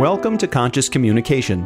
Welcome 0.00 0.38
to 0.38 0.48
Conscious 0.48 0.88
Communication, 0.88 1.60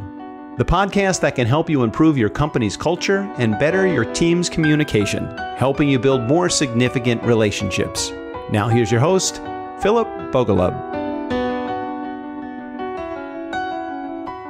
the 0.58 0.64
podcast 0.64 1.20
that 1.20 1.36
can 1.36 1.46
help 1.46 1.70
you 1.70 1.84
improve 1.84 2.18
your 2.18 2.28
company's 2.28 2.76
culture 2.76 3.32
and 3.38 3.56
better 3.60 3.86
your 3.86 4.12
team's 4.12 4.50
communication, 4.50 5.24
helping 5.56 5.88
you 5.88 6.00
build 6.00 6.22
more 6.22 6.48
significant 6.48 7.22
relationships. 7.22 8.10
Now, 8.50 8.66
here's 8.66 8.90
your 8.90 9.00
host, 9.00 9.36
Philip 9.80 10.08
Bogalub. 10.32 10.74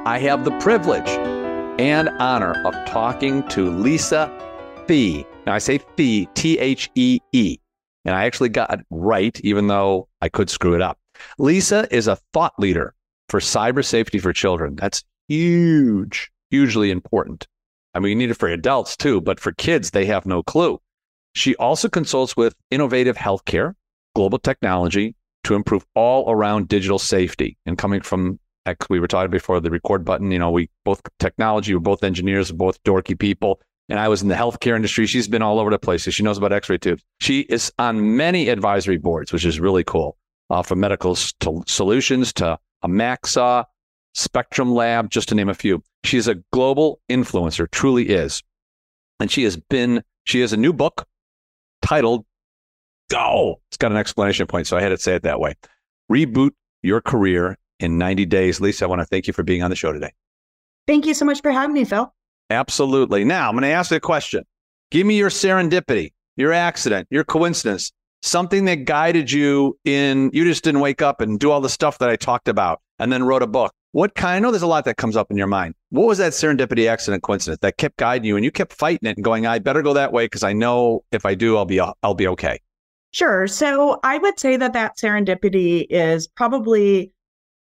I 0.06 0.18
have 0.18 0.46
the 0.46 0.58
privilege 0.60 1.10
and 1.78 2.08
honor 2.18 2.54
of 2.66 2.72
talking 2.86 3.46
to 3.48 3.68
Lisa 3.68 4.32
Thee. 4.86 5.26
Now, 5.44 5.52
I 5.52 5.58
say 5.58 5.78
Thee, 5.96 6.26
T 6.32 6.58
H 6.58 6.90
E 6.94 7.20
E, 7.32 7.58
and 8.06 8.16
I 8.16 8.24
actually 8.24 8.48
got 8.48 8.72
it 8.72 8.80
right, 8.88 9.38
even 9.42 9.66
though 9.66 10.08
I 10.22 10.30
could 10.30 10.48
screw 10.48 10.74
it 10.74 10.80
up. 10.80 10.98
Lisa 11.36 11.86
is 11.94 12.08
a 12.08 12.16
thought 12.32 12.54
leader 12.58 12.94
for 13.28 13.40
cyber 13.40 13.84
safety 13.84 14.18
for 14.18 14.32
children. 14.32 14.76
That's 14.76 15.02
huge, 15.28 16.30
hugely 16.50 16.90
important. 16.90 17.46
I 17.94 18.00
mean, 18.00 18.10
you 18.10 18.16
need 18.16 18.30
it 18.30 18.34
for 18.34 18.48
adults 18.48 18.96
too, 18.96 19.20
but 19.20 19.40
for 19.40 19.52
kids, 19.52 19.90
they 19.90 20.06
have 20.06 20.26
no 20.26 20.42
clue. 20.42 20.80
She 21.34 21.56
also 21.56 21.88
consults 21.88 22.36
with 22.36 22.54
innovative 22.70 23.16
healthcare, 23.16 23.74
global 24.14 24.38
technology 24.38 25.16
to 25.44 25.54
improve 25.54 25.84
all 25.94 26.30
around 26.30 26.68
digital 26.68 26.98
safety. 26.98 27.56
And 27.66 27.78
coming 27.78 28.00
from, 28.00 28.38
we 28.88 29.00
were 29.00 29.08
talking 29.08 29.30
before 29.30 29.60
the 29.60 29.70
record 29.70 30.04
button, 30.04 30.30
you 30.30 30.38
know, 30.38 30.50
we 30.50 30.70
both 30.84 31.02
technology, 31.18 31.74
we're 31.74 31.80
both 31.80 32.02
engineers, 32.02 32.52
we're 32.52 32.58
both 32.58 32.82
dorky 32.84 33.18
people. 33.18 33.60
And 33.88 33.98
I 33.98 34.08
was 34.08 34.22
in 34.22 34.28
the 34.28 34.34
healthcare 34.34 34.76
industry. 34.76 35.06
She's 35.06 35.28
been 35.28 35.42
all 35.42 35.60
over 35.60 35.70
the 35.70 35.78
place. 35.78 36.04
So 36.04 36.10
she 36.10 36.22
knows 36.22 36.38
about 36.38 36.52
x 36.52 36.70
ray 36.70 36.78
tubes. 36.78 37.04
She 37.20 37.40
is 37.40 37.70
on 37.78 38.16
many 38.16 38.48
advisory 38.48 38.96
boards, 38.96 39.32
which 39.32 39.44
is 39.44 39.60
really 39.60 39.84
cool, 39.84 40.16
uh, 40.48 40.62
from 40.62 40.80
medical 40.80 41.14
solutions 41.14 42.32
to 42.34 42.58
Amaxa, 42.84 43.64
Spectrum 44.14 44.72
Lab, 44.72 45.10
just 45.10 45.28
to 45.30 45.34
name 45.34 45.48
a 45.48 45.54
few. 45.54 45.82
She 46.04 46.18
is 46.18 46.28
a 46.28 46.36
global 46.52 47.00
influencer, 47.10 47.70
truly 47.70 48.08
is. 48.10 48.42
And 49.20 49.30
she 49.30 49.44
has 49.44 49.56
been, 49.56 50.02
she 50.24 50.40
has 50.40 50.52
a 50.52 50.56
new 50.56 50.72
book 50.72 51.06
titled 51.82 52.24
Go. 53.10 53.60
It's 53.68 53.76
got 53.76 53.90
an 53.90 53.96
explanation 53.96 54.46
point, 54.46 54.66
so 54.66 54.76
I 54.76 54.82
had 54.82 54.90
to 54.90 54.98
say 54.98 55.14
it 55.14 55.22
that 55.22 55.40
way. 55.40 55.54
Reboot 56.10 56.50
your 56.82 57.00
career 57.00 57.56
in 57.80 57.98
90 57.98 58.26
days. 58.26 58.60
Lisa, 58.60 58.84
I 58.84 58.88
want 58.88 59.00
to 59.00 59.06
thank 59.06 59.26
you 59.26 59.32
for 59.32 59.42
being 59.42 59.62
on 59.62 59.70
the 59.70 59.76
show 59.76 59.92
today. 59.92 60.12
Thank 60.86 61.06
you 61.06 61.14
so 61.14 61.24
much 61.24 61.40
for 61.40 61.50
having 61.50 61.74
me, 61.74 61.84
Phil. 61.84 62.12
Absolutely. 62.50 63.24
Now, 63.24 63.48
I'm 63.48 63.54
going 63.54 63.62
to 63.62 63.68
ask 63.68 63.90
you 63.90 63.96
a 63.96 64.00
question. 64.00 64.44
Give 64.90 65.06
me 65.06 65.16
your 65.16 65.30
serendipity, 65.30 66.12
your 66.36 66.52
accident, 66.52 67.08
your 67.10 67.24
coincidence, 67.24 67.92
something 68.24 68.64
that 68.64 68.86
guided 68.86 69.30
you 69.30 69.78
in, 69.84 70.30
you 70.32 70.44
just 70.44 70.64
didn't 70.64 70.80
wake 70.80 71.02
up 71.02 71.20
and 71.20 71.38
do 71.38 71.50
all 71.50 71.60
the 71.60 71.68
stuff 71.68 71.98
that 71.98 72.08
I 72.08 72.16
talked 72.16 72.48
about 72.48 72.80
and 72.98 73.12
then 73.12 73.22
wrote 73.22 73.42
a 73.42 73.46
book. 73.46 73.72
What 73.92 74.14
kind? 74.14 74.36
I 74.36 74.38
know 74.40 74.50
there's 74.50 74.62
a 74.62 74.66
lot 74.66 74.86
that 74.86 74.96
comes 74.96 75.16
up 75.16 75.30
in 75.30 75.36
your 75.36 75.46
mind. 75.46 75.74
What 75.90 76.06
was 76.06 76.18
that 76.18 76.32
serendipity 76.32 76.88
accident 76.88 77.22
coincidence 77.22 77.60
that 77.60 77.76
kept 77.76 77.96
guiding 77.96 78.26
you 78.26 78.36
and 78.36 78.44
you 78.44 78.50
kept 78.50 78.72
fighting 78.72 79.08
it 79.08 79.16
and 79.16 79.24
going, 79.24 79.46
I 79.46 79.58
better 79.60 79.82
go 79.82 79.92
that 79.92 80.12
way 80.12 80.24
because 80.24 80.42
I 80.42 80.52
know 80.52 81.04
if 81.12 81.24
I 81.24 81.34
do, 81.34 81.56
I'll 81.56 81.64
be, 81.64 81.78
I'll 81.78 82.14
be 82.14 82.26
okay. 82.28 82.58
Sure. 83.12 83.46
So 83.46 84.00
I 84.02 84.18
would 84.18 84.40
say 84.40 84.56
that 84.56 84.72
that 84.72 84.96
serendipity 84.96 85.86
is 85.88 86.26
probably 86.26 87.12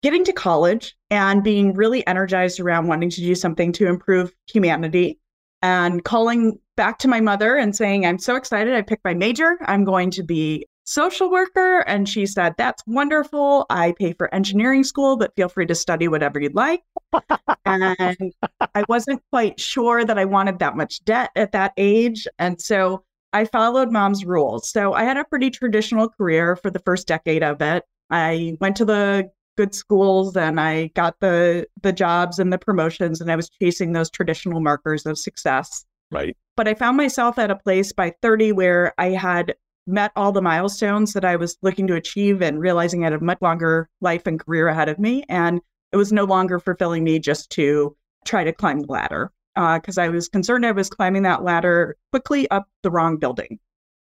getting 0.03 0.25
to 0.25 0.33
college 0.33 0.97
and 1.11 1.43
being 1.43 1.75
really 1.75 2.07
energized 2.07 2.61
around 2.61 2.87
wanting 2.87 3.11
to 3.11 3.21
do 3.21 3.35
something 3.35 3.73
to 3.73 3.87
improve 3.87 4.33
humanity 4.47 5.19
and 5.61 6.05
calling 6.05 6.59
back 6.77 6.99
to 6.99 7.09
my 7.09 7.21
mother 7.21 7.57
and 7.57 7.75
saying, 7.75 8.07
I'm 8.07 8.19
so 8.19 8.37
excited. 8.37 8.75
I 8.75 8.83
picked 8.83 9.05
my 9.05 9.15
major. 9.15 9.57
I'm 9.63 9.85
going 9.85 10.11
to 10.13 10.23
be 10.23 10.67
social 10.85 11.31
worker. 11.31 11.81
And 11.81 12.09
she 12.09 12.27
said, 12.27 12.55
That's 12.59 12.83
wonderful. 12.87 13.67
I 13.71 13.95
pay 13.99 14.13
for 14.13 14.33
engineering 14.35 14.85
school, 14.85 15.17
but 15.17 15.35
feel 15.37 15.49
free 15.49 15.67
to 15.67 15.75
study 15.75 16.09
whatever 16.09 16.41
you'd 16.41 16.55
like. 16.55 16.83
and 17.65 18.33
I 18.61 18.85
wasn't 18.89 19.23
quite 19.31 19.59
sure 19.59 20.05
that 20.05 20.19
I 20.19 20.25
wanted 20.25 20.59
that 20.59 20.77
much 20.77 21.05
debt 21.05 21.31
at 21.37 21.53
that 21.53 21.73
age. 21.77 22.27
And 22.39 22.61
so 22.61 23.05
I 23.33 23.45
followed 23.47 23.91
mom's 23.91 24.25
rules. 24.25 24.71
So 24.71 24.93
I 24.93 25.05
had 25.05 25.17
a 25.17 25.25
pretty 25.25 25.51
traditional 25.51 26.09
career 26.09 26.57
for 26.57 26.71
the 26.71 26.79
first 26.81 27.09
decade 27.09 27.43
of 27.43 27.61
it. 27.61 27.85
I 28.11 28.57
went 28.61 28.77
to 28.77 28.85
the 28.85 29.31
good 29.57 29.75
schools 29.75 30.37
and 30.37 30.61
I 30.61 30.89
got 30.95 31.19
the 31.21 31.67
the 31.83 31.93
jobs 31.93 32.39
and 32.39 32.53
the 32.53 32.59
promotions 32.59 33.21
and 33.21 33.31
I 33.31 33.37
was 33.37 33.49
chasing 33.49 33.93
those 33.93 34.11
traditional 34.11 34.61
markers 34.61 35.07
of 35.07 35.19
success. 35.19 35.85
Right. 36.11 36.37
But 36.57 36.69
I 36.69 36.75
found 36.75 36.97
myself 36.97 37.39
at 37.39 37.51
a 37.51 37.57
place 37.57 37.93
by 37.93 38.15
30 38.23 38.53
where 38.53 38.95
I 38.99 39.11
had 39.11 39.55
met 39.87 40.13
all 40.17 40.33
the 40.33 40.43
milestones 40.43 41.13
that 41.13 41.25
I 41.25 41.37
was 41.37 41.57
looking 41.63 41.87
to 41.89 41.95
achieve 41.95 42.43
and 42.43 42.61
realizing 42.61 43.03
I 43.03 43.11
had 43.11 43.13
a 43.15 43.25
much 43.25 43.43
longer 43.43 43.89
life 44.01 44.27
and 44.27 44.41
career 44.41 44.69
ahead 44.69 44.89
of 44.89 44.99
me. 44.99 45.25
And 45.29 45.61
it 45.93 45.97
was 45.97 46.13
no 46.13 46.25
longer 46.25 46.59
fulfilling 46.59 47.05
me 47.05 47.19
just 47.19 47.51
to 47.51 47.97
try 48.25 48.45
to 48.45 48.53
climb 48.53 48.81
the 48.81 48.93
ladder 48.93 49.33
because 49.55 49.99
uh, 49.99 50.03
I 50.03 50.09
was 50.09 50.29
concerned 50.29 50.67
I 50.67 50.73
was 50.73 50.91
climbing 50.91 51.23
that 51.23 51.45
ladder 51.45 51.97
quickly 52.11 52.51
up 52.51 52.69
the 52.83 52.91
wrong 52.91 53.19
building. 53.19 53.59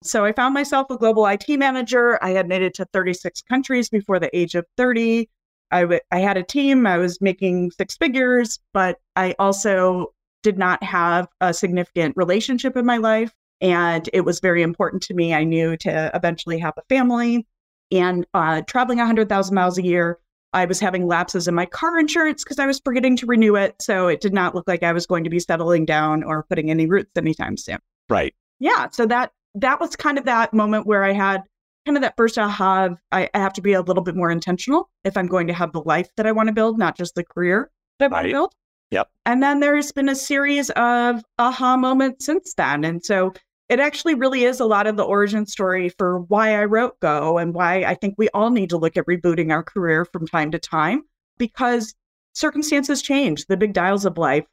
So 0.03 0.25
I 0.25 0.31
found 0.31 0.53
myself 0.53 0.88
a 0.90 0.97
global 0.97 1.25
IT 1.25 1.47
manager. 1.50 2.22
I 2.24 2.31
had 2.31 2.47
made 2.47 2.62
it 2.62 2.75
to 2.75 2.85
36 2.85 3.41
countries 3.44 3.90
before 3.90 4.19
the 4.19 4.35
age 4.38 4.56
of 4.56 4.66
30. 4.78 5.29
I, 5.72 5.81
w- 5.81 6.00
I 6.12 6.19
had 6.19 6.38
a 6.38 6.44
team. 6.44 6.85
I 6.85 6.97
was 6.97 7.19
making 7.19 7.72
six 7.72 7.97
figures, 7.97 8.59
but 8.74 9.00
I 9.16 9.35
also 9.40 10.14
did 10.47 10.58
not 10.58 10.81
have 10.81 11.28
a 11.41 11.53
significant 11.53 12.16
relationship 12.16 12.78
in 12.78 12.85
my 12.85 12.96
life. 12.96 13.34
And 13.59 14.09
it 14.13 14.22
was 14.22 14.40
very 14.40 14.62
important 14.62 15.03
to 15.03 15.13
me. 15.13 15.34
I 15.34 15.44
knew 15.44 15.75
to 15.75 16.09
eventually 16.13 16.58
have 16.59 16.74
a 16.78 16.84
family 16.88 17.46
and 17.91 18.25
uh, 18.34 18.62
traveling 18.62 19.00
100,000 19.00 19.53
miles 19.53 19.78
a 19.78 19.84
year. 19.84 20.19
I 20.53 20.63
was 20.63 20.80
having 20.80 21.06
lapses 21.06 21.50
in 21.50 21.53
my 21.53 21.66
car 21.66 22.00
insurance 22.00 22.46
because 22.46 22.59
I 22.59 22.66
was 22.66 22.80
forgetting 22.80 23.18
to 23.18 23.25
renew 23.25 23.58
it. 23.58 23.75
So 23.81 24.08
it 24.08 24.22
did 24.22 24.34
not 24.34 24.56
look 24.56 24.69
like 24.69 24.84
I 24.84 24.94
was 24.94 25.06
going 25.06 25.25
to 25.25 25.30
be 25.30 25.40
settling 25.40 25.84
down 25.84 26.24
or 26.24 26.44
putting 26.44 26.72
any 26.72 26.85
roots 26.85 27.12
anytime 27.18 27.58
soon. 27.58 27.79
Right. 28.08 28.34
Yeah. 28.59 28.88
So 28.91 29.06
that 29.08 29.34
that 29.56 29.81
was 29.81 29.97
kind 29.97 30.18
of 30.18 30.24
that 30.25 30.53
moment 30.53 30.88
where 30.88 31.03
I 31.03 31.12
had 31.12 31.44
kind 31.85 31.97
of 31.97 32.03
that 32.03 32.16
first 32.16 32.38
aha 32.38 32.85
of 32.85 32.97
I, 33.12 33.29
I 33.34 33.40
have 33.40 33.53
to 33.53 33.62
be 33.62 33.74
a 33.74 33.81
little 33.81 34.03
bit 34.03 34.16
more 34.16 34.31
intentional 34.31 34.90
if 35.03 35.18
I'm 35.18 35.28
going 35.28 35.47
to 35.47 35.53
have 35.53 35.74
the 35.74 35.81
life 35.81 36.08
that 36.16 36.25
I 36.25 36.31
want 36.31 36.47
to 36.47 36.53
build, 36.53 36.79
not 36.79 36.96
just 36.96 37.16
the 37.16 37.25
career 37.25 37.69
that 38.00 38.06
I 38.06 38.14
want 38.14 38.28
to 38.28 38.31
build. 38.31 38.53
Yep. 38.91 39.09
And 39.25 39.43
then 39.43 39.59
there's 39.59 39.91
been 39.91 40.09
a 40.09 40.15
series 40.15 40.69
of 40.71 41.23
aha 41.37 41.75
moments 41.75 42.25
since 42.25 42.53
then. 42.53 42.85
And 42.85 43.03
so 43.03 43.33
it 43.69 43.79
actually 43.81 44.15
really 44.15 44.45
is 44.45 44.59
a 44.59 44.65
lot 44.65 44.87
of 44.87 44.95
the 44.95 45.03
origin 45.03 45.45
story 45.45 45.89
for 45.89 46.19
why 46.21 46.55
I 46.55 46.65
wrote 46.65 46.99
Go 47.01 47.37
and 47.37 47.53
why 47.53 47.83
I 47.83 47.95
think 47.95 48.15
we 48.17 48.29
all 48.29 48.49
need 48.49 48.69
to 48.69 48.77
look 48.77 48.95
at 48.95 49.05
rebooting 49.05 49.51
our 49.51 49.63
career 49.63 50.05
from 50.05 50.25
time 50.25 50.51
to 50.51 50.59
time 50.59 51.03
because 51.37 51.93
circumstances 52.33 53.01
change. 53.01 53.45
The 53.47 53.57
big 53.57 53.73
dials 53.73 54.05
of 54.05 54.17
life 54.17 54.45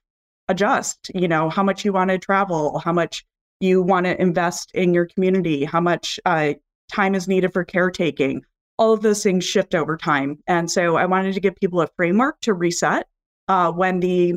adjust, 0.49 1.11
you 1.15 1.29
know, 1.29 1.49
how 1.49 1.63
much 1.63 1.85
you 1.85 1.93
want 1.93 2.11
to 2.11 2.19
travel, 2.19 2.79
how 2.81 2.93
much 2.93 3.25
you 3.61 3.83
want 3.83 4.07
to 4.07 4.21
invest 4.21 4.73
in 4.75 4.93
your 4.93 5.07
community, 5.07 5.65
how 5.65 5.81
much 5.81 6.19
uh, 6.25 6.55
time 6.91 7.15
is 7.15 7.29
needed 7.29 7.53
for 7.53 7.65
caretaking. 7.65 8.43
All 8.79 8.93
of 8.93 9.03
those 9.03 9.23
things 9.23 9.45
shift 9.45 9.77
over 9.77 9.97
time. 9.97 10.39
And 10.49 10.69
so 10.69 10.97
I 10.97 11.07
wanted 11.07 11.35
to 11.35 11.41
give 11.41 11.55
people 11.55 11.81
a 11.81 11.89
framework 11.97 12.41
to 12.41 12.53
reset 12.53 13.07
uh, 13.49 13.73
when 13.73 14.01
the 14.01 14.35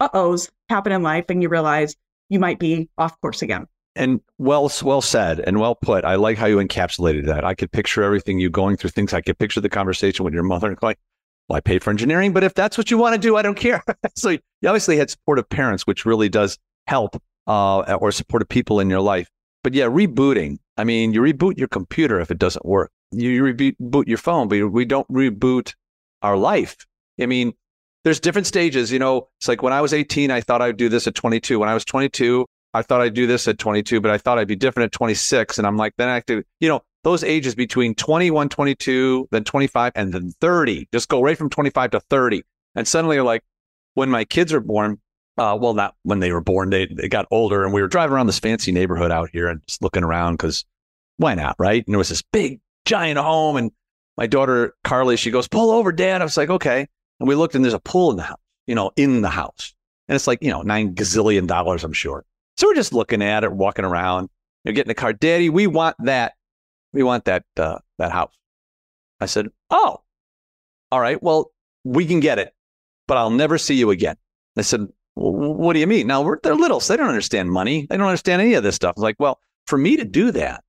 uh 0.00 0.08
ohs 0.14 0.50
happen 0.68 0.92
in 0.92 1.02
life 1.02 1.24
and 1.28 1.42
you 1.42 1.48
realize 1.48 1.96
you 2.28 2.38
might 2.38 2.58
be 2.58 2.88
off 2.98 3.20
course 3.20 3.42
again. 3.42 3.66
And 3.96 4.20
well, 4.38 4.70
well 4.82 5.00
said 5.00 5.40
and 5.40 5.58
well 5.58 5.74
put. 5.74 6.04
I 6.04 6.14
like 6.14 6.38
how 6.38 6.46
you 6.46 6.58
encapsulated 6.58 7.26
that. 7.26 7.44
I 7.44 7.54
could 7.54 7.72
picture 7.72 8.02
everything 8.02 8.38
you 8.38 8.48
going 8.48 8.76
through 8.76 8.90
things. 8.90 9.12
I 9.12 9.20
could 9.20 9.38
picture 9.38 9.60
the 9.60 9.68
conversation 9.68 10.24
with 10.24 10.34
your 10.34 10.44
mother 10.44 10.74
going, 10.80 10.96
well, 11.48 11.56
I 11.56 11.60
paid 11.60 11.82
for 11.82 11.90
engineering, 11.90 12.32
but 12.32 12.44
if 12.44 12.54
that's 12.54 12.76
what 12.78 12.90
you 12.90 12.98
want 12.98 13.14
to 13.14 13.20
do, 13.20 13.36
I 13.36 13.42
don't 13.42 13.56
care. 13.56 13.82
so 14.14 14.30
you 14.30 14.38
obviously 14.66 14.98
had 14.98 15.10
supportive 15.10 15.48
parents, 15.48 15.86
which 15.86 16.04
really 16.04 16.28
does 16.28 16.58
help, 16.86 17.20
uh, 17.46 17.96
or 18.00 18.12
supportive 18.12 18.48
people 18.48 18.80
in 18.80 18.90
your 18.90 19.00
life. 19.00 19.28
But 19.64 19.74
yeah, 19.74 19.86
rebooting. 19.86 20.58
I 20.76 20.84
mean, 20.84 21.12
you 21.12 21.20
reboot 21.20 21.58
your 21.58 21.68
computer 21.68 22.20
if 22.20 22.30
it 22.30 22.38
doesn't 22.38 22.64
work. 22.64 22.90
You 23.10 23.42
reboot 23.42 24.06
your 24.06 24.18
phone, 24.18 24.48
but 24.48 24.68
we 24.68 24.84
don't 24.84 25.08
reboot 25.08 25.74
our 26.22 26.36
life. 26.36 26.76
I 27.20 27.26
mean, 27.26 27.54
there's 28.08 28.20
different 28.20 28.46
stages. 28.46 28.90
You 28.90 28.98
know, 28.98 29.28
it's 29.38 29.48
like 29.48 29.62
when 29.62 29.74
I 29.74 29.82
was 29.82 29.92
18, 29.92 30.30
I 30.30 30.40
thought 30.40 30.62
I'd 30.62 30.78
do 30.78 30.88
this 30.88 31.06
at 31.06 31.14
22. 31.14 31.58
When 31.58 31.68
I 31.68 31.74
was 31.74 31.84
22, 31.84 32.46
I 32.72 32.80
thought 32.80 33.02
I'd 33.02 33.12
do 33.12 33.26
this 33.26 33.46
at 33.46 33.58
22, 33.58 34.00
but 34.00 34.10
I 34.10 34.16
thought 34.16 34.38
I'd 34.38 34.48
be 34.48 34.56
different 34.56 34.86
at 34.86 34.92
26. 34.92 35.58
And 35.58 35.66
I'm 35.66 35.76
like, 35.76 35.92
then 35.98 36.08
I 36.08 36.14
have 36.14 36.24
to, 36.24 36.42
you 36.58 36.70
know, 36.70 36.80
those 37.04 37.22
ages 37.22 37.54
between 37.54 37.94
21, 37.94 38.48
22, 38.48 39.28
then 39.30 39.44
25, 39.44 39.92
and 39.94 40.14
then 40.14 40.32
30. 40.40 40.88
Just 40.90 41.10
go 41.10 41.20
right 41.20 41.36
from 41.36 41.50
25 41.50 41.90
to 41.90 42.00
30. 42.00 42.42
And 42.74 42.88
suddenly 42.88 43.16
you're 43.16 43.26
like, 43.26 43.44
when 43.92 44.08
my 44.08 44.24
kids 44.24 44.54
are 44.54 44.60
born, 44.60 45.02
uh, 45.36 45.58
well, 45.60 45.74
not 45.74 45.94
when 46.04 46.20
they 46.20 46.32
were 46.32 46.40
born, 46.40 46.70
they, 46.70 46.86
they 46.86 47.10
got 47.10 47.26
older 47.30 47.62
and 47.62 47.74
we 47.74 47.82
were 47.82 47.88
driving 47.88 48.14
around 48.14 48.26
this 48.28 48.38
fancy 48.38 48.72
neighborhood 48.72 49.12
out 49.12 49.28
here 49.34 49.48
and 49.48 49.60
just 49.66 49.82
looking 49.82 50.02
around 50.02 50.36
because 50.38 50.64
why 51.18 51.34
not? 51.34 51.56
Right. 51.58 51.84
And 51.86 51.92
there 51.92 51.98
was 51.98 52.08
this 52.08 52.22
big 52.32 52.62
giant 52.86 53.18
home. 53.18 53.58
And 53.58 53.70
my 54.16 54.26
daughter, 54.26 54.74
Carly, 54.82 55.18
she 55.18 55.30
goes, 55.30 55.46
pull 55.46 55.70
over, 55.70 55.92
dad. 55.92 56.22
I 56.22 56.24
was 56.24 56.38
like, 56.38 56.48
okay. 56.48 56.86
And 57.20 57.28
we 57.28 57.34
looked 57.34 57.54
and 57.54 57.64
there's 57.64 57.74
a 57.74 57.80
pool 57.80 58.10
in 58.10 58.16
the 58.16 58.22
house, 58.22 58.40
you 58.66 58.74
know, 58.74 58.90
in 58.96 59.22
the 59.22 59.28
house. 59.28 59.74
And 60.08 60.16
it's 60.16 60.26
like, 60.26 60.42
you 60.42 60.50
know, 60.50 60.62
nine 60.62 60.94
gazillion 60.94 61.46
dollars, 61.46 61.84
I'm 61.84 61.92
sure. 61.92 62.24
So 62.56 62.66
we're 62.66 62.74
just 62.74 62.92
looking 62.92 63.22
at 63.22 63.44
it, 63.44 63.52
walking 63.52 63.84
around, 63.84 64.30
you 64.64 64.72
know, 64.72 64.74
getting 64.74 64.88
the 64.88 64.94
car. 64.94 65.12
Daddy, 65.12 65.50
we 65.50 65.66
want 65.66 65.96
that. 66.00 66.34
We 66.92 67.02
want 67.02 67.26
that 67.26 67.44
uh, 67.56 67.78
that 67.98 68.12
house. 68.12 68.34
I 69.20 69.26
said, 69.26 69.48
Oh, 69.70 70.00
all 70.90 71.00
right. 71.00 71.22
Well, 71.22 71.52
we 71.84 72.06
can 72.06 72.20
get 72.20 72.38
it, 72.38 72.54
but 73.06 73.16
I'll 73.16 73.30
never 73.30 73.58
see 73.58 73.74
you 73.74 73.90
again. 73.90 74.16
I 74.56 74.62
said, 74.62 74.88
well, 75.16 75.32
what 75.32 75.72
do 75.72 75.80
you 75.80 75.86
mean? 75.86 76.06
Now 76.06 76.36
they're 76.42 76.54
little, 76.54 76.80
so 76.80 76.92
they 76.92 76.96
don't 76.96 77.08
understand 77.08 77.50
money. 77.50 77.86
They 77.88 77.96
don't 77.96 78.06
understand 78.06 78.42
any 78.42 78.54
of 78.54 78.62
this 78.62 78.76
stuff. 78.76 78.94
I 78.96 79.00
was 79.00 79.02
like, 79.02 79.16
well, 79.18 79.40
for 79.66 79.78
me 79.78 79.96
to 79.96 80.04
do 80.04 80.30
that, 80.32 80.64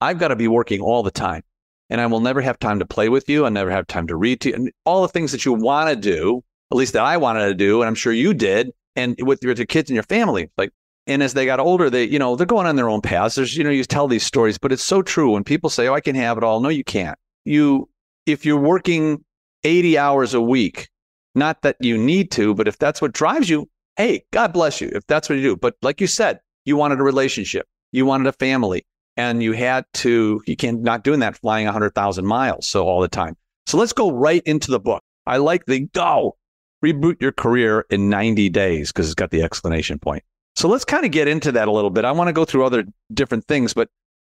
I've 0.00 0.18
got 0.18 0.28
to 0.28 0.36
be 0.36 0.48
working 0.48 0.80
all 0.80 1.02
the 1.02 1.10
time 1.10 1.42
and 1.90 2.00
I 2.00 2.06
will 2.06 2.20
never 2.20 2.40
have 2.40 2.58
time 2.58 2.78
to 2.78 2.86
play 2.86 3.08
with 3.08 3.28
you. 3.28 3.46
I 3.46 3.48
never 3.48 3.70
have 3.70 3.86
time 3.86 4.06
to 4.08 4.16
read 4.16 4.40
to 4.42 4.50
you 4.50 4.54
and 4.54 4.72
all 4.84 5.02
the 5.02 5.08
things 5.08 5.32
that 5.32 5.44
you 5.44 5.52
want 5.52 5.90
to 5.90 5.96
do, 5.96 6.42
at 6.70 6.76
least 6.76 6.92
that 6.92 7.02
I 7.04 7.16
wanted 7.16 7.46
to 7.46 7.54
do. 7.54 7.80
And 7.80 7.88
I'm 7.88 7.94
sure 7.94 8.12
you 8.12 8.34
did. 8.34 8.72
And 8.96 9.16
with 9.22 9.42
your, 9.42 9.50
with 9.50 9.58
your 9.58 9.66
kids 9.66 9.90
and 9.90 9.94
your 9.94 10.02
family, 10.02 10.50
like, 10.58 10.72
and 11.06 11.22
as 11.22 11.32
they 11.32 11.46
got 11.46 11.60
older, 11.60 11.88
they, 11.88 12.04
you 12.04 12.18
know, 12.18 12.36
they're 12.36 12.46
going 12.46 12.66
on 12.66 12.76
their 12.76 12.90
own 12.90 13.00
paths. 13.00 13.36
There's, 13.36 13.56
you 13.56 13.64
know, 13.64 13.70
you 13.70 13.84
tell 13.84 14.08
these 14.08 14.26
stories, 14.26 14.58
but 14.58 14.72
it's 14.72 14.84
so 14.84 15.00
true. 15.00 15.30
When 15.30 15.44
people 15.44 15.70
say, 15.70 15.88
oh, 15.88 15.94
I 15.94 16.00
can 16.00 16.14
have 16.16 16.36
it 16.36 16.44
all. 16.44 16.60
No, 16.60 16.68
you 16.68 16.84
can't. 16.84 17.18
You, 17.44 17.88
if 18.26 18.44
you're 18.44 18.60
working 18.60 19.24
80 19.64 19.96
hours 19.96 20.34
a 20.34 20.40
week, 20.40 20.90
not 21.34 21.62
that 21.62 21.76
you 21.80 21.96
need 21.96 22.30
to, 22.32 22.54
but 22.54 22.68
if 22.68 22.76
that's 22.78 23.00
what 23.00 23.12
drives 23.12 23.48
you, 23.48 23.70
hey, 23.96 24.24
God 24.32 24.52
bless 24.52 24.80
you 24.80 24.90
if 24.92 25.06
that's 25.06 25.28
what 25.28 25.36
you 25.36 25.42
do. 25.42 25.56
But 25.56 25.76
like 25.80 26.00
you 26.00 26.06
said, 26.06 26.40
you 26.64 26.76
wanted 26.76 27.00
a 27.00 27.04
relationship, 27.04 27.66
you 27.92 28.04
wanted 28.04 28.26
a 28.26 28.32
family, 28.32 28.84
and 29.18 29.42
you 29.42 29.52
had 29.52 29.84
to, 29.92 30.40
you 30.46 30.56
can't 30.56 30.80
not 30.80 31.02
doing 31.02 31.20
that 31.20 31.36
flying 31.36 31.66
100,000 31.66 32.24
miles. 32.24 32.66
So 32.66 32.86
all 32.86 33.00
the 33.00 33.08
time. 33.08 33.36
So 33.66 33.76
let's 33.76 33.92
go 33.92 34.10
right 34.10 34.42
into 34.46 34.70
the 34.70 34.80
book. 34.80 35.02
I 35.26 35.36
like 35.36 35.66
the 35.66 35.80
go 35.80 36.36
reboot 36.82 37.20
your 37.20 37.32
career 37.32 37.84
in 37.90 38.08
90 38.08 38.48
days 38.48 38.92
because 38.92 39.06
it's 39.06 39.16
got 39.16 39.30
the 39.30 39.42
explanation 39.42 39.98
point. 39.98 40.22
So 40.54 40.68
let's 40.68 40.84
kind 40.84 41.04
of 41.04 41.10
get 41.10 41.28
into 41.28 41.52
that 41.52 41.68
a 41.68 41.72
little 41.72 41.90
bit. 41.90 42.04
I 42.04 42.12
want 42.12 42.28
to 42.28 42.32
go 42.32 42.44
through 42.44 42.64
other 42.64 42.84
different 43.12 43.44
things, 43.46 43.74
but 43.74 43.88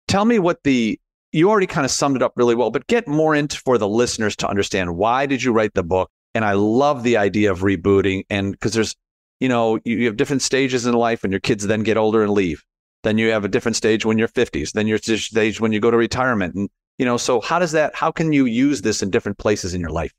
tell 0.07 0.25
me 0.25 0.39
what 0.39 0.63
the, 0.63 0.99
you 1.31 1.49
already 1.49 1.67
kind 1.67 1.85
of 1.85 1.91
summed 1.91 2.15
it 2.15 2.23
up 2.23 2.33
really 2.35 2.55
well, 2.55 2.71
but 2.71 2.87
get 2.87 3.07
more 3.07 3.35
into 3.35 3.57
for 3.57 3.77
the 3.77 3.87
listeners 3.87 4.35
to 4.37 4.47
understand 4.47 4.97
why 4.97 5.27
did 5.27 5.43
you 5.43 5.53
write 5.53 5.75
the 5.75 5.83
book? 5.83 6.09
And 6.33 6.43
I 6.43 6.53
love 6.53 7.03
the 7.03 7.17
idea 7.17 7.51
of 7.51 7.59
rebooting 7.59 8.23
and 8.29 8.51
because 8.51 8.73
there's, 8.73 8.95
you 9.39 9.49
know, 9.49 9.79
you 9.85 10.05
have 10.07 10.17
different 10.17 10.41
stages 10.41 10.85
in 10.87 10.93
life 10.93 11.23
and 11.23 11.31
your 11.31 11.39
kids 11.39 11.67
then 11.67 11.83
get 11.83 11.97
older 11.97 12.23
and 12.23 12.31
leave. 12.31 12.63
Then 13.03 13.17
you 13.17 13.31
have 13.31 13.43
a 13.43 13.47
different 13.47 13.75
stage 13.75 14.05
when 14.05 14.17
you're 14.17 14.27
50s. 14.27 14.73
Then 14.73 14.87
your 14.87 14.97
stage 14.97 15.59
when 15.59 15.71
you 15.71 15.79
go 15.79 15.91
to 15.91 15.97
retirement. 15.97 16.55
And, 16.55 16.69
you 16.97 17.05
know, 17.05 17.17
so 17.17 17.41
how 17.41 17.59
does 17.59 17.71
that, 17.71 17.95
how 17.95 18.11
can 18.11 18.31
you 18.31 18.45
use 18.45 18.81
this 18.81 19.01
in 19.01 19.09
different 19.09 19.37
places 19.37 19.73
in 19.73 19.81
your 19.81 19.89
life? 19.89 20.13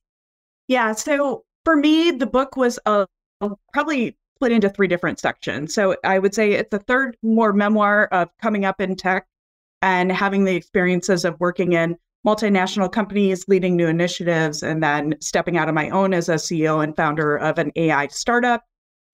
Yeah. 0.69 0.93
So 0.93 1.44
for 1.64 1.76
me, 1.76 2.11
the 2.11 2.26
book 2.26 2.56
was 2.56 2.79
uh, 2.87 3.06
probably 3.73 4.17
split 4.37 4.52
into 4.52 4.69
three 4.69 4.88
different 4.88 5.20
sections. 5.20 5.75
So 5.75 5.96
I 6.02 6.19
would 6.19 6.34
say 6.34 6.52
it's 6.52 6.70
the 6.70 6.81
third 6.81 7.17
more 7.23 7.52
memoir 7.52 8.06
of 8.06 8.29
coming 8.40 8.64
up 8.64 8.81
in 8.81 8.96
tech 8.96 9.26
and 9.82 10.11
having 10.11 10.44
the 10.44 10.56
experiences 10.56 11.25
of 11.25 11.38
working 11.38 11.73
in 11.75 11.96
multinational 12.26 12.90
companies, 12.90 13.46
leading 13.49 13.76
new 13.76 13.88
initiatives, 13.88 14.62
and 14.62 14.82
then 14.82 15.14
stepping 15.20 15.56
out 15.56 15.69
on 15.69 15.75
my 15.75 15.90
own 15.90 16.14
as 16.14 16.28
a 16.28 16.35
CEO 16.35 16.82
and 16.82 16.96
founder 16.96 17.37
of 17.37 17.58
an 17.58 17.73
AI 17.76 18.06
startup, 18.08 18.64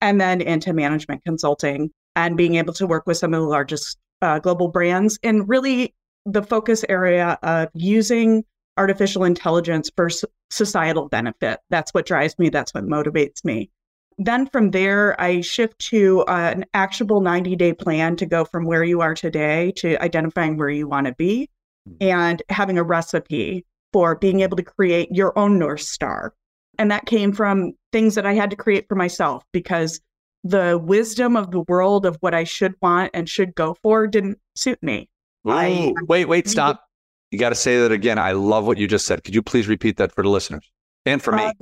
and 0.01 0.21
then 0.21 0.41
into 0.41 0.73
management 0.73 1.23
consulting 1.25 1.91
and 2.25 2.37
being 2.37 2.55
able 2.55 2.73
to 2.73 2.85
work 2.87 3.07
with 3.07 3.17
some 3.17 3.33
of 3.33 3.41
the 3.41 3.47
largest 3.47 3.97
uh, 4.21 4.39
global 4.39 4.67
brands 4.67 5.17
and 5.23 5.47
really 5.47 5.93
the 6.25 6.43
focus 6.43 6.83
area 6.89 7.39
of 7.43 7.69
using 7.73 8.43
artificial 8.77 9.23
intelligence 9.23 9.89
for 9.95 10.09
societal 10.49 11.07
benefit. 11.09 11.59
That's 11.69 11.93
what 11.93 12.05
drives 12.05 12.37
me. 12.37 12.49
That's 12.49 12.73
what 12.73 12.85
motivates 12.85 13.43
me. 13.43 13.69
Then 14.17 14.47
from 14.47 14.71
there, 14.71 15.19
I 15.19 15.39
shift 15.41 15.79
to 15.89 16.21
uh, 16.27 16.51
an 16.53 16.65
actionable 16.73 17.21
90 17.21 17.55
day 17.55 17.73
plan 17.73 18.17
to 18.17 18.25
go 18.25 18.43
from 18.43 18.65
where 18.65 18.83
you 18.83 18.99
are 18.99 19.15
today 19.15 19.71
to 19.77 20.01
identifying 20.03 20.57
where 20.57 20.69
you 20.69 20.87
want 20.87 21.07
to 21.07 21.15
be 21.15 21.49
hmm. 21.87 21.95
and 22.01 22.43
having 22.49 22.77
a 22.77 22.83
recipe 22.83 23.65
for 23.93 24.15
being 24.15 24.41
able 24.41 24.57
to 24.57 24.63
create 24.63 25.09
your 25.11 25.37
own 25.39 25.57
North 25.57 25.81
Star. 25.81 26.33
And 26.77 26.91
that 26.91 27.05
came 27.05 27.31
from 27.31 27.73
things 27.93 28.15
that 28.15 28.25
I 28.25 28.33
had 28.33 28.49
to 28.49 28.55
create 28.57 28.87
for 28.89 28.95
myself 28.95 29.43
because 29.53 30.01
the 30.43 30.77
wisdom 30.81 31.35
of 31.35 31.51
the 31.51 31.61
world 31.61 32.05
of 32.05 32.17
what 32.21 32.33
I 32.33 32.43
should 32.43 32.75
want 32.81 33.11
and 33.13 33.27
should 33.27 33.55
go 33.55 33.75
for 33.81 34.07
didn't 34.07 34.39
suit 34.55 34.81
me. 34.81 35.09
I, 35.45 35.93
wait, 36.07 36.25
wait, 36.25 36.47
stop. 36.47 36.85
You 37.31 37.39
got 37.39 37.49
to 37.49 37.55
say 37.55 37.79
that 37.79 37.91
again. 37.91 38.17
I 38.17 38.31
love 38.31 38.65
what 38.65 38.77
you 38.77 38.87
just 38.87 39.05
said. 39.05 39.23
Could 39.23 39.35
you 39.35 39.41
please 39.41 39.67
repeat 39.67 39.97
that 39.97 40.13
for 40.13 40.23
the 40.23 40.29
listeners 40.29 40.69
and 41.05 41.21
for 41.21 41.33
uh, 41.33 41.47
me? 41.47 41.53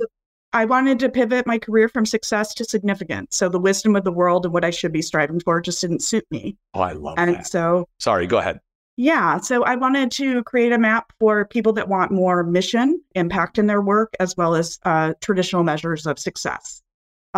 I 0.52 0.64
wanted 0.64 0.98
to 1.00 1.10
pivot 1.10 1.46
my 1.46 1.58
career 1.58 1.88
from 1.88 2.06
success 2.06 2.54
to 2.54 2.64
significance. 2.64 3.36
So 3.36 3.48
the 3.48 3.58
wisdom 3.58 3.94
of 3.96 4.04
the 4.04 4.12
world 4.12 4.46
and 4.46 4.54
what 4.54 4.64
I 4.64 4.70
should 4.70 4.92
be 4.92 5.02
striving 5.02 5.40
for 5.40 5.60
just 5.60 5.80
didn't 5.80 6.02
suit 6.02 6.24
me. 6.30 6.56
Oh, 6.74 6.80
I 6.80 6.92
love 6.92 7.16
and 7.18 7.30
that. 7.30 7.36
And 7.38 7.46
so 7.46 7.86
sorry, 7.98 8.26
go 8.26 8.38
ahead. 8.38 8.60
Yeah. 8.96 9.38
So 9.38 9.62
I 9.62 9.76
wanted 9.76 10.10
to 10.12 10.42
create 10.44 10.72
a 10.72 10.78
map 10.78 11.12
for 11.20 11.44
people 11.44 11.72
that 11.74 11.88
want 11.88 12.10
more 12.10 12.42
mission 12.42 13.00
impact 13.14 13.58
in 13.58 13.66
their 13.66 13.80
work, 13.80 14.14
as 14.18 14.36
well 14.36 14.54
as 14.54 14.78
uh, 14.84 15.12
traditional 15.20 15.62
measures 15.62 16.06
of 16.06 16.18
success 16.18 16.82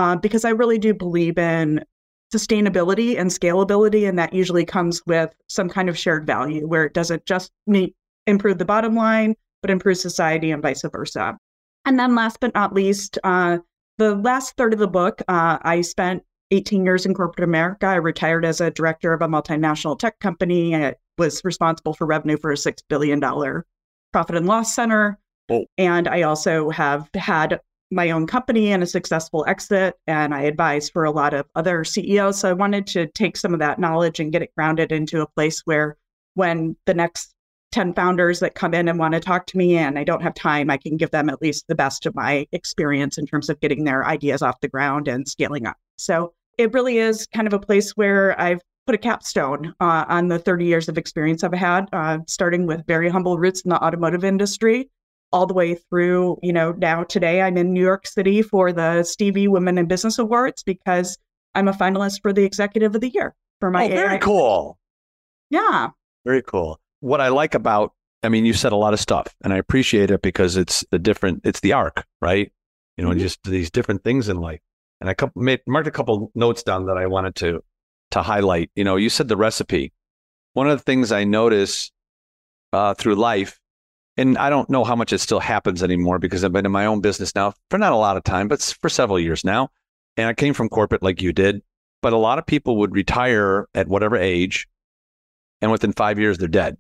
uh, 0.00 0.17
because 0.17 0.47
I 0.47 0.50
really 0.50 0.79
do 0.79 0.94
believe 0.94 1.37
in 1.37 1.85
sustainability 2.32 3.19
and 3.19 3.31
scalability. 3.31 4.08
And 4.08 4.19
that 4.19 4.32
usually 4.32 4.64
comes 4.64 5.02
with 5.06 5.31
some 5.49 5.69
kind 5.69 5.91
of 5.91 5.99
shared 5.99 6.26
value 6.26 6.67
where 6.67 6.85
it 6.85 6.94
doesn't 6.94 7.26
just 7.26 7.52
meet, 7.67 7.94
improve 8.26 8.56
the 8.56 8.64
bottom 8.64 8.94
line, 8.94 9.35
but 9.61 9.70
improve 9.70 9.99
society 9.99 10.50
and 10.52 10.62
vice 10.62 10.82
versa. 10.91 11.37
And 11.85 11.99
then 11.99 12.14
last 12.14 12.38
but 12.41 12.55
not 12.55 12.73
least, 12.73 13.19
uh, 13.25 13.58
the 13.99 14.14
last 14.17 14.56
third 14.56 14.73
of 14.73 14.79
the 14.79 14.88
book, 14.88 15.20
uh, 15.29 15.58
I 15.61 15.82
spent 15.82 16.23
18 16.50 16.82
years 16.82 17.05
in 17.05 17.12
corporate 17.12 17.44
America. 17.44 17.87
I 17.87 17.97
retired 17.97 18.47
as 18.47 18.62
a 18.62 18.70
director 18.70 19.12
of 19.12 19.20
a 19.20 19.29
multinational 19.29 19.99
tech 19.99 20.19
company. 20.19 20.75
I 20.75 20.94
was 21.19 21.44
responsible 21.44 21.93
for 21.93 22.06
revenue 22.06 22.38
for 22.38 22.52
a 22.52 22.56
$6 22.56 22.82
billion 22.88 23.20
profit 24.12 24.37
and 24.37 24.47
loss 24.47 24.75
center. 24.75 25.19
Oh. 25.50 25.67
And 25.76 26.08
I 26.08 26.23
also 26.23 26.70
have 26.70 27.11
had 27.14 27.61
my 27.90 28.10
own 28.10 28.26
company 28.26 28.72
and 28.72 28.82
a 28.82 28.87
successful 28.87 29.44
exit. 29.48 29.94
And 30.06 30.34
I 30.34 30.42
advise 30.42 30.88
for 30.88 31.04
a 31.04 31.10
lot 31.10 31.34
of 31.34 31.46
other 31.54 31.84
CEOs. 31.84 32.40
So 32.40 32.48
I 32.48 32.52
wanted 32.52 32.87
to 32.88 33.06
take 33.08 33.37
some 33.37 33.52
of 33.52 33.60
that 33.60 33.78
knowledge 33.78 34.20
and 34.20 34.32
get 34.32 34.42
it 34.42 34.54
grounded 34.56 34.92
into 34.92 35.20
a 35.20 35.26
place 35.26 35.62
where 35.64 35.96
when 36.34 36.76
the 36.87 36.94
next 36.94 37.34
10 37.72 37.94
founders 37.94 38.40
that 38.40 38.54
come 38.54 38.75
in 38.75 38.88
and 38.88 38.98
want 38.98 39.14
to 39.14 39.20
talk 39.20 39.46
to 39.46 39.56
me 39.56 39.76
and 39.76 39.98
I 39.98 40.04
don't 40.04 40.22
have 40.22 40.34
time, 40.34 40.70
I 40.70 40.76
can 40.76 40.96
give 40.96 41.10
them 41.10 41.28
at 41.28 41.42
least 41.42 41.66
the 41.69 41.75
best 41.75 42.06
of 42.06 42.14
my 42.14 42.46
experience 42.52 43.19
in 43.19 43.26
terms 43.26 43.48
of 43.48 43.60
getting 43.60 43.84
their 43.84 44.06
ideas 44.06 44.42
off 44.42 44.60
the 44.60 44.69
ground 44.69 45.08
and 45.08 45.28
scaling 45.28 45.66
up. 45.66 45.76
So 45.96 46.34
it 46.58 46.72
really 46.72 46.98
is 46.98 47.26
kind 47.26 47.46
of 47.46 47.52
a 47.52 47.58
place 47.58 47.92
where 47.92 48.38
I've 48.40 48.60
put 48.87 48.94
a 48.94 48.98
capstone 48.98 49.75
uh, 49.81 50.04
on 50.08 50.28
the 50.28 50.38
30 50.38 50.64
years 50.64 50.88
of 50.88 50.98
experience 50.98 51.44
I've 51.44 51.52
had, 51.52 51.87
uh, 51.92 52.19
starting 52.26 52.66
with 52.66 52.87
very 52.87 53.08
humble 53.08 53.38
roots 53.38 53.60
in 53.60 53.69
the 53.69 53.82
automotive 53.82 54.25
industry 54.25 54.90
all 55.32 55.46
the 55.46 55.54
way 55.54 55.74
through, 55.74 56.38
you 56.42 56.52
know, 56.52 56.72
now 56.72 57.04
today 57.04 57.42
I'm 57.42 57.56
in 57.56 57.72
New 57.72 57.82
York 57.82 58.06
City 58.06 58.42
for 58.42 58.72
the 58.72 59.04
Stevie 59.04 59.49
Women 59.49 59.78
in 59.78 59.87
Business 59.87 60.18
Awards 60.18 60.62
because 60.62 61.18
I'm 61.54 61.68
a 61.68 61.72
finalist 61.72 62.22
for 62.22 62.32
the 62.32 62.44
Executive 62.44 62.94
of 62.94 63.00
the 63.00 63.10
Year 63.10 63.34
for 63.60 63.70
my 63.70 63.84
oh, 63.84 63.88
very 63.88 64.14
AI. 64.14 64.18
cool. 64.18 64.78
Yeah. 65.50 65.90
Very 66.25 66.42
cool. 66.42 66.80
What 67.00 67.20
I 67.20 67.28
like 67.28 67.54
about, 67.54 67.92
I 68.22 68.28
mean, 68.28 68.44
you 68.44 68.52
said 68.52 68.72
a 68.72 68.76
lot 68.76 68.92
of 68.92 69.00
stuff 69.00 69.34
and 69.42 69.52
I 69.52 69.58
appreciate 69.58 70.10
it 70.10 70.20
because 70.22 70.56
it's 70.56 70.84
the 70.90 70.99
different, 70.99 71.42
it's 71.44 71.60
the 71.60 71.72
arc, 71.72 72.04
right? 72.20 72.52
You 72.96 73.04
know, 73.04 73.10
mm-hmm. 73.10 73.20
just 73.20 73.42
these 73.44 73.70
different 73.70 74.04
things 74.04 74.28
in 74.28 74.37
life. 74.37 74.60
And 75.00 75.08
I 75.08 75.14
couple, 75.14 75.40
made, 75.40 75.60
marked 75.66 75.88
a 75.88 75.92
couple 75.92 76.30
notes 76.34 76.62
down 76.62 76.87
that 76.87 76.99
I 76.99 77.06
wanted 77.06 77.37
to, 77.37 77.62
to 78.10 78.22
highlight. 78.22 78.70
You 78.75 78.84
know, 78.84 78.96
you 78.96 79.08
said 79.08 79.28
the 79.28 79.37
recipe. 79.37 79.92
One 80.52 80.68
of 80.68 80.76
the 80.76 80.84
things 80.84 81.12
I 81.12 81.25
notice 81.25 81.92
uh, 82.72 82.94
through 82.94 83.14
life 83.14 83.60
and 84.17 84.37
I 84.38 84.50
don't 84.50 84.69
know 84.69 84.85
how 84.85 84.97
much 84.97 85.12
it 85.12 85.19
still 85.19 85.40
happens 85.40 85.83
anymore 85.83 86.19
because 86.19 86.45
I've 86.45 86.52
been 86.52 86.67
in 86.67 86.73
my 86.73 86.87
own 86.87 87.00
business 87.00 87.35
now 87.35 87.55
for 87.71 87.79
not 87.79 87.93
a 87.93 87.97
lot 87.97 88.17
of 88.17 88.25
time, 88.25 88.49
but 88.49 88.61
for 88.81 88.88
several 88.88 89.19
years 89.19 89.45
now. 89.45 89.71
And 90.17 90.29
I 90.29 90.35
came 90.35 90.55
from 90.55 90.69
corporate 90.69 91.02
like 91.02 91.23
you 91.23 91.33
did. 91.33 91.62
But 92.02 92.12
a 92.12 92.19
lot 92.19 92.38
of 92.38 92.47
people 92.47 92.79
would 92.79 92.95
retire 92.95 93.69
at 93.75 93.88
whatever 93.88 94.17
age, 94.17 94.67
and 95.61 95.71
within 95.71 95.93
five 95.93 96.19
years, 96.19 96.38
they're 96.38 96.49
dead. 96.49 96.79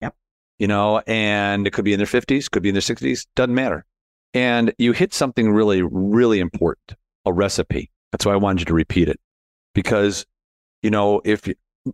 Yep. 0.00 0.14
You 0.58 0.68
know, 0.68 1.02
and 1.06 1.66
it 1.66 1.72
could 1.72 1.84
be 1.84 1.92
in 1.92 1.98
their 1.98 2.06
50s, 2.06 2.50
could 2.50 2.62
be 2.62 2.70
in 2.70 2.74
their 2.74 2.80
60s, 2.80 3.26
doesn't 3.36 3.54
matter. 3.54 3.84
And 4.32 4.72
you 4.78 4.92
hit 4.92 5.12
something 5.12 5.50
really, 5.50 5.82
really 5.82 6.40
important 6.40 6.94
a 7.24 7.32
recipe. 7.32 7.90
That's 8.10 8.24
why 8.24 8.32
I 8.32 8.36
wanted 8.36 8.60
you 8.60 8.64
to 8.66 8.74
repeat 8.74 9.08
it. 9.08 9.20
Because, 9.74 10.26
you 10.82 10.90
know, 10.90 11.20
if 11.24 11.46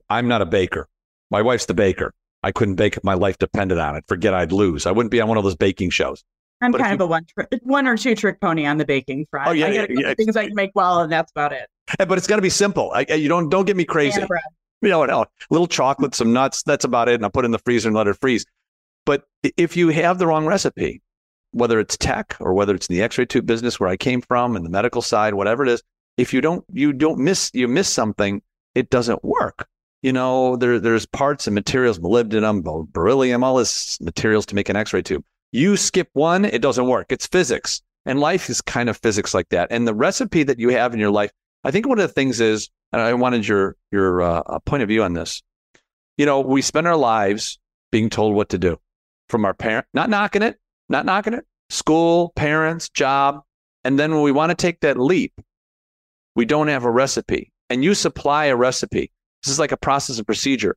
I'm 0.09 0.29
not 0.29 0.43
a 0.43 0.47
baker, 0.47 0.89
my 1.31 1.43
wife's 1.43 1.67
the 1.67 1.75
baker. 1.75 2.15
I 2.43 2.53
couldn't 2.53 2.77
bake 2.77 2.97
if 2.97 3.05
my 3.05 3.15
life 3.15 3.39
depended 3.39 3.79
on 3.79 3.97
it. 3.97 4.05
Forget 4.07 4.35
I'd 4.35 4.53
lose. 4.53 4.87
I 4.87 4.93
wouldn't 4.93 5.11
be 5.11 5.21
on 5.21 5.29
one 5.29 5.39
of 5.39 5.45
those 5.45 5.57
baking 5.57 5.91
shows. 5.91 6.25
I'm 6.61 6.73
but 6.73 6.81
kind 6.81 6.93
of 6.93 7.01
you, 7.01 7.05
a 7.05 7.09
one 7.09 7.27
one 7.63 7.87
or 7.87 7.97
two 7.97 8.15
trick 8.15 8.41
pony 8.41 8.67
on 8.67 8.79
the 8.79 8.85
baking 8.85 9.27
front. 9.31 9.49
Oh 9.49 9.53
yeah, 9.53 9.69
yeah, 9.69 9.87
yeah. 9.89 10.15
things 10.15 10.37
I 10.37 10.47
can 10.47 10.55
make 10.55 10.73
well, 10.75 11.01
and 11.01 11.13
that's 11.13 11.31
about 11.31 11.53
it. 11.53 11.69
But 11.99 12.19
it's 12.19 12.27
got 12.27 12.37
to 12.37 12.43
be 12.43 12.51
simple. 12.51 12.91
I, 12.93 13.07
you 13.15 13.29
don't 13.29 13.49
don't 13.49 13.65
get 13.65 13.77
me 13.77 13.85
crazy. 13.85 14.21
You 14.81 14.91
know, 14.91 15.05
no, 15.05 15.23
uh, 15.23 15.25
little 15.51 15.67
chocolate, 15.67 16.15
some 16.15 16.33
nuts. 16.33 16.63
That's 16.63 16.85
about 16.85 17.09
it. 17.09 17.15
And 17.15 17.25
I 17.25 17.29
put 17.29 17.45
it 17.45 17.47
in 17.47 17.51
the 17.51 17.59
freezer 17.59 17.89
and 17.89 17.97
let 17.97 18.07
it 18.07 18.17
freeze. 18.21 18.45
But 19.07 19.25
if 19.43 19.77
you 19.77 19.89
have 19.89 20.19
the 20.19 20.27
wrong 20.27 20.47
recipe, 20.47 21.03
whether 21.53 21.81
it's 21.81 21.97
tech 21.97 22.37
or 22.41 22.55
whether 22.55 22.75
it's 22.75 22.87
in 22.87 22.95
the 22.95 23.03
X-ray 23.03 23.27
tube 23.27 23.47
business 23.47 23.81
where 23.81 23.89
I 23.89 23.97
came 23.97 24.21
from 24.21 24.55
and 24.55 24.65
the 24.65 24.71
medical 24.71 25.03
side, 25.03 25.35
whatever 25.35 25.65
it 25.65 25.71
is, 25.71 25.83
if 26.17 26.33
you 26.35 26.41
don't 26.41 26.65
you 26.73 26.93
don't 26.93 27.19
miss 27.19 27.51
you 27.55 27.69
miss 27.69 27.89
something, 27.89 28.43
it 28.75 28.91
doesn't 28.91 29.25
work 29.25 29.67
you 30.03 30.13
know, 30.13 30.57
there, 30.57 30.79
there's 30.79 31.07
parts 31.07 31.47
and 31.47 31.55
materials, 31.55 31.99
molybdenum, 31.99 32.89
beryllium, 32.93 33.43
all 33.43 33.57
this 33.57 34.01
materials 34.01 34.47
to 34.47 34.55
make 34.55 34.69
an 34.69 34.77
X-ray 34.77 35.03
tube. 35.03 35.25
You 35.53 35.77
skip 35.77 36.09
one, 36.13 36.45
it 36.45 36.63
doesn't 36.63 36.87
work. 36.87 37.07
It's 37.11 37.27
physics. 37.27 37.83
And 38.07 38.21
life 38.21 38.49
is 38.49 38.61
kind 38.61 38.89
of 38.89 38.97
physics 38.97 39.35
like 39.35 39.49
that. 39.51 39.69
And 39.71 39.87
the 39.87 39.95
recipe 39.95 40.43
that 40.45 40.59
you 40.59 40.71
have 40.71 40.95
in 40.95 41.01
your 41.01 41.11
life, 41.11 41.31
I 41.65 41.71
think 41.71 41.87
one 41.87 41.99
of 41.99 42.09
the 42.09 42.15
things 42.15 42.41
is, 42.41 42.71
and 42.93 43.03
I 43.03 43.13
wanted 43.15 43.47
your 43.47 43.77
your 43.93 44.23
uh, 44.23 44.59
point 44.61 44.83
of 44.83 44.89
view 44.89 45.03
on 45.03 45.13
this. 45.13 45.43
You 46.17 46.27
know, 46.27 46.41
we 46.41 46.63
spend 46.63 46.87
our 46.87 46.97
lives 46.97 47.59
being 47.91 48.09
told 48.09 48.35
what 48.35 48.51
to 48.51 48.59
do 48.59 48.79
from 49.29 49.45
our 49.45 49.55
parent, 49.55 49.87
not 49.93 50.09
knocking 50.09 50.43
it, 50.43 50.59
not 50.89 51.05
knocking 51.05 51.35
it, 51.35 51.45
school, 51.69 52.33
parents, 52.35 52.89
job. 52.89 53.43
And 53.85 53.99
then 53.99 54.13
when 54.15 54.23
we 54.23 54.33
want 54.33 54.51
to 54.51 54.57
take 54.57 54.81
that 54.81 54.99
leap, 54.99 55.33
we 56.35 56.45
don't 56.45 56.69
have 56.69 56.85
a 56.85 56.91
recipe. 56.91 57.53
And 57.69 57.85
you 57.85 57.95
supply 57.95 58.47
a 58.47 58.57
recipe. 58.57 59.11
This 59.43 59.53
is 59.53 59.59
like 59.59 59.73
a 59.73 59.77
process 59.77 60.19
and 60.19 60.27
procedure. 60.27 60.77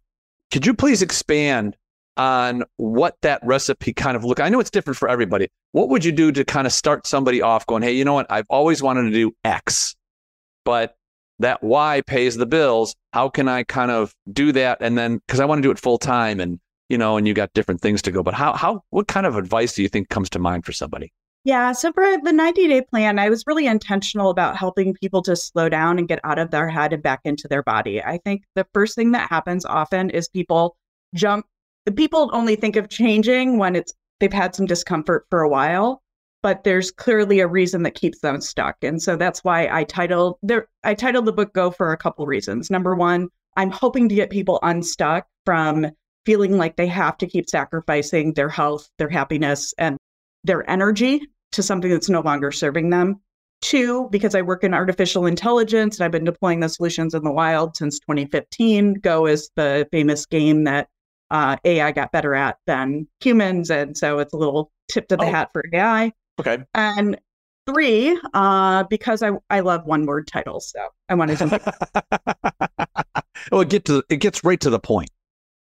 Could 0.51 0.65
you 0.65 0.74
please 0.74 1.01
expand 1.01 1.75
on 2.18 2.63
what 2.77 3.15
that 3.22 3.41
recipe 3.44 3.94
kind 3.94 4.15
of 4.15 4.24
look? 4.24 4.39
I 4.39 4.50
know 4.50 4.60
it's 4.60 4.70
different 4.70 4.98
for 4.98 5.10
everybody. 5.10 5.48
What 5.72 5.89
would 5.89 6.03
you 6.03 6.12
do 6.12 6.32
to 6.32 6.44
kind 6.44 6.68
of 6.68 6.74
start 6.74 7.08
somebody 7.08 7.41
off 7.41 7.65
going, 7.65 7.84
hey, 7.84 7.94
you 7.94 8.06
know 8.06 8.13
what? 8.13 8.27
I've 8.30 8.46
always 8.50 8.84
wanted 8.84 9.03
to 9.03 9.12
do 9.12 9.32
X, 9.44 9.96
but 10.65 10.96
that 11.39 11.63
Y 11.63 12.01
pays 12.06 12.36
the 12.38 12.46
bills. 12.46 12.96
How 13.13 13.30
can 13.30 13.48
I 13.48 13.63
kind 13.63 13.91
of 13.91 14.13
do 14.32 14.51
that? 14.51 14.77
And 14.82 14.98
then 14.98 15.18
because 15.18 15.39
I 15.39 15.46
want 15.46 15.60
to 15.60 15.63
do 15.68 15.72
it 15.72 15.80
full 15.80 15.98
time 15.98 16.39
and 16.39 16.60
you 16.89 16.98
know, 16.98 17.15
and 17.15 17.25
you 17.25 17.34
got 17.34 17.53
different 17.53 17.80
things 17.80 18.01
to 18.01 18.12
go. 18.12 18.22
But 18.22 18.34
how 18.34 18.51
how 18.53 18.84
what 18.89 19.08
kind 19.08 19.25
of 19.25 19.38
advice 19.38 19.74
do 19.74 19.82
you 19.82 19.88
think 19.88 20.10
comes 20.10 20.30
to 20.32 20.39
mind 20.39 20.65
for 20.65 20.74
somebody? 20.74 21.13
Yeah. 21.43 21.71
So 21.71 21.91
for 21.91 22.05
the 22.24 22.31
90 22.31 22.67
day 22.67 22.81
plan, 22.81 23.17
I 23.17 23.29
was 23.29 23.45
really 23.48 23.65
intentional 23.65 24.29
about 24.29 24.57
helping 24.57 24.93
people 24.93 25.24
to 25.24 25.36
slow 25.36 25.69
down 25.69 25.98
and 25.98 26.07
get 26.07 26.19
out 26.24 26.38
of 26.38 26.51
their 26.51 26.69
head 26.69 26.93
and 26.93 27.01
back 27.01 27.21
into 27.25 27.48
their 27.48 27.63
body. 27.63 28.01
I 28.01 28.19
think 28.19 28.43
the 28.55 28.67
first 28.74 28.95
thing 28.95 29.12
that 29.13 29.29
happens 29.29 29.65
often 29.65 30.12
is 30.12 30.27
people 30.27 30.77
jump, 31.15 31.48
the 31.86 31.91
people 31.91 32.29
only 32.31 32.55
think 32.55 32.75
of 32.75 32.89
changing 32.89 33.57
when 33.57 33.75
it's 33.75 33.91
they've 34.19 34.31
had 34.31 34.53
some 34.53 34.67
discomfort 34.67 35.25
for 35.31 35.41
a 35.41 35.50
while, 35.50 36.03
but 36.43 36.63
there's 36.63 36.91
clearly 36.91 37.39
a 37.39 37.48
reason 37.48 37.81
that 37.83 37.95
keeps 37.95 38.19
them 38.19 38.39
stuck. 38.39 38.75
And 38.83 39.01
so 39.01 39.15
that's 39.15 39.43
why 39.43 39.67
I 39.67 39.83
titled 39.83 40.38
there 40.43 40.67
I 40.83 40.93
titled 40.93 41.25
the 41.25 41.33
book 41.33 41.53
Go 41.53 41.71
for 41.71 41.91
a 41.91 41.98
couple 41.98 42.27
reasons. 42.27 42.69
Number 42.69 42.93
one, 42.93 43.29
I'm 43.57 43.71
hoping 43.71 44.10
to 44.10 44.15
get 44.15 44.29
people 44.29 44.60
unstuck 44.62 45.25
from 45.45 45.88
feeling 46.24 46.57
like 46.57 46.75
they 46.75 46.88
have 46.88 47.17
to 47.17 47.25
keep 47.27 47.50
sacrificing 47.50 48.33
their 48.33 48.50
health, 48.50 48.88
their 49.00 49.10
happiness, 49.10 49.74
and 49.79 49.98
their 50.43 50.69
energy 50.69 51.21
to 51.51 51.63
something 51.63 51.91
that's 51.91 52.10
no 52.10 52.21
longer 52.21 52.51
serving 52.51 52.89
them. 52.89 53.21
Two, 53.62 54.07
because 54.12 54.33
I 54.33 54.41
work 54.41 54.63
in 54.63 54.74
artificial 54.74 55.27
intelligence 55.27 55.98
and 55.98 56.05
I've 56.05 56.12
been 56.12 56.24
deploying 56.24 56.62
those 56.62 56.75
solutions 56.75 57.13
in 57.13 57.24
the 57.24 57.31
wild 57.31 57.77
since 57.77 58.00
2015. 58.00 58.95
Go 58.95 59.27
is 59.27 59.51
the 59.55 59.88
famous 59.91 60.25
game 60.25 60.63
that 60.63 60.88
uh, 61.29 61.57
AI 61.63 61.91
got 61.91 62.12
better 62.12 62.33
at 62.33 62.57
than 62.65 63.07
humans. 63.19 63.69
And 63.69 63.95
so 63.95 64.17
it's 64.19 64.33
a 64.33 64.38
little 64.38 64.71
tip 64.89 65.07
to 65.10 65.17
the 65.17 65.25
oh. 65.25 65.31
hat 65.31 65.50
for 65.53 65.63
AI. 65.71 66.12
Okay. 66.39 66.57
And 66.74 67.19
three, 67.67 68.19
uh, 68.33 68.83
because 68.89 69.21
I, 69.21 69.31
I 69.50 69.60
love 69.60 69.86
one 69.86 70.07
word 70.07 70.27
titles. 70.27 70.71
So 70.71 70.88
I 71.07 71.13
wanted 71.13 71.38
to. 71.38 71.75
well, 73.51 73.62
it, 73.62 73.69
get 73.69 73.86
to, 73.86 74.03
it 74.10 74.17
gets 74.17 74.43
right 74.43 74.60
to 74.60 74.71
the 74.71 74.79
point. 74.79 75.12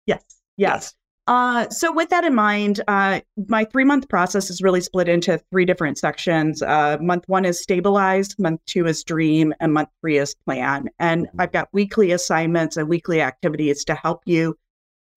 Yes. 0.06 0.24
Yes. 0.56 0.94
Uh, 1.28 1.70
so, 1.70 1.92
with 1.92 2.10
that 2.10 2.24
in 2.24 2.34
mind, 2.34 2.82
uh, 2.88 3.20
my 3.48 3.66
three 3.66 3.84
month 3.84 4.08
process 4.08 4.50
is 4.50 4.62
really 4.62 4.80
split 4.80 5.10
into 5.10 5.38
three 5.52 5.66
different 5.66 5.98
sections. 5.98 6.62
Uh, 6.62 6.98
month 7.02 7.26
one 7.28 7.44
is 7.44 7.62
stabilized, 7.62 8.36
month 8.40 8.62
two 8.66 8.88
is 8.88 9.04
dream, 9.04 9.54
and 9.60 9.74
month 9.74 9.90
three 10.00 10.18
is 10.18 10.36
plan. 10.46 10.90
And 11.00 11.28
mm-hmm. 11.28 11.42
I've 11.42 11.52
got 11.52 11.68
weekly 11.74 12.12
assignments 12.14 12.78
and 12.78 12.88
weekly 12.88 13.22
activities 13.22 13.84
to 13.86 13.96
help 13.96 14.22
you. 14.26 14.58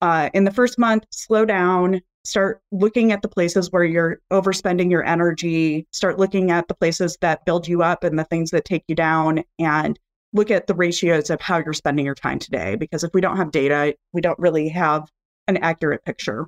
Uh, 0.01 0.29
in 0.33 0.43
the 0.43 0.51
first 0.51 0.77
month, 0.77 1.05
slow 1.11 1.45
down, 1.45 2.01
start 2.25 2.59
looking 2.73 3.13
at 3.13 3.21
the 3.21 3.29
places 3.29 3.71
where 3.71 3.85
you're 3.85 4.19
overspending 4.33 4.91
your 4.91 5.05
energy, 5.05 5.87
start 5.91 6.19
looking 6.19 6.51
at 6.51 6.67
the 6.67 6.75
places 6.75 7.17
that 7.21 7.45
build 7.45 7.69
you 7.69 7.83
up 7.83 8.03
and 8.03 8.19
the 8.19 8.25
things 8.25 8.51
that 8.51 8.65
take 8.65 8.83
you 8.89 8.95
down, 8.95 9.43
and 9.59 9.97
look 10.33 10.51
at 10.51 10.67
the 10.67 10.73
ratios 10.73 11.29
of 11.29 11.39
how 11.39 11.57
you're 11.57 11.73
spending 11.73 12.05
your 12.05 12.15
time 12.15 12.39
today. 12.39 12.75
Because 12.75 13.05
if 13.05 13.11
we 13.13 13.21
don't 13.21 13.37
have 13.37 13.51
data, 13.51 13.95
we 14.11 14.19
don't 14.19 14.39
really 14.39 14.67
have 14.67 15.09
an 15.51 15.63
accurate 15.63 16.03
picture. 16.05 16.47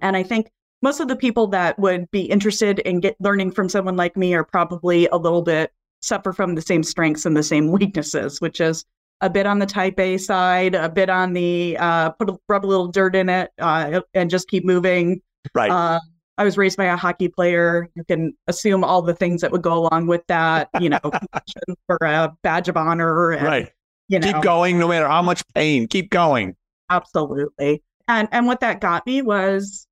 And 0.00 0.16
I 0.16 0.22
think 0.22 0.50
most 0.82 1.00
of 1.00 1.08
the 1.08 1.16
people 1.16 1.46
that 1.48 1.78
would 1.78 2.10
be 2.10 2.22
interested 2.22 2.80
in 2.80 3.00
get 3.00 3.16
learning 3.20 3.52
from 3.52 3.68
someone 3.68 3.96
like 3.96 4.16
me 4.16 4.34
are 4.34 4.44
probably 4.44 5.06
a 5.08 5.16
little 5.16 5.42
bit 5.42 5.72
suffer 6.00 6.32
from 6.32 6.54
the 6.54 6.62
same 6.62 6.82
strengths 6.82 7.24
and 7.24 7.36
the 7.36 7.42
same 7.42 7.70
weaknesses, 7.78 8.40
which 8.40 8.60
is 8.60 8.84
a 9.20 9.28
bit 9.28 9.46
on 9.46 9.58
the 9.58 9.66
type 9.66 9.98
A 10.00 10.16
side, 10.16 10.74
a 10.74 10.88
bit 10.88 11.10
on 11.10 11.34
the 11.34 11.76
uh, 11.78 12.10
put 12.10 12.30
a, 12.30 12.38
rub 12.48 12.64
a 12.64 12.66
little 12.66 12.88
dirt 12.88 13.14
in 13.14 13.28
it 13.28 13.50
uh, 13.58 14.00
and 14.14 14.30
just 14.30 14.48
keep 14.48 14.64
moving. 14.64 15.20
Right. 15.54 15.70
Uh, 15.70 16.00
I 16.38 16.44
was 16.44 16.56
raised 16.56 16.78
by 16.78 16.86
a 16.86 16.96
hockey 16.96 17.28
player. 17.28 17.90
You 17.94 18.04
can 18.04 18.32
assume 18.46 18.82
all 18.82 19.02
the 19.02 19.12
things 19.14 19.42
that 19.42 19.52
would 19.52 19.60
go 19.60 19.74
along 19.74 20.06
with 20.06 20.26
that. 20.28 20.70
You 20.80 20.88
know, 20.88 21.00
for 21.86 21.98
a 22.00 22.34
badge 22.42 22.70
of 22.70 22.78
honor. 22.78 23.32
And, 23.32 23.46
right. 23.46 23.70
You 24.08 24.18
know, 24.18 24.32
keep 24.32 24.42
going, 24.42 24.78
no 24.78 24.88
matter 24.88 25.06
how 25.06 25.20
much 25.20 25.42
pain. 25.54 25.86
Keep 25.86 26.10
going. 26.10 26.56
Absolutely. 26.88 27.82
And 28.10 28.26
and 28.32 28.44
what 28.44 28.58
that 28.58 28.80
got 28.80 29.06
me 29.06 29.22
was 29.22 29.86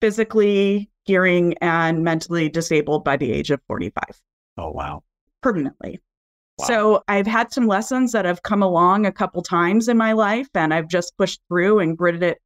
physically, 0.00 0.88
hearing, 1.02 1.54
and 1.60 2.04
mentally 2.04 2.48
disabled 2.48 3.04
by 3.04 3.16
the 3.16 3.32
age 3.32 3.50
of 3.50 3.60
45. 3.66 3.92
Oh 4.56 4.70
wow. 4.70 5.02
Permanently. 5.42 5.98
Wow. 6.58 6.66
So 6.66 7.04
I've 7.08 7.26
had 7.26 7.52
some 7.52 7.66
lessons 7.66 8.12
that 8.12 8.24
have 8.24 8.44
come 8.44 8.62
along 8.62 9.04
a 9.04 9.10
couple 9.10 9.42
times 9.42 9.88
in 9.88 9.96
my 9.96 10.12
life 10.12 10.46
and 10.54 10.72
I've 10.72 10.86
just 10.86 11.16
pushed 11.18 11.40
through 11.48 11.80
and 11.80 11.98
gritted 11.98 12.22
it, 12.22 12.38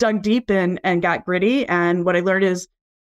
dug 0.00 0.22
deep 0.22 0.50
in 0.50 0.80
and 0.82 1.02
got 1.02 1.24
gritty. 1.24 1.64
And 1.68 2.04
what 2.04 2.16
I 2.16 2.20
learned 2.20 2.44
is 2.44 2.66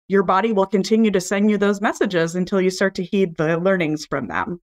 your 0.08 0.24
body 0.24 0.52
will 0.52 0.66
continue 0.66 1.12
to 1.12 1.20
send 1.20 1.52
you 1.52 1.56
those 1.56 1.80
messages 1.80 2.34
until 2.34 2.60
you 2.60 2.70
start 2.70 2.96
to 2.96 3.04
heed 3.04 3.36
the 3.36 3.58
learnings 3.58 4.06
from 4.06 4.26
them. 4.26 4.60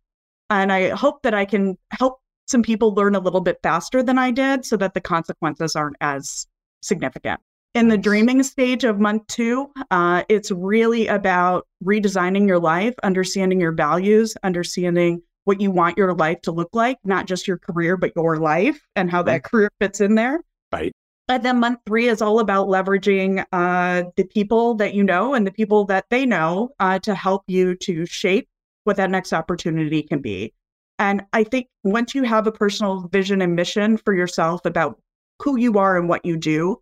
And 0.50 0.74
I 0.74 0.90
hope 0.90 1.22
that 1.22 1.34
I 1.34 1.46
can 1.46 1.78
help 1.92 2.20
some 2.48 2.64
people 2.64 2.94
learn 2.96 3.16
a 3.16 3.20
little 3.20 3.42
bit 3.42 3.60
faster 3.64 4.04
than 4.04 4.18
I 4.18 4.32
did 4.32 4.66
so 4.66 4.76
that 4.78 4.94
the 4.94 5.02
consequences 5.02 5.76
aren't 5.76 5.96
as 6.02 6.48
significant. 6.82 7.40
In 7.76 7.88
the 7.88 7.98
dreaming 7.98 8.42
stage 8.42 8.84
of 8.84 9.00
month 9.00 9.28
two, 9.28 9.72
uh, 9.92 10.24
it's 10.28 10.50
really 10.50 11.08
about 11.08 11.68
redesigning 11.84 12.48
your 12.48 12.60
life, 12.60 12.96
understanding 13.04 13.60
your 13.60 13.72
values, 13.72 14.36
understanding 14.44 15.22
what 15.44 15.62
you 15.62 15.70
want 15.72 15.98
your 15.98 16.14
life 16.14 16.42
to 16.44 16.52
look 16.52 16.70
like, 16.74 16.98
not 17.04 17.28
just 17.28 17.48
your 17.48 17.58
career, 17.58 17.96
but 17.96 18.12
your 18.16 18.38
life 18.38 18.82
and 18.96 19.10
how 19.10 19.22
that 19.24 19.44
career 19.44 19.70
fits 19.80 20.02
in 20.02 20.16
there. 20.16 20.42
Right. 20.74 20.92
And 21.28 21.44
then 21.44 21.60
month 21.60 21.80
three 21.86 22.08
is 22.08 22.24
all 22.24 22.40
about 22.40 22.68
leveraging 22.68 23.46
uh, 23.52 24.04
the 24.16 24.24
people 24.24 24.74
that 24.76 24.96
you 24.96 25.04
know 25.04 25.36
and 25.36 25.46
the 25.46 25.52
people 25.52 25.86
that 25.86 26.06
they 26.10 26.26
know 26.26 26.70
uh, 26.80 26.98
to 27.00 27.14
help 27.14 27.44
you 27.48 27.76
to 27.76 28.06
shape 28.08 28.48
what 28.84 28.98
that 28.98 29.12
next 29.12 29.32
opportunity 29.32 30.02
can 30.02 30.22
be. 30.22 30.54
And 30.98 31.24
I 31.32 31.44
think 31.44 31.68
once 31.84 32.16
you 32.16 32.24
have 32.24 32.48
a 32.48 32.52
personal 32.52 33.08
vision 33.12 33.42
and 33.42 33.56
mission 33.56 33.98
for 33.98 34.14
yourself 34.14 34.66
about 34.66 35.00
who 35.40 35.58
you 35.58 35.78
are 35.78 35.98
and 35.98 36.10
what 36.10 36.26
you 36.26 36.38
do, 36.38 36.82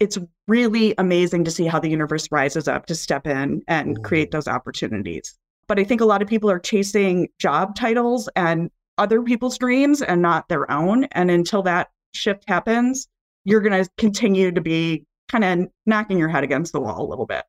it's 0.00 0.18
really 0.48 0.94
amazing 0.98 1.44
to 1.44 1.50
see 1.50 1.66
how 1.66 1.78
the 1.78 1.90
universe 1.90 2.26
rises 2.32 2.66
up 2.66 2.86
to 2.86 2.94
step 2.94 3.26
in 3.26 3.62
and 3.68 3.98
mm. 3.98 4.04
create 4.04 4.30
those 4.30 4.48
opportunities. 4.48 5.38
But 5.68 5.78
I 5.78 5.84
think 5.84 6.00
a 6.00 6.06
lot 6.06 6.22
of 6.22 6.28
people 6.28 6.50
are 6.50 6.58
chasing 6.58 7.28
job 7.38 7.76
titles 7.76 8.28
and 8.34 8.70
other 8.98 9.22
people's 9.22 9.56
dreams 9.56 10.02
and 10.02 10.20
not 10.20 10.48
their 10.48 10.70
own. 10.70 11.04
And 11.12 11.30
until 11.30 11.62
that 11.62 11.90
shift 12.12 12.44
happens, 12.48 13.06
you're 13.44 13.60
going 13.60 13.84
to 13.84 13.88
continue 13.96 14.50
to 14.50 14.60
be 14.60 15.04
kind 15.28 15.44
of 15.44 15.68
knocking 15.86 16.18
your 16.18 16.28
head 16.28 16.42
against 16.42 16.72
the 16.72 16.80
wall 16.80 17.06
a 17.06 17.08
little 17.08 17.26
bit. 17.26 17.44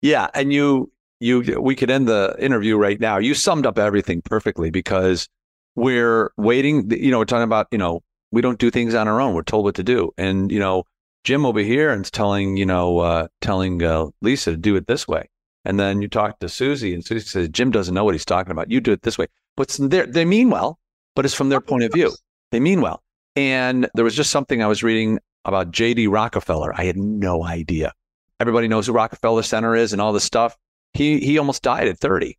Yeah. 0.00 0.28
And 0.34 0.52
you, 0.52 0.92
you, 1.18 1.60
we 1.60 1.74
could 1.74 1.90
end 1.90 2.08
the 2.08 2.36
interview 2.38 2.76
right 2.76 3.00
now. 3.00 3.18
You 3.18 3.34
summed 3.34 3.66
up 3.66 3.78
everything 3.78 4.22
perfectly 4.22 4.70
because 4.70 5.28
we're 5.74 6.30
waiting, 6.36 6.90
you 6.90 7.10
know, 7.10 7.18
we're 7.18 7.24
talking 7.24 7.42
about, 7.42 7.66
you 7.70 7.78
know, 7.78 8.02
we 8.36 8.42
don't 8.42 8.58
do 8.58 8.70
things 8.70 8.94
on 8.94 9.08
our 9.08 9.18
own. 9.18 9.32
We're 9.32 9.42
told 9.44 9.64
what 9.64 9.76
to 9.76 9.82
do. 9.82 10.12
And, 10.18 10.52
you 10.52 10.58
know, 10.58 10.84
Jim 11.24 11.46
over 11.46 11.60
here 11.60 11.90
and 11.90 12.04
telling, 12.12 12.58
you 12.58 12.66
know, 12.66 12.98
uh, 12.98 13.28
telling 13.40 13.82
uh, 13.82 14.08
Lisa 14.20 14.50
to 14.50 14.58
do 14.58 14.76
it 14.76 14.86
this 14.86 15.08
way. 15.08 15.30
And 15.64 15.80
then 15.80 16.02
you 16.02 16.08
talk 16.08 16.38
to 16.40 16.48
Susie 16.50 16.92
and 16.92 17.02
Susie 17.02 17.26
says, 17.26 17.48
Jim 17.48 17.70
doesn't 17.70 17.94
know 17.94 18.04
what 18.04 18.14
he's 18.14 18.26
talking 18.26 18.50
about. 18.50 18.70
You 18.70 18.82
do 18.82 18.92
it 18.92 19.00
this 19.00 19.16
way. 19.16 19.28
But 19.56 19.74
they 19.80 20.26
mean 20.26 20.50
well, 20.50 20.78
but 21.14 21.24
it's 21.24 21.32
from 21.32 21.48
their 21.48 21.62
point 21.62 21.84
of 21.84 21.94
view. 21.94 22.12
They 22.52 22.60
mean 22.60 22.82
well. 22.82 23.02
And 23.36 23.88
there 23.94 24.04
was 24.04 24.14
just 24.14 24.30
something 24.30 24.62
I 24.62 24.66
was 24.66 24.82
reading 24.82 25.18
about 25.46 25.70
J.D. 25.70 26.06
Rockefeller. 26.08 26.78
I 26.78 26.84
had 26.84 26.98
no 26.98 27.42
idea. 27.42 27.94
Everybody 28.38 28.68
knows 28.68 28.86
who 28.86 28.92
Rockefeller 28.92 29.44
Center 29.44 29.74
is 29.74 29.94
and 29.94 30.02
all 30.02 30.12
this 30.12 30.24
stuff. 30.24 30.58
He, 30.92 31.20
he 31.20 31.38
almost 31.38 31.62
died 31.62 31.88
at 31.88 31.98
30. 31.98 32.36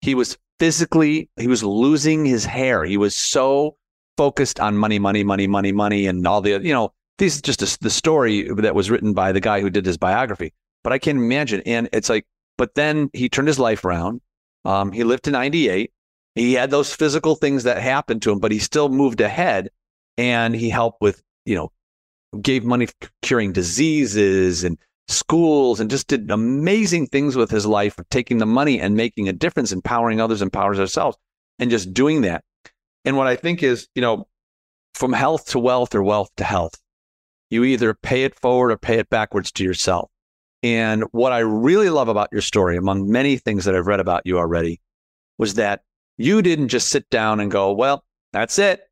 He 0.00 0.14
was 0.14 0.38
physically, 0.60 1.28
he 1.36 1.48
was 1.48 1.64
losing 1.64 2.24
his 2.24 2.44
hair. 2.44 2.84
He 2.84 2.96
was 2.96 3.16
so 3.16 3.76
focused 4.16 4.60
on 4.60 4.76
money, 4.76 4.98
money, 4.98 5.24
money, 5.24 5.46
money, 5.46 5.72
money, 5.72 6.06
and 6.06 6.26
all 6.26 6.40
the, 6.40 6.60
you 6.62 6.72
know, 6.72 6.92
this 7.18 7.36
is 7.36 7.42
just 7.42 7.62
a, 7.62 7.78
the 7.80 7.90
story 7.90 8.48
that 8.52 8.74
was 8.74 8.90
written 8.90 9.12
by 9.12 9.32
the 9.32 9.40
guy 9.40 9.60
who 9.60 9.70
did 9.70 9.86
his 9.86 9.96
biography. 9.96 10.52
But 10.84 10.92
I 10.92 10.98
can 10.98 11.16
imagine. 11.16 11.62
And 11.66 11.88
it's 11.92 12.08
like, 12.08 12.26
but 12.58 12.74
then 12.74 13.10
he 13.12 13.28
turned 13.28 13.48
his 13.48 13.58
life 13.58 13.84
around. 13.84 14.20
Um, 14.64 14.92
he 14.92 15.04
lived 15.04 15.24
to 15.24 15.30
98. 15.30 15.92
He 16.34 16.54
had 16.54 16.70
those 16.70 16.94
physical 16.94 17.34
things 17.34 17.64
that 17.64 17.82
happened 17.82 18.22
to 18.22 18.32
him, 18.32 18.38
but 18.38 18.52
he 18.52 18.58
still 18.58 18.88
moved 18.88 19.20
ahead 19.20 19.68
and 20.16 20.54
he 20.54 20.70
helped 20.70 21.00
with, 21.00 21.22
you 21.44 21.54
know, 21.54 21.72
gave 22.40 22.64
money 22.64 22.88
curing 23.20 23.52
diseases 23.52 24.64
and 24.64 24.78
schools 25.08 25.80
and 25.80 25.90
just 25.90 26.06
did 26.06 26.30
amazing 26.30 27.06
things 27.06 27.36
with 27.36 27.50
his 27.50 27.66
life 27.66 27.98
taking 28.10 28.38
the 28.38 28.46
money 28.46 28.80
and 28.80 28.96
making 28.96 29.28
a 29.28 29.32
difference, 29.32 29.72
empowering 29.72 30.20
others, 30.20 30.40
empowers 30.40 30.80
ourselves, 30.80 31.16
and 31.58 31.70
just 31.70 31.92
doing 31.92 32.22
that. 32.22 32.42
And 33.04 33.16
what 33.16 33.26
I 33.26 33.36
think 33.36 33.62
is, 33.62 33.88
you 33.94 34.02
know, 34.02 34.28
from 34.94 35.12
health 35.12 35.46
to 35.46 35.58
wealth 35.58 35.94
or 35.94 36.02
wealth 36.02 36.30
to 36.36 36.44
health, 36.44 36.80
you 37.50 37.64
either 37.64 37.94
pay 37.94 38.24
it 38.24 38.38
forward 38.38 38.70
or 38.70 38.76
pay 38.76 38.98
it 38.98 39.10
backwards 39.10 39.50
to 39.52 39.64
yourself. 39.64 40.10
And 40.62 41.04
what 41.10 41.32
I 41.32 41.40
really 41.40 41.90
love 41.90 42.08
about 42.08 42.28
your 42.30 42.40
story, 42.40 42.76
among 42.76 43.10
many 43.10 43.36
things 43.36 43.64
that 43.64 43.74
I've 43.74 43.86
read 43.86 44.00
about 44.00 44.22
you 44.24 44.38
already, 44.38 44.80
was 45.38 45.54
that 45.54 45.82
you 46.18 46.40
didn't 46.40 46.68
just 46.68 46.88
sit 46.88 47.08
down 47.10 47.40
and 47.40 47.50
go, 47.50 47.72
well, 47.72 48.04
that's 48.32 48.58
it. 48.58 48.82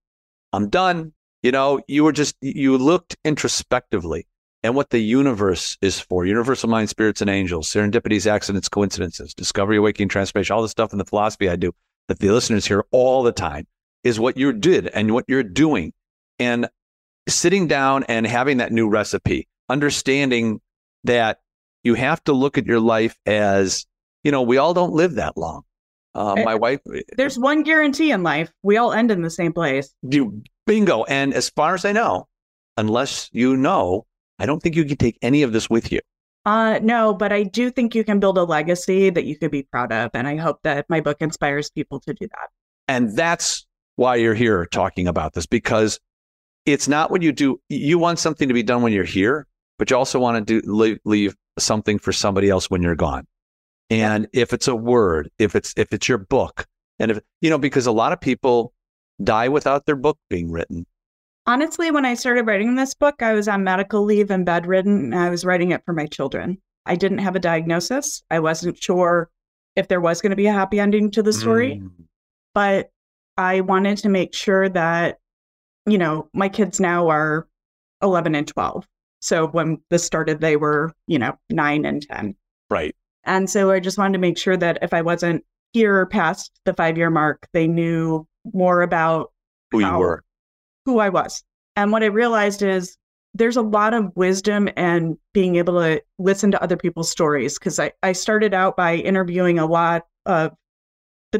I'm 0.52 0.68
done. 0.68 1.12
You 1.42 1.52
know, 1.52 1.80
you 1.86 2.04
were 2.04 2.12
just, 2.12 2.34
you 2.40 2.76
looked 2.76 3.16
introspectively 3.24 4.26
and 4.62 4.74
what 4.74 4.90
the 4.90 4.98
universe 4.98 5.78
is 5.80 6.00
for 6.00 6.26
universal 6.26 6.68
mind, 6.68 6.90
spirits, 6.90 7.20
and 7.20 7.30
angels, 7.30 7.68
serendipities, 7.68 8.26
accidents, 8.26 8.68
coincidences, 8.68 9.32
discovery, 9.32 9.76
awakening, 9.76 10.08
transformation, 10.08 10.54
all 10.54 10.62
the 10.62 10.68
stuff 10.68 10.92
in 10.92 10.98
the 10.98 11.04
philosophy 11.04 11.48
I 11.48 11.56
do 11.56 11.72
that 12.08 12.18
the 12.18 12.30
listeners 12.30 12.66
hear 12.66 12.84
all 12.90 13.22
the 13.22 13.32
time 13.32 13.66
is 14.04 14.18
what 14.18 14.36
you 14.36 14.52
did 14.52 14.88
and 14.88 15.12
what 15.12 15.24
you're 15.28 15.42
doing. 15.42 15.92
And 16.38 16.68
sitting 17.28 17.66
down 17.66 18.04
and 18.04 18.26
having 18.26 18.58
that 18.58 18.72
new 18.72 18.88
recipe, 18.88 19.48
understanding 19.68 20.60
that 21.04 21.38
you 21.84 21.94
have 21.94 22.22
to 22.24 22.32
look 22.32 22.58
at 22.58 22.66
your 22.66 22.80
life 22.80 23.16
as, 23.26 23.86
you 24.24 24.32
know, 24.32 24.42
we 24.42 24.56
all 24.56 24.74
don't 24.74 24.92
live 24.92 25.14
that 25.14 25.36
long. 25.36 25.62
Uh, 26.14 26.34
my 26.44 26.56
wife. 26.56 26.80
There's 27.16 27.38
one 27.38 27.62
guarantee 27.62 28.10
in 28.10 28.24
life: 28.24 28.50
we 28.64 28.76
all 28.76 28.92
end 28.92 29.12
in 29.12 29.22
the 29.22 29.30
same 29.30 29.52
place. 29.52 29.94
You 30.02 30.42
bingo. 30.66 31.04
And 31.04 31.32
as 31.32 31.50
far 31.50 31.74
as 31.74 31.84
I 31.84 31.92
know, 31.92 32.26
unless 32.76 33.28
you 33.32 33.56
know 33.56 34.06
I 34.40 34.46
don't 34.46 34.60
think 34.60 34.74
you 34.74 34.84
can 34.84 34.96
take 34.96 35.18
any 35.22 35.42
of 35.42 35.52
this 35.52 35.68
with 35.68 35.92
you. 35.92 36.00
Uh, 36.46 36.80
no, 36.82 37.12
but 37.12 37.32
I 37.32 37.42
do 37.42 37.70
think 37.70 37.94
you 37.94 38.02
can 38.02 38.18
build 38.18 38.38
a 38.38 38.44
legacy 38.44 39.10
that 39.10 39.26
you 39.26 39.36
could 39.36 39.50
be 39.50 39.62
proud 39.64 39.92
of. 39.92 40.10
And 40.14 40.26
I 40.26 40.36
hope 40.36 40.60
that 40.62 40.86
my 40.88 41.00
book 41.00 41.18
inspires 41.20 41.70
people 41.70 42.00
to 42.00 42.14
do 42.14 42.26
that. 42.26 42.48
And 42.88 43.14
that's 43.14 43.66
why 43.96 44.16
you're 44.16 44.34
here 44.34 44.66
talking 44.66 45.06
about 45.06 45.34
this 45.34 45.46
because 45.46 45.98
it's 46.66 46.88
not 46.88 47.10
what 47.10 47.22
you 47.22 47.32
do. 47.32 47.60
You 47.68 47.98
want 47.98 48.18
something 48.18 48.48
to 48.48 48.54
be 48.54 48.62
done 48.62 48.82
when 48.82 48.92
you're 48.92 49.04
here, 49.04 49.46
but 49.78 49.90
you 49.90 49.96
also 49.96 50.18
want 50.18 50.46
to 50.46 50.60
do 50.60 50.72
leave, 50.72 50.98
leave 51.04 51.36
something 51.58 51.98
for 51.98 52.12
somebody 52.12 52.48
else 52.48 52.70
when 52.70 52.82
you're 52.82 52.96
gone. 52.96 53.26
And 53.88 54.28
if 54.32 54.52
it's 54.52 54.68
a 54.68 54.76
word, 54.76 55.30
if 55.38 55.56
it's 55.56 55.74
if 55.76 55.92
it's 55.92 56.08
your 56.08 56.18
book, 56.18 56.66
and 56.98 57.10
if 57.10 57.20
you 57.40 57.50
know, 57.50 57.58
because 57.58 57.86
a 57.86 57.92
lot 57.92 58.12
of 58.12 58.20
people 58.20 58.72
die 59.22 59.48
without 59.48 59.86
their 59.86 59.96
book 59.96 60.18
being 60.28 60.50
written. 60.50 60.86
Honestly, 61.46 61.90
when 61.90 62.04
I 62.04 62.14
started 62.14 62.46
writing 62.46 62.76
this 62.76 62.94
book, 62.94 63.22
I 63.22 63.32
was 63.32 63.48
on 63.48 63.64
medical 63.64 64.04
leave 64.04 64.30
and 64.30 64.46
bedridden, 64.46 65.12
and 65.12 65.16
I 65.16 65.30
was 65.30 65.44
writing 65.44 65.72
it 65.72 65.82
for 65.84 65.92
my 65.92 66.06
children. 66.06 66.58
I 66.86 66.94
didn't 66.94 67.18
have 67.18 67.34
a 67.34 67.40
diagnosis. 67.40 68.22
I 68.30 68.38
wasn't 68.38 68.80
sure 68.80 69.28
if 69.76 69.88
there 69.88 70.00
was 70.00 70.20
going 70.20 70.30
to 70.30 70.36
be 70.36 70.46
a 70.46 70.52
happy 70.52 70.78
ending 70.78 71.10
to 71.12 71.22
the 71.22 71.32
story, 71.32 71.80
mm. 71.82 71.90
but 72.54 72.90
I 73.40 73.62
wanted 73.62 73.96
to 73.98 74.10
make 74.10 74.34
sure 74.34 74.68
that, 74.68 75.18
you 75.86 75.96
know, 75.96 76.28
my 76.34 76.50
kids 76.50 76.78
now 76.78 77.08
are 77.08 77.48
11 78.02 78.34
and 78.34 78.46
12. 78.46 78.86
So 79.22 79.46
when 79.46 79.80
this 79.88 80.04
started, 80.04 80.42
they 80.42 80.56
were, 80.56 80.92
you 81.06 81.18
know, 81.18 81.38
nine 81.48 81.86
and 81.86 82.06
10. 82.06 82.36
Right. 82.68 82.94
And 83.24 83.48
so 83.48 83.70
I 83.70 83.80
just 83.80 83.96
wanted 83.96 84.12
to 84.12 84.18
make 84.18 84.36
sure 84.36 84.58
that 84.58 84.80
if 84.82 84.92
I 84.92 85.00
wasn't 85.00 85.42
here 85.72 86.04
past 86.04 86.52
the 86.66 86.74
five 86.74 86.98
year 86.98 87.08
mark, 87.08 87.48
they 87.54 87.66
knew 87.66 88.26
more 88.52 88.82
about 88.82 89.32
who 89.70 89.80
how, 89.80 89.94
you 89.94 89.98
were 90.00 90.24
who 90.84 90.98
I 90.98 91.08
was. 91.08 91.42
And 91.76 91.92
what 91.92 92.02
I 92.02 92.06
realized 92.06 92.60
is 92.60 92.98
there's 93.32 93.56
a 93.56 93.62
lot 93.62 93.94
of 93.94 94.14
wisdom 94.16 94.68
and 94.76 95.16
being 95.32 95.56
able 95.56 95.80
to 95.80 96.02
listen 96.18 96.50
to 96.50 96.62
other 96.62 96.76
people's 96.76 97.10
stories. 97.10 97.58
Because 97.58 97.80
I, 97.80 97.92
I 98.02 98.12
started 98.12 98.52
out 98.52 98.76
by 98.76 98.96
interviewing 98.96 99.58
a 99.58 99.64
lot 99.64 100.02
of 100.26 100.52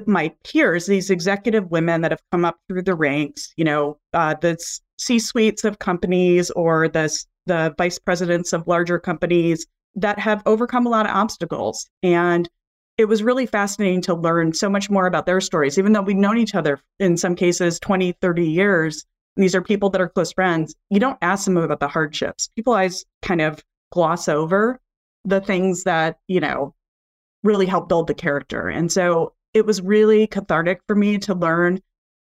my 0.07 0.33
peers, 0.45 0.87
these 0.87 1.11
executive 1.11 1.71
women 1.71 2.01
that 2.03 2.11
have 2.13 2.23
come 2.31 2.45
up 2.45 2.59
through 2.69 2.83
the 2.83 2.95
ranks, 2.95 3.53
you 3.57 3.65
know, 3.65 3.99
uh, 4.13 4.35
the 4.41 4.57
C 4.99 5.19
suites 5.19 5.65
of 5.65 5.79
companies 5.79 6.51
or 6.53 6.89
the, 6.89 7.25
the 7.47 7.75
vice 7.77 7.99
presidents 7.99 8.53
of 8.53 8.67
larger 8.67 8.99
companies 8.99 9.67
that 9.97 10.19
have 10.19 10.43
overcome 10.47 10.87
a 10.87 10.91
lot 10.91 11.07
of 11.07 11.15
obstacles. 11.15 11.89
And 12.03 12.49
it 12.99 13.07
was 13.07 13.23
really 13.23 13.47
fascinating 13.47 14.03
to 14.03 14.15
learn 14.15 14.53
so 14.53 14.69
much 14.69 14.91
more 14.91 15.07
about 15.07 15.27
their 15.27 15.41
stories, 15.41 15.79
even 15.79 15.93
though 15.93 16.03
we've 16.03 16.17
known 16.17 16.39
each 16.39 16.55
other 16.55 16.81
in 16.99 17.17
some 17.17 17.35
cases 17.35 17.81
20, 17.81 18.13
30 18.21 18.49
years 18.49 19.05
these 19.37 19.55
are 19.55 19.63
people 19.63 19.91
that 19.91 20.01
are 20.01 20.09
close 20.09 20.33
friends, 20.33 20.75
you 20.91 21.01
don't 21.01 21.19
ask 21.23 21.45
them 21.45 21.57
about 21.57 21.81
the 21.81 21.89
hardships. 21.89 22.49
People 22.57 22.73
always 22.73 23.05
kind 23.23 23.41
of 23.41 23.63
gloss 23.93 24.29
over 24.29 24.81
the 25.25 25.41
things 25.41 25.85
that, 25.85 26.19
you 26.29 26.41
know, 26.41 26.75
really 27.43 27.67
help 27.67 27.89
build 27.89 28.07
the 28.07 28.15
character. 28.15 28.69
And 28.69 28.91
so 28.91 29.35
it 29.55 29.67
was 29.67 29.81
really 29.81 30.27
cathartic 30.27 30.81
for 30.87 30.95
me 30.97 31.19
to 31.19 31.35
learn 31.35 31.81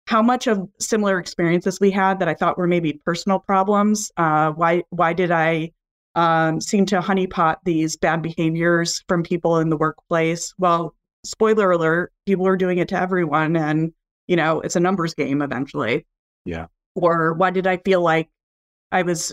how 0.08 0.20
much 0.20 0.46
of 0.46 0.68
similar 0.80 1.18
experiences 1.18 1.78
we 1.80 1.90
had 1.90 2.18
that 2.18 2.28
I 2.28 2.34
thought 2.34 2.58
were 2.58 2.66
maybe 2.66 3.00
personal 3.04 3.38
problems. 3.38 4.10
Uh, 4.16 4.50
why 4.52 4.82
why 4.90 5.12
did 5.12 5.30
I 5.30 5.70
um, 6.14 6.60
seem 6.60 6.86
to 6.86 7.00
honeypot 7.00 7.56
these 7.64 7.96
bad 7.96 8.22
behaviors 8.22 9.02
from 9.08 9.22
people 9.22 9.58
in 9.58 9.70
the 9.70 9.76
workplace? 9.76 10.52
Well, 10.58 10.94
spoiler 11.24 11.70
alert: 11.70 12.12
people 12.26 12.46
are 12.46 12.56
doing 12.56 12.78
it 12.78 12.88
to 12.88 13.00
everyone, 13.00 13.56
and 13.56 13.92
you 14.26 14.36
know 14.36 14.60
it's 14.60 14.76
a 14.76 14.80
numbers 14.80 15.14
game 15.14 15.40
eventually. 15.42 16.06
Yeah 16.44 16.66
or 16.94 17.34
why 17.34 17.50
did 17.50 17.66
I 17.66 17.78
feel 17.78 18.00
like 18.00 18.28
I 18.90 19.02
was 19.02 19.32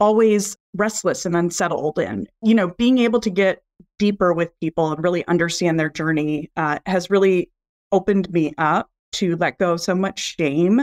always 0.00 0.56
restless 0.74 1.26
and 1.26 1.36
unsettled? 1.36 1.98
And, 1.98 2.28
you 2.42 2.54
know, 2.54 2.68
being 2.68 2.98
able 2.98 3.20
to 3.20 3.30
get 3.30 3.62
deeper 3.98 4.32
with 4.32 4.58
people 4.60 4.92
and 4.92 5.02
really 5.02 5.26
understand 5.26 5.78
their 5.78 5.90
journey 5.90 6.50
uh, 6.56 6.78
has 6.86 7.10
really 7.10 7.50
opened 7.92 8.30
me 8.30 8.52
up 8.58 8.90
to 9.12 9.36
let 9.36 9.58
go 9.58 9.72
of 9.72 9.80
so 9.80 9.94
much 9.94 10.18
shame 10.36 10.82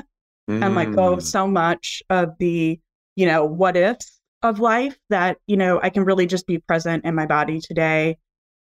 mm. 0.50 0.64
and 0.64 0.76
let 0.76 0.94
go 0.94 1.14
of 1.14 1.20
mm. 1.20 1.24
so 1.24 1.48
much 1.48 2.02
of 2.10 2.30
the, 2.40 2.80
you 3.16 3.26
know, 3.26 3.46
what 3.46 3.78
ifs 3.78 4.20
of 4.42 4.60
life 4.60 4.98
that, 5.10 5.38
you 5.48 5.58
know, 5.58 5.80
I 5.82 5.90
can 5.90 6.04
really 6.04 6.26
just 6.26 6.48
be 6.48 6.58
present 6.58 7.06
in 7.06 7.16
my 7.16 7.26
body 7.26 7.60
today. 7.60 8.18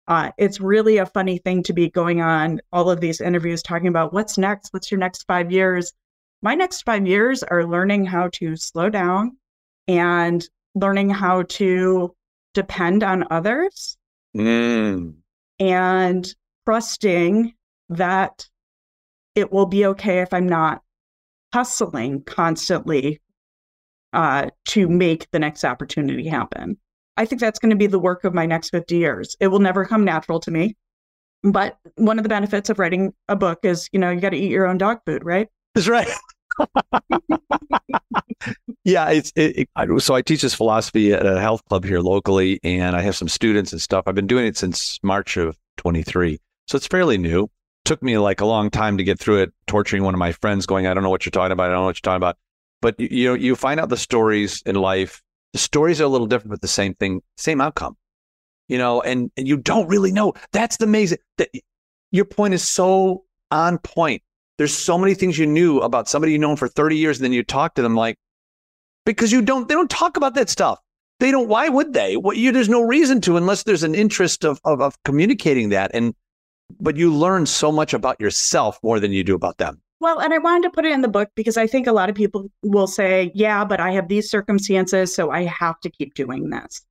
Uh, 0.08 0.32
it's 0.38 0.60
really 0.60 0.96
a 0.98 1.06
funny 1.06 1.38
thing 1.38 1.62
to 1.62 1.72
be 1.72 1.88
going 1.88 2.20
on 2.20 2.60
all 2.72 2.90
of 2.90 3.00
these 3.00 3.20
interviews 3.20 3.62
talking 3.62 3.88
about 3.88 4.12
what's 4.12 4.36
next, 4.36 4.72
what's 4.72 4.90
your 4.90 4.98
next 4.98 5.24
five 5.26 5.52
years 5.52 5.92
my 6.42 6.54
next 6.54 6.82
five 6.82 7.06
years 7.06 7.42
are 7.42 7.66
learning 7.66 8.06
how 8.06 8.28
to 8.32 8.56
slow 8.56 8.88
down 8.88 9.36
and 9.88 10.46
learning 10.74 11.10
how 11.10 11.42
to 11.42 12.14
depend 12.54 13.02
on 13.02 13.24
others 13.30 13.96
mm. 14.36 15.14
and 15.58 16.34
trusting 16.64 17.54
that 17.88 18.48
it 19.34 19.52
will 19.52 19.66
be 19.66 19.86
okay 19.86 20.20
if 20.20 20.32
I'm 20.32 20.48
not 20.48 20.82
hustling 21.52 22.22
constantly 22.22 23.20
uh, 24.12 24.50
to 24.68 24.88
make 24.88 25.30
the 25.30 25.38
next 25.38 25.64
opportunity 25.64 26.28
happen. 26.28 26.76
I 27.16 27.26
think 27.26 27.40
that's 27.40 27.58
going 27.58 27.70
to 27.70 27.76
be 27.76 27.86
the 27.86 27.98
work 27.98 28.24
of 28.24 28.34
my 28.34 28.46
next 28.46 28.70
50 28.70 28.96
years. 28.96 29.36
It 29.40 29.48
will 29.48 29.58
never 29.58 29.84
come 29.84 30.04
natural 30.04 30.40
to 30.40 30.50
me. 30.50 30.76
But 31.42 31.78
one 31.96 32.18
of 32.18 32.22
the 32.22 32.28
benefits 32.28 32.70
of 32.70 32.78
writing 32.78 33.12
a 33.28 33.36
book 33.36 33.60
is, 33.62 33.88
you 33.92 33.98
know, 33.98 34.10
you 34.10 34.20
got 34.20 34.30
to 34.30 34.36
eat 34.36 34.50
your 34.50 34.66
own 34.66 34.78
dog 34.78 35.00
food, 35.06 35.24
right? 35.24 35.48
That's 35.74 35.88
right. 35.88 36.08
yeah, 38.84 39.10
it's 39.10 39.32
it, 39.36 39.68
it, 39.76 40.02
so 40.02 40.14
I 40.14 40.22
teach 40.22 40.42
this 40.42 40.54
philosophy 40.54 41.12
at 41.12 41.26
a 41.26 41.40
health 41.40 41.64
club 41.68 41.84
here 41.84 42.00
locally, 42.00 42.60
and 42.62 42.96
I 42.96 43.02
have 43.02 43.16
some 43.16 43.28
students 43.28 43.72
and 43.72 43.80
stuff. 43.80 44.04
I've 44.06 44.14
been 44.14 44.26
doing 44.26 44.46
it 44.46 44.56
since 44.56 44.98
March 45.02 45.36
of 45.36 45.56
23, 45.78 46.38
so 46.66 46.76
it's 46.76 46.86
fairly 46.86 47.18
new. 47.18 47.48
Took 47.84 48.02
me 48.02 48.18
like 48.18 48.40
a 48.40 48.46
long 48.46 48.70
time 48.70 48.98
to 48.98 49.04
get 49.04 49.18
through 49.18 49.42
it. 49.42 49.52
Torturing 49.66 50.02
one 50.02 50.14
of 50.14 50.18
my 50.18 50.32
friends, 50.32 50.66
going, 50.66 50.86
"I 50.86 50.94
don't 50.94 51.02
know 51.02 51.10
what 51.10 51.24
you're 51.24 51.30
talking 51.30 51.52
about. 51.52 51.64
I 51.64 51.72
don't 51.72 51.80
know 51.80 51.86
what 51.86 51.96
you're 51.96 52.12
talking 52.12 52.16
about." 52.16 52.36
But 52.82 52.98
you 52.98 53.28
know, 53.28 53.34
you 53.34 53.56
find 53.56 53.80
out 53.80 53.88
the 53.88 53.96
stories 53.96 54.62
in 54.66 54.74
life. 54.74 55.22
The 55.52 55.58
stories 55.58 56.00
are 56.00 56.04
a 56.04 56.08
little 56.08 56.26
different, 56.26 56.50
but 56.50 56.60
the 56.60 56.68
same 56.68 56.94
thing, 56.94 57.22
same 57.36 57.60
outcome. 57.60 57.96
You 58.68 58.78
know, 58.78 59.00
and 59.00 59.30
and 59.36 59.48
you 59.48 59.56
don't 59.56 59.88
really 59.88 60.12
know. 60.12 60.34
That's 60.52 60.76
the 60.76 60.84
amazing. 60.84 61.18
That 61.38 61.50
your 62.10 62.24
point 62.24 62.54
is 62.54 62.66
so 62.66 63.24
on 63.50 63.78
point 63.78 64.22
there's 64.60 64.76
so 64.76 64.98
many 64.98 65.14
things 65.14 65.38
you 65.38 65.46
knew 65.46 65.78
about 65.78 66.06
somebody 66.06 66.32
you've 66.32 66.42
known 66.42 66.54
for 66.54 66.68
30 66.68 66.94
years, 66.94 67.16
and 67.16 67.24
then 67.24 67.32
you 67.32 67.42
talk 67.42 67.76
to 67.76 67.82
them 67.82 67.94
like, 67.94 68.18
because 69.06 69.32
you 69.32 69.40
don't, 69.40 69.66
they 69.66 69.74
don't 69.74 69.88
talk 69.88 70.18
about 70.18 70.34
that 70.34 70.50
stuff. 70.50 70.78
They 71.18 71.30
don't, 71.30 71.48
why 71.48 71.70
would 71.70 71.94
they? 71.94 72.18
What 72.18 72.36
you, 72.36 72.52
there's 72.52 72.68
no 72.68 72.82
reason 72.82 73.22
to 73.22 73.38
unless 73.38 73.62
there's 73.62 73.84
an 73.84 73.94
interest 73.94 74.44
of, 74.44 74.60
of, 74.66 74.82
of 74.82 75.02
communicating 75.02 75.70
that. 75.70 75.92
And, 75.94 76.14
but 76.78 76.98
you 76.98 77.10
learn 77.10 77.46
so 77.46 77.72
much 77.72 77.94
about 77.94 78.20
yourself 78.20 78.78
more 78.82 79.00
than 79.00 79.12
you 79.12 79.24
do 79.24 79.34
about 79.34 79.56
them. 79.56 79.80
Well, 79.98 80.20
and 80.20 80.34
I 80.34 80.36
wanted 80.36 80.64
to 80.64 80.74
put 80.74 80.84
it 80.84 80.92
in 80.92 81.00
the 81.00 81.08
book 81.08 81.30
because 81.34 81.56
I 81.56 81.66
think 81.66 81.86
a 81.86 81.92
lot 81.92 82.10
of 82.10 82.14
people 82.14 82.50
will 82.62 82.86
say, 82.86 83.32
yeah, 83.34 83.64
but 83.64 83.80
I 83.80 83.92
have 83.92 84.08
these 84.08 84.30
circumstances, 84.30 85.14
so 85.14 85.30
I 85.30 85.44
have 85.44 85.80
to 85.80 85.88
keep 85.88 86.12
doing 86.12 86.50
this. 86.50 86.82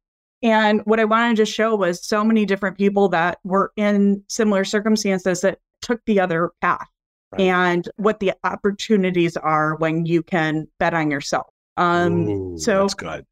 And 0.41 0.81
what 0.85 0.99
I 0.99 1.05
wanted 1.05 1.37
to 1.37 1.45
show 1.45 1.75
was 1.75 2.03
so 2.03 2.23
many 2.23 2.47
different 2.47 2.79
people 2.79 3.09
that 3.09 3.37
were 3.43 3.73
in 3.77 4.23
similar 4.27 4.63
circumstances 4.65 5.41
that 5.41 5.59
took 5.83 6.01
the 6.07 6.19
other 6.19 6.49
path 6.61 6.87
right. 7.31 7.41
and 7.41 7.89
what 7.97 8.19
the 8.19 8.33
opportunities 8.43 9.37
are 9.37 9.75
when 9.75 10.05
you 10.05 10.23
can 10.23 10.67
bet 10.79 10.93
on 10.93 11.11
yourself. 11.11 11.47
Um, 11.77 12.27
Ooh, 12.27 12.57
so 12.57 12.81
that's 12.81 12.93
good. 12.93 13.25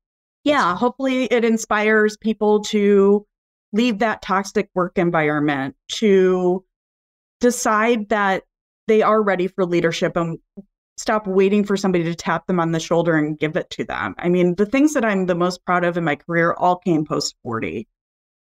yeah, 0.43 0.75
hopefully 0.75 1.25
it 1.25 1.43
inspires 1.43 2.17
people 2.17 2.61
to 2.65 3.25
leave 3.73 3.99
that 3.99 4.21
toxic 4.21 4.69
work 4.73 4.97
environment, 4.97 5.75
to 5.89 6.63
decide 7.39 8.09
that 8.09 8.43
they 8.87 9.01
are 9.01 9.21
ready 9.21 9.47
for 9.47 9.65
leadership 9.65 10.15
and 10.15 10.39
stop 10.95 11.27
waiting 11.27 11.63
for 11.63 11.77
somebody 11.77 12.03
to 12.03 12.15
tap 12.15 12.47
them 12.47 12.59
on 12.59 12.71
the 12.71 12.79
shoulder 12.79 13.15
and 13.15 13.37
give 13.37 13.55
it 13.55 13.69
to 13.69 13.83
them. 13.83 14.15
I 14.17 14.29
mean, 14.29 14.55
the 14.55 14.65
things 14.65 14.93
that 14.93 15.05
I'm 15.05 15.27
the 15.27 15.35
most 15.35 15.63
proud 15.65 15.83
of 15.83 15.97
in 15.97 16.03
my 16.03 16.15
career 16.15 16.53
all 16.53 16.77
came 16.77 17.05
post 17.05 17.35
40. 17.43 17.87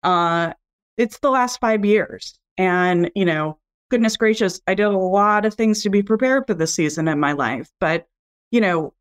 Uh, 0.04 0.54
it's 0.98 1.20
the 1.20 1.32
last 1.32 1.60
five 1.60 1.84
years. 1.84 2.38
And, 2.58 3.10
you 3.16 3.26
know, 3.26 3.58
goodness 3.94 4.18
gracious, 4.18 4.60
I 4.66 4.74
did 4.74 4.88
a 4.88 4.98
lot 4.98 5.46
of 5.46 5.54
things 5.54 5.84
to 5.84 5.90
be 5.92 6.02
prepared 6.02 6.48
for 6.48 6.56
this 6.56 6.74
season 6.74 7.08
in 7.08 7.20
my 7.20 7.34
life. 7.34 7.70
But, 7.80 8.08
you 8.50 8.60
know, 8.60 8.96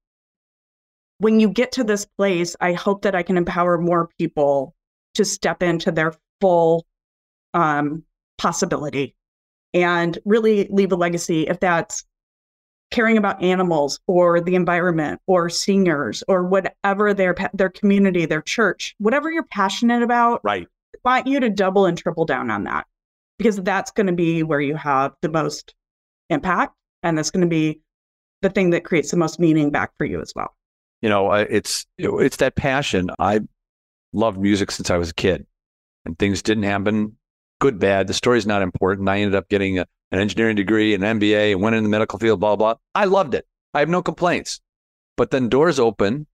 when 1.17 1.41
you 1.41 1.49
get 1.49 1.73
to 1.73 1.85
this 1.85 2.05
place, 2.05 2.55
I 2.61 2.75
hope 2.75 3.01
that 3.03 3.15
I 3.15 3.23
can 3.23 3.39
empower 3.39 3.79
more 3.79 4.11
people 4.19 4.75
to 5.15 5.25
step 5.25 5.63
into 5.63 5.93
their 5.93 6.13
full 6.43 6.85
um, 7.55 8.05
possibility 8.37 9.15
and 9.73 10.19
really 10.27 10.69
leave 10.69 10.93
a 10.93 10.97
legacy 10.97 11.45
if 11.49 11.59
that's 11.59 12.05
caring 12.91 13.17
about 13.17 13.43
animals 13.43 13.99
or 14.07 14.43
the 14.43 14.57
environment 14.57 15.23
or 15.27 15.49
seniors 15.49 16.23
or 16.29 16.43
whatever 16.45 17.15
their 17.15 17.35
their 17.55 17.71
community 17.71 18.27
their 18.27 18.43
church 18.43 18.95
whatever 18.99 19.31
you're 19.31 19.45
passionate 19.45 20.03
about 20.03 20.43
right 20.45 20.67
I 20.95 20.99
want 21.09 21.27
you 21.27 21.41
to 21.41 21.49
double 21.49 21.87
and 21.87 21.97
triple 21.97 22.27
down 22.27 22.51
on 22.51 22.65
that 22.65 22.87
because 23.43 23.57
that's 23.57 23.91
going 23.91 24.07
to 24.07 24.13
be 24.13 24.43
where 24.43 24.61
you 24.61 24.77
have 24.77 25.13
the 25.23 25.29
most 25.29 25.75
impact 26.31 26.75
and 27.03 27.19
that's 27.19 27.31
going 27.31 27.43
to 27.43 27.47
be 27.47 27.81
the 28.41 28.51
thing 28.51 28.71
that 28.71 28.85
creates 28.85 29.11
the 29.11 29.17
most 29.17 29.39
meaning 29.39 29.71
back 29.71 29.93
for 29.99 30.05
you 30.05 30.21
as 30.21 30.33
well 30.35 30.55
you 31.03 31.09
know, 31.09 31.33
it's 31.33 31.85
it's 31.99 32.37
that 32.37 32.55
passion. 32.55 33.11
I 33.19 33.41
loved 34.13 34.39
music 34.39 34.71
since 34.71 34.89
I 34.89 34.97
was 34.97 35.11
a 35.11 35.15
kid, 35.15 35.47
and 36.07 36.17
things 36.17 36.43
didn't 36.43 36.63
happen, 36.63 37.17
good, 37.61 37.81
bad. 37.81 38.07
The 38.07 38.15
story's 38.15 38.47
not 38.47 38.63
important. 38.63 39.09
I 39.09 39.19
ended 39.19 39.35
up 39.35 39.49
getting 39.49 39.81
a, 39.81 39.87
an 40.13 40.21
engineering 40.21 40.57
degree, 40.57 40.95
an 40.95 41.01
MBA, 41.01 41.53
and 41.53 41.61
went 41.61 41.75
in 41.75 41.83
the 41.83 41.91
medical 41.91 42.21
field. 42.21 42.39
Blah 42.39 42.57
blah. 42.57 42.77
I 42.95 43.07
loved 43.07 43.35
it. 43.35 43.47
I 43.75 43.81
have 43.81 43.89
no 43.89 44.01
complaints. 44.01 44.61
But 45.17 45.33
then 45.33 45.49
doors 45.49 45.81
open, 45.81 46.29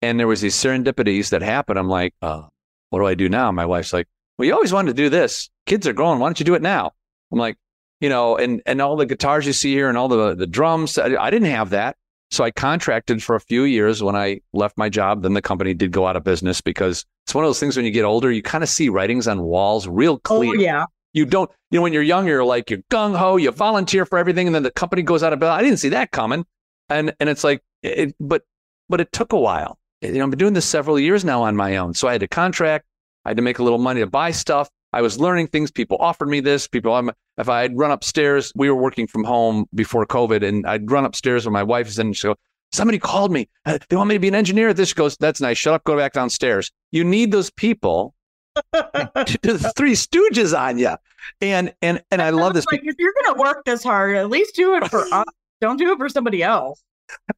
and 0.00 0.18
there 0.18 0.28
was 0.28 0.40
these 0.40 0.54
serendipities 0.54 1.30
that 1.30 1.42
happened. 1.42 1.78
I'm 1.78 1.88
like, 1.88 2.14
uh, 2.22 2.42
what 2.90 3.00
do 3.00 3.06
I 3.06 3.14
do 3.14 3.28
now? 3.28 3.50
My 3.50 3.66
wife's 3.66 3.92
like, 3.92 4.06
well, 4.38 4.46
you 4.46 4.54
always 4.54 4.72
wanted 4.72 4.96
to 4.96 5.02
do 5.02 5.10
this. 5.10 5.50
Kids 5.66 5.86
are 5.86 5.92
growing. 5.92 6.18
Why 6.18 6.28
don't 6.28 6.38
you 6.38 6.44
do 6.44 6.54
it 6.54 6.62
now? 6.62 6.92
I'm 7.32 7.38
like, 7.38 7.56
you 8.00 8.08
know, 8.08 8.36
and 8.36 8.62
and 8.66 8.80
all 8.82 8.96
the 8.96 9.06
guitars 9.06 9.46
you 9.46 9.52
see 9.52 9.72
here 9.72 9.88
and 9.88 9.96
all 9.96 10.08
the 10.08 10.34
the 10.34 10.46
drums. 10.46 10.98
I, 10.98 11.14
I 11.16 11.30
didn't 11.30 11.50
have 11.50 11.70
that. 11.70 11.96
So 12.30 12.42
I 12.42 12.50
contracted 12.50 13.22
for 13.22 13.36
a 13.36 13.40
few 13.40 13.62
years 13.62 14.02
when 14.02 14.16
I 14.16 14.40
left 14.52 14.76
my 14.76 14.88
job. 14.88 15.22
Then 15.22 15.34
the 15.34 15.42
company 15.42 15.72
did 15.72 15.92
go 15.92 16.06
out 16.06 16.16
of 16.16 16.24
business 16.24 16.60
because 16.60 17.04
it's 17.24 17.34
one 17.34 17.44
of 17.44 17.48
those 17.48 17.60
things 17.60 17.76
when 17.76 17.86
you 17.86 17.92
get 17.92 18.04
older, 18.04 18.30
you 18.30 18.42
kind 18.42 18.64
of 18.64 18.68
see 18.68 18.88
writings 18.88 19.28
on 19.28 19.42
walls 19.42 19.86
real 19.86 20.14
oh, 20.14 20.18
clear. 20.18 20.50
Oh, 20.50 20.60
yeah. 20.60 20.84
You 21.12 21.26
don't, 21.26 21.48
you 21.70 21.78
know, 21.78 21.82
when 21.82 21.92
you're 21.92 22.02
younger, 22.02 22.32
you're 22.32 22.44
like, 22.44 22.70
you're 22.70 22.80
gung 22.90 23.16
ho, 23.16 23.36
you 23.36 23.52
volunteer 23.52 24.04
for 24.04 24.18
everything. 24.18 24.48
And 24.48 24.54
then 24.54 24.64
the 24.64 24.72
company 24.72 25.02
goes 25.02 25.22
out 25.22 25.32
of 25.32 25.38
business. 25.38 25.56
I 25.56 25.62
didn't 25.62 25.78
see 25.78 25.90
that 25.90 26.10
coming. 26.10 26.44
And, 26.88 27.14
and 27.20 27.28
it's 27.28 27.44
like, 27.44 27.62
it, 27.84 28.16
but, 28.18 28.42
but 28.88 29.00
it 29.00 29.12
took 29.12 29.32
a 29.32 29.38
while. 29.38 29.78
You 30.00 30.12
know, 30.14 30.24
I've 30.24 30.30
been 30.30 30.38
doing 30.38 30.54
this 30.54 30.66
several 30.66 30.98
years 30.98 31.24
now 31.24 31.42
on 31.42 31.54
my 31.54 31.76
own. 31.76 31.94
So 31.94 32.08
I 32.08 32.12
had 32.12 32.20
to 32.22 32.28
contract. 32.28 32.84
I 33.24 33.30
had 33.30 33.36
to 33.36 33.44
make 33.44 33.60
a 33.60 33.62
little 33.62 33.78
money 33.78 34.00
to 34.00 34.08
buy 34.08 34.32
stuff. 34.32 34.68
I 34.94 35.02
was 35.02 35.18
learning 35.18 35.48
things. 35.48 35.72
People 35.72 35.96
offered 35.98 36.28
me 36.28 36.38
this. 36.38 36.68
People, 36.68 36.94
I'm, 36.94 37.10
if 37.36 37.48
I'd 37.48 37.76
run 37.76 37.90
upstairs, 37.90 38.52
we 38.54 38.70
were 38.70 38.80
working 38.80 39.08
from 39.08 39.24
home 39.24 39.66
before 39.74 40.06
COVID, 40.06 40.46
and 40.46 40.64
I'd 40.66 40.88
run 40.88 41.04
upstairs 41.04 41.44
with 41.44 41.52
my 41.52 41.64
wife, 41.64 41.88
is 41.88 41.98
and 41.98 42.16
she 42.16 42.28
go, 42.28 42.36
somebody 42.72 43.00
called 43.00 43.32
me. 43.32 43.48
Uh, 43.66 43.78
they 43.88 43.96
want 43.96 44.08
me 44.08 44.14
to 44.14 44.20
be 44.20 44.28
an 44.28 44.36
engineer. 44.36 44.72
This 44.72 44.94
goes, 44.94 45.16
that's 45.16 45.40
nice. 45.40 45.58
Shut 45.58 45.74
up. 45.74 45.82
Go 45.82 45.96
back 45.96 46.12
downstairs. 46.12 46.70
You 46.92 47.02
need 47.02 47.32
those 47.32 47.50
people 47.50 48.14
to 48.72 49.38
the 49.42 49.72
three 49.76 49.94
stooges 49.94 50.56
on 50.58 50.78
you. 50.78 50.96
And 51.40 51.74
and 51.82 52.02
and 52.12 52.22
I 52.22 52.30
love 52.30 52.54
this. 52.54 52.66
Like, 52.66 52.82
if 52.84 52.94
you're 52.98 53.14
going 53.22 53.34
to 53.34 53.40
work 53.40 53.64
this 53.64 53.82
hard, 53.82 54.14
at 54.14 54.30
least 54.30 54.54
do 54.54 54.76
it 54.76 54.88
for 54.88 55.00
us. 55.12 55.26
Don't 55.60 55.76
do 55.76 55.90
it 55.92 55.98
for 55.98 56.08
somebody 56.08 56.42
else. 56.42 56.82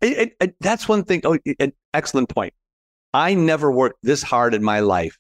It, 0.03 0.19
it, 0.19 0.37
it, 0.41 0.57
that's 0.61 0.89
one 0.89 1.05
thing. 1.05 1.23
Oh, 1.25 1.39
an 1.59 1.73
excellent 1.95 2.29
point. 2.29 2.53
I 3.15 3.35
never 3.35 3.73
worked 3.73 4.01
this 4.03 4.23
hard 4.23 4.53
in 4.53 4.63
my 4.63 4.81
life. 4.81 5.17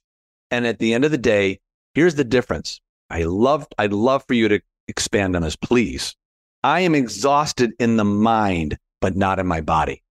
And 0.50 0.66
at 0.66 0.78
the 0.78 0.92
end 0.92 1.04
of 1.04 1.10
the 1.10 1.18
day, 1.18 1.60
Here's 1.96 2.14
the 2.14 2.24
difference. 2.24 2.82
I 3.08 3.22
love 3.22 3.66
I'd 3.78 3.94
love 3.94 4.22
for 4.28 4.34
you 4.34 4.48
to 4.48 4.60
expand 4.86 5.34
on 5.34 5.40
this, 5.40 5.56
please. 5.56 6.14
I 6.62 6.80
am 6.80 6.94
exhausted 6.94 7.72
in 7.78 7.96
the 7.96 8.04
mind, 8.04 8.76
but 9.00 9.16
not 9.16 9.38
in 9.38 9.46
my 9.46 9.62
body. 9.62 10.02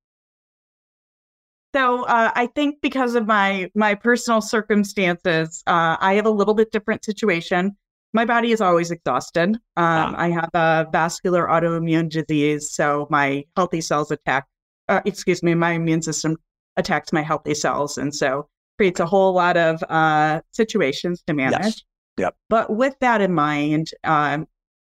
So 1.76 2.06
uh, 2.06 2.32
I 2.34 2.48
think 2.48 2.82
because 2.82 3.13
of 3.13 3.28
my 3.28 3.69
my 3.76 3.93
personal 3.93 4.41
circumstances, 4.41 5.62
uh, 5.67 5.98
I 6.00 6.15
have 6.15 6.26
a 6.26 6.32
little 6.32 6.56
bit 6.56 6.71
different 6.71 7.06
situation. 7.06 7.78
My 8.13 8.26
body 8.26 8.52
is 8.52 8.62
always 8.62 8.89
exhausted. 8.89 9.50
Um, 9.50 9.60
ah. 9.76 10.13
I 10.17 10.30
have 10.30 10.50
a 10.56 10.88
vascular 10.91 11.45
autoimmune 11.45 12.10
disease, 12.10 12.71
so 12.71 13.06
my 13.12 13.43
healthy 13.56 13.82
cells 13.82 14.10
attack. 14.10 14.48
Uh, 14.89 15.02
excuse 15.06 15.43
me, 15.43 15.54
my 15.54 15.74
immune 15.74 16.02
system 16.02 16.38
attacks 16.78 17.13
my 17.13 17.21
healthy 17.21 17.54
cells, 17.54 18.00
and 18.00 18.15
so 18.15 18.50
creates 18.78 19.00
a 19.00 19.06
whole 19.06 19.34
lot 19.34 19.58
of 19.58 19.84
uh, 19.90 20.42
situations 20.52 21.24
to 21.28 21.34
manage. 21.34 21.64
Yes. 21.64 21.84
Yep. 22.18 22.36
But 22.50 22.76
with 22.76 22.96
that 23.02 23.22
in 23.22 23.34
mind, 23.34 23.92
um, 24.04 24.48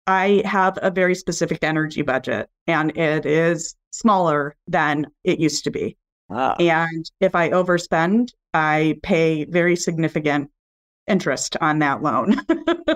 I 0.08 0.42
have 0.46 0.78
a 0.82 0.90
very 0.90 1.16
specific 1.16 1.64
energy 1.64 2.02
budget, 2.02 2.50
and 2.68 2.96
it 2.98 3.26
is 3.26 3.76
smaller 3.92 4.56
than 4.68 5.08
it 5.24 5.40
used 5.40 5.64
to 5.66 5.72
be. 5.72 5.98
Ah. 6.30 6.56
And 6.60 7.10
if 7.20 7.36
I 7.36 7.50
overspend, 7.50 8.32
I 8.54 8.98
pay 9.04 9.46
very 9.46 9.76
significant 9.76 10.50
interest 11.08 11.58
on 11.62 11.80
that 11.80 12.02
loan. 12.02 12.40
uh, 12.50 12.96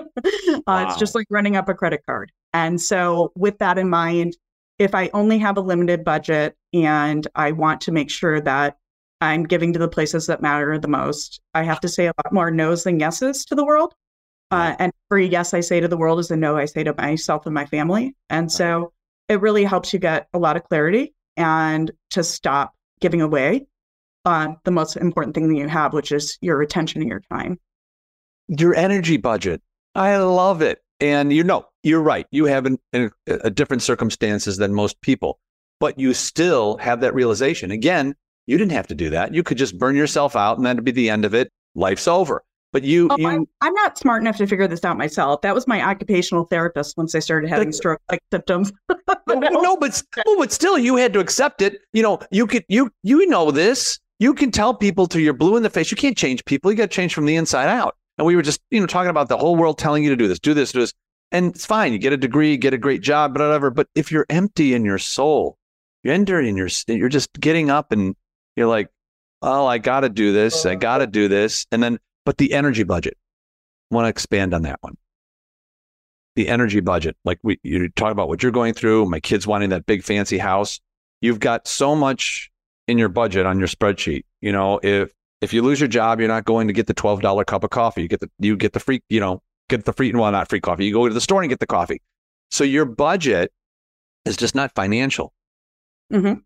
wow. 0.66 0.88
It's 0.88 0.98
just 0.98 1.14
like 1.14 1.26
running 1.30 1.56
up 1.56 1.68
a 1.68 1.74
credit 1.74 2.02
card. 2.06 2.32
And 2.52 2.80
so, 2.80 3.32
with 3.36 3.58
that 3.58 3.78
in 3.78 3.88
mind, 3.88 4.36
if 4.78 4.94
I 4.94 5.10
only 5.12 5.38
have 5.38 5.56
a 5.56 5.60
limited 5.60 6.04
budget 6.04 6.56
and 6.72 7.26
I 7.34 7.52
want 7.52 7.80
to 7.82 7.92
make 7.92 8.10
sure 8.10 8.40
that 8.40 8.76
I'm 9.20 9.44
giving 9.44 9.72
to 9.72 9.78
the 9.78 9.88
places 9.88 10.26
that 10.26 10.42
matter 10.42 10.78
the 10.78 10.88
most. 10.88 11.40
I 11.54 11.62
have 11.62 11.80
to 11.80 11.88
say 11.88 12.06
a 12.06 12.12
lot 12.24 12.32
more 12.32 12.50
no's 12.50 12.84
than 12.84 13.00
yeses 13.00 13.44
to 13.46 13.54
the 13.54 13.64
world. 13.64 13.94
Uh, 14.50 14.76
and 14.78 14.92
every 15.10 15.26
yes 15.26 15.54
I 15.54 15.60
say 15.60 15.80
to 15.80 15.88
the 15.88 15.96
world 15.96 16.20
is 16.20 16.30
a 16.30 16.36
no 16.36 16.56
I 16.56 16.66
say 16.66 16.84
to 16.84 16.94
myself 16.94 17.46
and 17.46 17.54
my 17.54 17.66
family. 17.66 18.14
And 18.30 18.50
so 18.50 18.92
it 19.28 19.40
really 19.40 19.64
helps 19.64 19.92
you 19.92 19.98
get 19.98 20.28
a 20.32 20.38
lot 20.38 20.56
of 20.56 20.64
clarity 20.64 21.14
and 21.36 21.90
to 22.10 22.22
stop 22.22 22.74
giving 23.00 23.20
away 23.20 23.66
uh, 24.24 24.54
the 24.64 24.70
most 24.70 24.96
important 24.96 25.34
thing 25.34 25.48
that 25.48 25.56
you 25.56 25.68
have, 25.68 25.92
which 25.92 26.12
is 26.12 26.38
your 26.40 26.62
attention 26.62 27.00
and 27.00 27.10
your 27.10 27.22
time. 27.30 27.58
Your 28.48 28.74
energy 28.74 29.16
budget. 29.16 29.62
I 29.94 30.16
love 30.18 30.62
it. 30.62 30.80
And 31.00 31.32
you 31.32 31.44
know, 31.44 31.66
you're 31.82 32.02
right. 32.02 32.26
You 32.30 32.46
have 32.46 32.66
an, 32.66 32.78
an, 32.92 33.10
a 33.26 33.50
different 33.50 33.82
circumstances 33.82 34.56
than 34.56 34.74
most 34.74 35.00
people, 35.00 35.38
but 35.80 35.98
you 35.98 36.14
still 36.14 36.76
have 36.78 37.00
that 37.00 37.14
realization. 37.14 37.70
Again, 37.70 38.14
you 38.46 38.56
didn't 38.56 38.72
have 38.72 38.86
to 38.88 38.94
do 38.94 39.10
that. 39.10 39.34
You 39.34 39.42
could 39.42 39.58
just 39.58 39.78
burn 39.78 39.96
yourself 39.96 40.36
out 40.36 40.56
and 40.56 40.66
that'd 40.66 40.84
be 40.84 40.92
the 40.92 41.10
end 41.10 41.24
of 41.24 41.34
it. 41.34 41.50
Life's 41.74 42.08
over. 42.08 42.42
But 42.72 42.82
you, 42.82 43.08
oh, 43.10 43.16
you 43.16 43.26
I'm, 43.26 43.46
I'm, 43.62 43.72
not 43.74 43.96
smart 43.96 44.20
enough 44.20 44.36
to 44.36 44.46
figure 44.46 44.68
this 44.68 44.84
out 44.84 44.98
myself. 44.98 45.40
That 45.40 45.54
was 45.54 45.66
my 45.66 45.80
occupational 45.80 46.44
therapist 46.44 46.96
once 46.96 47.14
I 47.14 47.20
started 47.20 47.48
having 47.48 47.72
stroke 47.72 48.00
like 48.10 48.20
symptoms. 48.30 48.72
no, 49.28 49.34
no, 49.34 49.76
but 49.76 50.02
well, 50.26 50.36
but 50.38 50.52
still, 50.52 50.76
you 50.76 50.96
had 50.96 51.12
to 51.14 51.20
accept 51.20 51.62
it. 51.62 51.80
You 51.92 52.02
know, 52.02 52.18
you 52.30 52.46
could 52.46 52.64
you 52.68 52.92
you 53.02 53.26
know 53.28 53.50
this. 53.50 53.98
You 54.18 54.34
can 54.34 54.50
tell 54.50 54.74
people 54.74 55.06
till 55.06 55.22
you're 55.22 55.32
blue 55.32 55.56
in 55.56 55.62
the 55.62 55.70
face. 55.70 55.90
You 55.90 55.96
can't 55.96 56.18
change 56.18 56.44
people. 56.44 56.70
You 56.70 56.76
got 56.76 56.90
to 56.90 56.94
change 56.94 57.14
from 57.14 57.24
the 57.24 57.36
inside 57.36 57.68
out. 57.68 57.96
And 58.18 58.26
we 58.26 58.36
were 58.36 58.42
just 58.42 58.60
you 58.70 58.80
know 58.80 58.86
talking 58.86 59.10
about 59.10 59.28
the 59.28 59.38
whole 59.38 59.56
world 59.56 59.78
telling 59.78 60.04
you 60.04 60.10
to 60.10 60.16
do 60.16 60.28
this, 60.28 60.38
do 60.38 60.52
this, 60.52 60.72
do 60.72 60.80
this, 60.80 60.92
and 61.32 61.54
it's 61.54 61.64
fine. 61.64 61.92
You 61.92 61.98
get 61.98 62.12
a 62.12 62.18
degree, 62.18 62.56
get 62.56 62.74
a 62.74 62.78
great 62.78 63.00
job, 63.00 63.32
but 63.32 63.40
whatever. 63.40 63.70
But 63.70 63.88
if 63.94 64.12
you're 64.12 64.26
empty 64.28 64.74
in 64.74 64.84
your 64.84 64.98
soul, 64.98 65.56
you're 66.02 66.12
empty 66.12 66.46
in 66.46 66.56
your 66.56 66.68
you're 66.88 67.08
just 67.08 67.32
getting 67.40 67.70
up 67.70 67.92
and 67.92 68.14
you're 68.56 68.66
like, 68.66 68.88
oh, 69.42 69.66
I 69.66 69.78
got 69.78 70.00
to 70.00 70.08
do 70.08 70.32
this. 70.32 70.66
I 70.66 70.74
got 70.74 70.98
to 70.98 71.06
do 71.06 71.28
this. 71.28 71.66
And 71.70 71.82
then, 71.82 71.98
but 72.24 72.38
the 72.38 72.52
energy 72.52 72.82
budget, 72.82 73.16
want 73.90 74.06
to 74.06 74.08
expand 74.08 74.54
on 74.54 74.62
that 74.62 74.78
one. 74.80 74.96
The 76.34 76.48
energy 76.48 76.80
budget, 76.80 77.16
like 77.24 77.38
we, 77.42 77.58
you 77.62 77.88
talk 77.90 78.12
about 78.12 78.28
what 78.28 78.42
you're 78.42 78.52
going 78.52 78.74
through, 78.74 79.06
my 79.06 79.20
kids 79.20 79.46
wanting 79.46 79.70
that 79.70 79.86
big 79.86 80.02
fancy 80.02 80.38
house. 80.38 80.80
You've 81.20 81.40
got 81.40 81.66
so 81.66 81.94
much 81.94 82.50
in 82.88 82.98
your 82.98 83.08
budget 83.08 83.46
on 83.46 83.58
your 83.58 83.68
spreadsheet. 83.68 84.24
You 84.40 84.52
know, 84.52 84.80
if, 84.82 85.12
if 85.40 85.52
you 85.54 85.62
lose 85.62 85.80
your 85.80 85.88
job, 85.88 86.18
you're 86.18 86.28
not 86.28 86.44
going 86.44 86.66
to 86.66 86.72
get 86.72 86.88
the 86.88 86.94
$12 86.94 87.46
cup 87.46 87.64
of 87.64 87.70
coffee. 87.70 88.02
You 88.02 88.08
get 88.08 88.20
the, 88.20 88.30
you 88.38 88.56
get 88.56 88.72
the 88.72 88.80
free, 88.80 89.02
you 89.08 89.20
know, 89.20 89.42
get 89.68 89.84
the 89.84 89.92
free, 89.92 90.12
well, 90.12 90.30
not 90.30 90.48
free 90.48 90.60
coffee. 90.60 90.84
You 90.84 90.92
go 90.92 91.08
to 91.08 91.14
the 91.14 91.20
store 91.20 91.42
and 91.42 91.48
get 91.48 91.60
the 91.60 91.66
coffee. 91.66 92.02
So 92.50 92.64
your 92.64 92.84
budget 92.84 93.52
is 94.24 94.36
just 94.36 94.54
not 94.54 94.74
financial. 94.74 95.32
Mm-hmm 96.12 96.40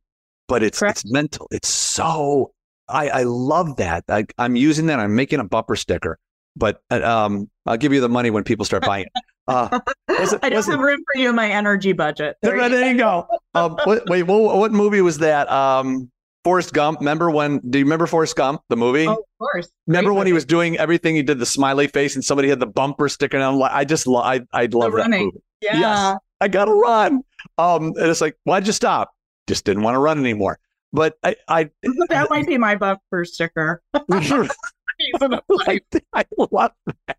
but 0.50 0.62
it's 0.64 0.80
Correct. 0.80 0.98
it's 0.98 1.10
mental. 1.10 1.46
It's 1.50 1.68
so 1.68 2.52
I 2.88 3.08
I 3.08 3.22
love 3.22 3.76
that. 3.76 4.04
I, 4.08 4.26
I'm 4.36 4.56
using 4.56 4.86
that. 4.86 4.98
I'm 4.98 5.14
making 5.14 5.38
a 5.38 5.44
bumper 5.44 5.76
sticker, 5.76 6.18
but 6.56 6.82
uh, 6.90 7.00
um, 7.02 7.48
I'll 7.64 7.76
give 7.76 7.92
you 7.92 8.00
the 8.00 8.08
money 8.08 8.30
when 8.30 8.44
people 8.44 8.66
start 8.66 8.84
buying. 8.84 9.06
Uh, 9.46 9.80
it, 10.08 10.38
I 10.42 10.48
don't 10.50 10.66
have 10.66 10.78
room 10.80 11.00
for 11.12 11.20
you 11.20 11.30
in 11.30 11.36
my 11.36 11.48
energy 11.48 11.92
budget. 11.92 12.36
There, 12.42 12.56
there 12.68 12.92
you 12.92 12.98
go. 12.98 13.26
Um, 13.54 13.76
what, 13.84 14.08
wait, 14.08 14.24
what, 14.24 14.56
what 14.56 14.72
movie 14.72 15.00
was 15.00 15.18
that? 15.18 15.50
Um, 15.50 16.10
Forrest 16.42 16.72
Gump. 16.72 16.98
Remember 16.98 17.30
when? 17.30 17.60
Do 17.70 17.78
you 17.78 17.84
remember 17.84 18.08
Forrest 18.08 18.34
Gump, 18.34 18.62
the 18.68 18.76
movie? 18.76 19.06
Oh, 19.06 19.12
of 19.12 19.18
course. 19.38 19.70
remember 19.86 20.10
Great 20.10 20.18
when 20.18 20.26
he 20.26 20.32
was 20.32 20.44
doing 20.44 20.76
everything? 20.78 21.14
He 21.14 21.22
did 21.22 21.38
the 21.38 21.46
smiley 21.46 21.86
face, 21.86 22.16
and 22.16 22.24
somebody 22.24 22.48
had 22.48 22.58
the 22.58 22.66
bumper 22.66 23.08
sticking 23.08 23.40
out. 23.40 23.60
I 23.62 23.84
just, 23.84 24.08
I, 24.08 24.40
I 24.52 24.66
love 24.66 24.92
that 24.92 24.98
running. 24.98 25.26
movie. 25.26 25.42
Yeah. 25.60 25.78
Yes. 25.78 26.18
I 26.40 26.48
gotta 26.48 26.72
run. 26.72 27.22
Um, 27.58 27.92
and 27.96 27.98
it's 27.98 28.20
like, 28.20 28.36
why'd 28.44 28.66
you 28.66 28.72
stop? 28.72 29.12
Just 29.50 29.64
didn't 29.64 29.82
want 29.82 29.96
to 29.96 29.98
run 29.98 30.16
anymore. 30.20 30.60
But 30.92 31.18
I, 31.24 31.34
I, 31.48 31.70
that 32.08 32.28
might 32.30 32.46
be 32.46 32.56
my 32.56 32.76
bumper 32.76 33.24
sticker. 33.24 33.82
I, 34.12 35.80
I 36.12 36.24
love 36.38 36.70
that 36.86 37.16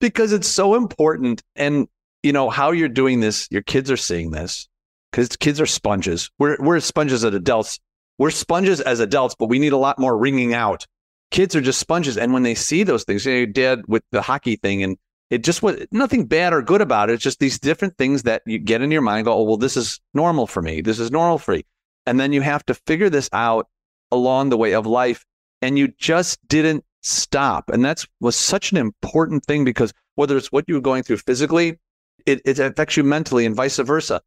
because 0.00 0.32
it's 0.32 0.46
so 0.46 0.76
important. 0.76 1.42
And 1.56 1.88
you 2.22 2.32
know 2.32 2.50
how 2.50 2.70
you're 2.70 2.88
doing 2.88 3.18
this. 3.18 3.48
Your 3.50 3.62
kids 3.62 3.90
are 3.90 3.96
seeing 3.96 4.30
this 4.30 4.68
because 5.10 5.36
kids 5.36 5.60
are 5.60 5.66
sponges. 5.66 6.30
We're 6.38 6.56
we're 6.60 6.78
sponges 6.78 7.24
as 7.24 7.34
adults. 7.34 7.80
We're 8.16 8.30
sponges 8.30 8.80
as 8.80 9.00
adults, 9.00 9.34
but 9.36 9.48
we 9.48 9.58
need 9.58 9.72
a 9.72 9.76
lot 9.76 9.98
more 9.98 10.16
wringing 10.16 10.54
out. 10.54 10.86
Kids 11.32 11.56
are 11.56 11.60
just 11.60 11.80
sponges, 11.80 12.16
and 12.16 12.32
when 12.32 12.44
they 12.44 12.54
see 12.54 12.84
those 12.84 13.02
things, 13.02 13.26
you 13.26 13.46
know, 13.46 13.52
dad 13.52 13.82
with 13.88 14.04
the 14.12 14.22
hockey 14.22 14.54
thing, 14.54 14.84
and 14.84 14.96
it 15.30 15.44
just 15.44 15.62
was 15.62 15.86
nothing 15.90 16.26
bad 16.26 16.52
or 16.52 16.62
good 16.62 16.80
about 16.80 17.10
it. 17.10 17.14
It's 17.14 17.22
just 17.22 17.40
these 17.40 17.58
different 17.58 17.96
things 17.96 18.22
that 18.24 18.42
you 18.46 18.58
get 18.58 18.82
in 18.82 18.90
your 18.90 19.02
mind. 19.02 19.24
Go, 19.24 19.34
oh 19.34 19.42
well, 19.42 19.56
this 19.56 19.76
is 19.76 20.00
normal 20.12 20.46
for 20.46 20.62
me. 20.62 20.80
This 20.80 20.98
is 20.98 21.10
normal 21.10 21.38
for 21.38 21.54
you, 21.54 21.62
and 22.06 22.20
then 22.20 22.32
you 22.32 22.40
have 22.42 22.64
to 22.66 22.74
figure 22.74 23.10
this 23.10 23.28
out 23.32 23.68
along 24.10 24.50
the 24.50 24.56
way 24.56 24.74
of 24.74 24.86
life 24.86 25.24
and 25.60 25.78
you 25.78 25.88
just 25.98 26.38
didn't 26.48 26.84
stop 27.02 27.68
and 27.70 27.84
that's 27.84 28.06
was 28.20 28.36
such 28.36 28.70
an 28.70 28.78
important 28.78 29.44
thing 29.44 29.64
because 29.64 29.92
whether 30.14 30.36
it's 30.36 30.52
what 30.52 30.64
you 30.68 30.74
were 30.74 30.80
going 30.80 31.02
through 31.02 31.16
physically 31.16 31.78
it, 32.24 32.40
it 32.44 32.58
affects 32.58 32.96
you 32.96 33.04
mentally 33.04 33.44
and 33.44 33.54
vice 33.54 33.76
versa 33.78 34.22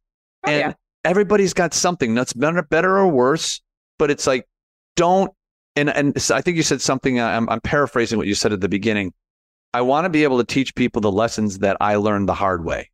Oh, 0.46 0.50
and 0.50 0.60
yeah. 0.60 0.72
everybody's 1.04 1.52
got 1.52 1.74
something 1.74 2.14
that's 2.14 2.32
better, 2.32 2.62
better 2.62 2.98
or 2.98 3.08
worse 3.08 3.60
but 3.98 4.10
it's 4.10 4.26
like 4.26 4.46
don't 4.94 5.32
and 5.74 5.90
and 5.90 6.16
i 6.32 6.40
think 6.40 6.56
you 6.56 6.62
said 6.62 6.80
something 6.80 7.18
uh, 7.18 7.26
I'm, 7.26 7.48
I'm 7.48 7.60
paraphrasing 7.60 8.18
what 8.18 8.28
you 8.28 8.34
said 8.34 8.52
at 8.52 8.60
the 8.60 8.68
beginning 8.68 9.12
i 9.74 9.80
want 9.80 10.04
to 10.04 10.08
be 10.08 10.22
able 10.24 10.38
to 10.38 10.44
teach 10.44 10.74
people 10.74 11.00
the 11.00 11.12
lessons 11.12 11.58
that 11.58 11.76
i 11.80 11.94
learned 11.96 12.28
the 12.28 12.34
hard 12.34 12.64
way 12.64 12.90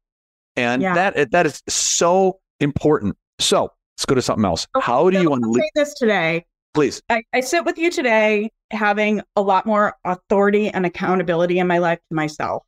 and 0.56 0.82
Yeah. 0.82 0.94
that 0.94 1.30
that 1.32 1.46
is 1.46 1.62
so 1.68 2.38
important 2.60 3.16
so 3.38 3.70
let's 3.96 4.04
go 4.06 4.14
to 4.14 4.22
something 4.22 4.44
else 4.44 4.66
Oh, 4.74 4.80
how 4.80 5.10
do 5.10 5.16
So 5.16 5.22
you 5.22 5.28
I'll 5.30 5.36
unleash 5.36 5.70
this 5.74 5.94
today. 5.94 6.44
please 6.72 7.02
I, 7.10 7.22
I 7.32 7.40
sit 7.40 7.64
with 7.64 7.78
you 7.78 7.90
today 7.90 8.50
having 8.70 9.20
a 9.36 9.42
lot 9.42 9.66
more 9.66 9.94
authority 10.04 10.68
and 10.68 10.84
accountability 10.86 11.58
in 11.58 11.66
my 11.68 11.78
life 11.78 11.98
to 12.10 12.14
myself. 12.16 12.64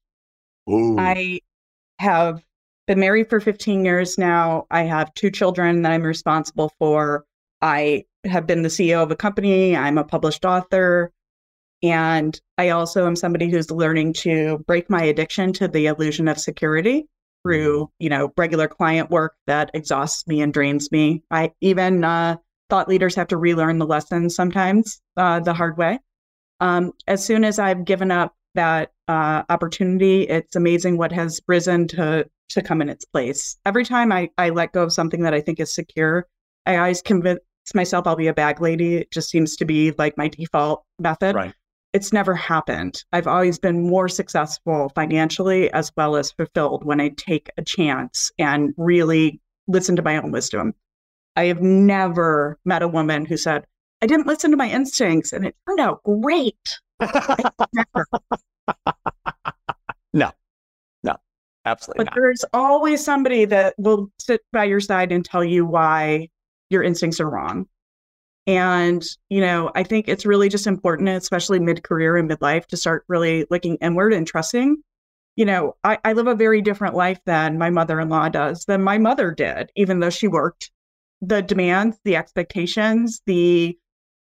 Ooh. 0.70 0.96
I 0.98 1.40
have 1.98 2.44
been 2.86 3.00
married 3.00 3.28
for 3.28 3.40
15 3.40 3.84
years 3.84 4.16
now. 4.18 4.66
I 4.70 4.82
have 4.82 5.12
two 5.14 5.30
children 5.32 5.82
that 5.82 5.90
I'm 5.90 6.02
responsible 6.04 6.72
for. 6.78 7.24
I 7.62 8.04
have 8.24 8.46
been 8.46 8.62
the 8.62 8.68
CEO 8.68 9.02
of 9.02 9.10
a 9.10 9.16
company. 9.16 9.76
I'm 9.76 9.98
a 9.98 10.04
published 10.04 10.44
author. 10.44 11.10
And 11.90 12.40
I 12.58 12.70
also 12.70 13.06
am 13.06 13.16
somebody 13.16 13.50
who's 13.50 13.70
learning 13.70 14.14
to 14.14 14.58
break 14.66 14.88
my 14.88 15.02
addiction 15.02 15.52
to 15.54 15.68
the 15.68 15.86
illusion 15.86 16.28
of 16.28 16.38
security 16.38 17.06
through, 17.42 17.90
you 17.98 18.08
know, 18.08 18.32
regular 18.36 18.66
client 18.66 19.10
work 19.10 19.34
that 19.46 19.70
exhausts 19.74 20.26
me 20.26 20.40
and 20.40 20.52
drains 20.52 20.90
me. 20.90 21.22
I 21.30 21.52
even 21.60 22.02
uh, 22.02 22.36
thought 22.68 22.88
leaders 22.88 23.14
have 23.14 23.28
to 23.28 23.36
relearn 23.36 23.78
the 23.78 23.86
lessons 23.86 24.34
sometimes 24.34 25.00
uh, 25.16 25.40
the 25.40 25.54
hard 25.54 25.76
way. 25.76 26.00
Um, 26.60 26.92
as 27.06 27.24
soon 27.24 27.44
as 27.44 27.58
I've 27.58 27.84
given 27.84 28.10
up 28.10 28.34
that 28.54 28.92
uh, 29.06 29.42
opportunity, 29.48 30.22
it's 30.22 30.56
amazing 30.56 30.96
what 30.96 31.12
has 31.12 31.40
risen 31.46 31.86
to 31.88 32.28
to 32.48 32.62
come 32.62 32.80
in 32.80 32.88
its 32.88 33.04
place. 33.04 33.56
Every 33.66 33.84
time 33.84 34.12
I, 34.12 34.30
I 34.38 34.50
let 34.50 34.72
go 34.72 34.84
of 34.84 34.92
something 34.92 35.22
that 35.22 35.34
I 35.34 35.40
think 35.40 35.58
is 35.58 35.74
secure, 35.74 36.28
I 36.64 36.76
always 36.76 37.02
convince 37.02 37.40
myself 37.74 38.06
I'll 38.06 38.16
be 38.16 38.28
a 38.28 38.34
bag 38.34 38.60
lady. 38.60 38.96
It 38.96 39.10
just 39.10 39.30
seems 39.30 39.56
to 39.56 39.64
be 39.64 39.92
like 39.98 40.16
my 40.16 40.28
default 40.28 40.84
method. 41.00 41.34
Right. 41.34 41.54
It's 41.96 42.12
never 42.12 42.34
happened. 42.34 43.02
I've 43.14 43.26
always 43.26 43.58
been 43.58 43.88
more 43.88 44.06
successful 44.06 44.92
financially 44.94 45.72
as 45.72 45.90
well 45.96 46.16
as 46.16 46.30
fulfilled 46.30 46.84
when 46.84 47.00
I 47.00 47.08
take 47.16 47.48
a 47.56 47.64
chance 47.64 48.30
and 48.38 48.74
really 48.76 49.40
listen 49.66 49.96
to 49.96 50.02
my 50.02 50.18
own 50.18 50.30
wisdom. 50.30 50.74
I 51.36 51.44
have 51.44 51.62
never 51.62 52.58
met 52.66 52.82
a 52.82 52.88
woman 52.88 53.24
who 53.24 53.38
said, 53.38 53.64
I 54.02 54.06
didn't 54.06 54.26
listen 54.26 54.50
to 54.50 54.58
my 54.58 54.68
instincts 54.68 55.32
and 55.32 55.46
it 55.46 55.56
turned 55.66 55.80
out 55.80 56.02
great. 56.02 56.54
Never. 60.12 60.34
Absolutely 61.64 62.04
But 62.04 62.10
not. 62.10 62.14
there's 62.14 62.44
always 62.52 63.02
somebody 63.02 63.46
that 63.46 63.74
will 63.78 64.10
sit 64.18 64.42
by 64.52 64.64
your 64.64 64.80
side 64.80 65.12
and 65.12 65.24
tell 65.24 65.42
you 65.42 65.64
why 65.64 66.28
your 66.68 66.82
instincts 66.82 67.20
are 67.20 67.28
wrong. 67.30 67.66
And, 68.46 69.04
you 69.28 69.40
know, 69.40 69.72
I 69.74 69.82
think 69.82 70.08
it's 70.08 70.24
really 70.24 70.48
just 70.48 70.66
important, 70.66 71.08
especially 71.08 71.58
mid 71.58 71.82
career 71.82 72.16
and 72.16 72.30
midlife, 72.30 72.66
to 72.66 72.76
start 72.76 73.04
really 73.08 73.46
looking 73.50 73.76
inward 73.76 74.12
and 74.12 74.26
trusting. 74.26 74.76
You 75.34 75.44
know, 75.44 75.76
I, 75.82 75.98
I 76.04 76.12
live 76.12 76.28
a 76.28 76.34
very 76.34 76.62
different 76.62 76.94
life 76.94 77.18
than 77.26 77.58
my 77.58 77.70
mother 77.70 78.00
in 78.00 78.08
law 78.08 78.28
does, 78.28 78.64
than 78.64 78.82
my 78.82 78.98
mother 78.98 79.32
did, 79.32 79.70
even 79.74 80.00
though 80.00 80.10
she 80.10 80.28
worked. 80.28 80.70
The 81.22 81.42
demands, 81.42 81.98
the 82.04 82.16
expectations, 82.16 83.20
the 83.26 83.76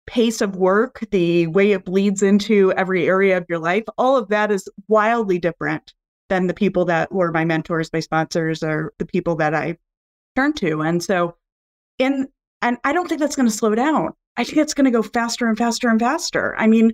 pace 0.08 0.42
of 0.42 0.56
work, 0.56 1.04
the 1.12 1.48
way 1.48 1.72
it 1.72 1.86
bleeds 1.86 2.24
into 2.24 2.72
every 2.74 3.08
area 3.08 3.38
of 3.38 3.46
your 3.50 3.60
life, 3.60 3.84
all 3.98 4.18
of 4.18 4.30
that 4.30 4.52
is 4.52 4.70
wildly 4.88 5.40
different 5.40 5.94
than 6.30 6.48
the 6.48 6.54
people 6.54 6.86
that 6.86 7.12
were 7.12 7.32
my 7.32 7.46
mentors, 7.46 7.92
my 7.94 8.00
sponsors, 8.00 8.64
or 8.64 8.94
the 8.98 9.06
people 9.06 9.36
that 9.36 9.54
I 9.54 9.78
turned 10.36 10.58
to. 10.58 10.82
And 10.82 11.04
so, 11.04 11.38
in 12.00 12.28
and 12.62 12.78
I 12.84 12.94
don't 12.94 13.08
think 13.08 13.20
that's 13.22 13.36
going 13.36 13.48
to 13.48 13.56
slow 13.56 13.76
down. 13.76 14.12
I 14.38 14.44
think 14.44 14.58
it's 14.58 14.74
going 14.74 14.86
to 14.86 14.92
go 14.92 15.04
faster 15.04 15.48
and 15.48 15.58
faster 15.58 15.90
and 15.90 16.00
faster. 16.00 16.56
I 16.58 16.68
mean, 16.68 16.92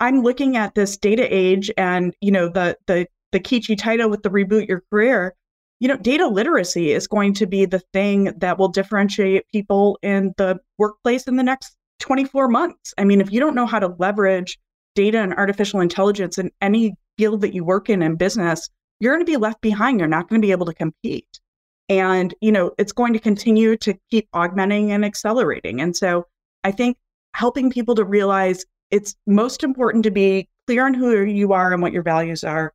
I'm 0.00 0.22
looking 0.22 0.56
at 0.56 0.74
this 0.74 0.96
data 0.96 1.26
age, 1.34 1.70
and 1.76 2.14
you 2.20 2.30
know 2.30 2.48
the 2.48 2.76
the 2.86 3.06
the 3.32 3.40
Kichi 3.40 3.76
title 3.76 4.10
with 4.10 4.22
the 4.22 4.30
reboot 4.30 4.68
your 4.68 4.82
career. 4.90 5.34
You 5.80 5.88
know, 5.88 5.96
data 5.96 6.26
literacy 6.26 6.92
is 6.92 7.06
going 7.06 7.34
to 7.34 7.46
be 7.46 7.66
the 7.66 7.82
thing 7.92 8.32
that 8.38 8.58
will 8.58 8.68
differentiate 8.68 9.48
people 9.52 9.98
in 10.02 10.32
the 10.36 10.58
workplace 10.78 11.26
in 11.26 11.36
the 11.36 11.42
next 11.42 11.76
24 12.00 12.48
months. 12.48 12.94
I 12.96 13.04
mean, 13.04 13.20
if 13.20 13.32
you 13.32 13.40
don't 13.40 13.54
know 13.54 13.66
how 13.66 13.80
to 13.80 13.94
leverage 13.98 14.58
data 14.94 15.18
and 15.18 15.34
artificial 15.34 15.80
intelligence 15.80 16.38
in 16.38 16.50
any 16.60 16.94
field 17.18 17.40
that 17.40 17.54
you 17.54 17.64
work 17.64 17.90
in 17.90 18.02
in 18.02 18.16
business, 18.16 18.68
you're 19.00 19.14
going 19.14 19.24
to 19.24 19.30
be 19.30 19.36
left 19.36 19.60
behind. 19.60 19.98
You're 19.98 20.08
not 20.08 20.28
going 20.28 20.40
to 20.40 20.46
be 20.46 20.52
able 20.52 20.66
to 20.66 20.74
compete. 20.74 21.40
And, 21.88 22.34
you 22.40 22.50
know, 22.50 22.72
it's 22.78 22.92
going 22.92 23.12
to 23.12 23.18
continue 23.18 23.76
to 23.78 23.94
keep 24.10 24.28
augmenting 24.32 24.90
and 24.90 25.04
accelerating. 25.04 25.80
And 25.80 25.96
so 25.96 26.26
I 26.62 26.70
think 26.70 26.96
helping 27.34 27.70
people 27.70 27.94
to 27.96 28.04
realize 28.04 28.64
it's 28.90 29.16
most 29.26 29.62
important 29.62 30.04
to 30.04 30.10
be 30.10 30.48
clear 30.66 30.86
on 30.86 30.94
who 30.94 31.24
you 31.24 31.52
are 31.52 31.72
and 31.72 31.82
what 31.82 31.92
your 31.92 32.02
values 32.02 32.44
are, 32.44 32.72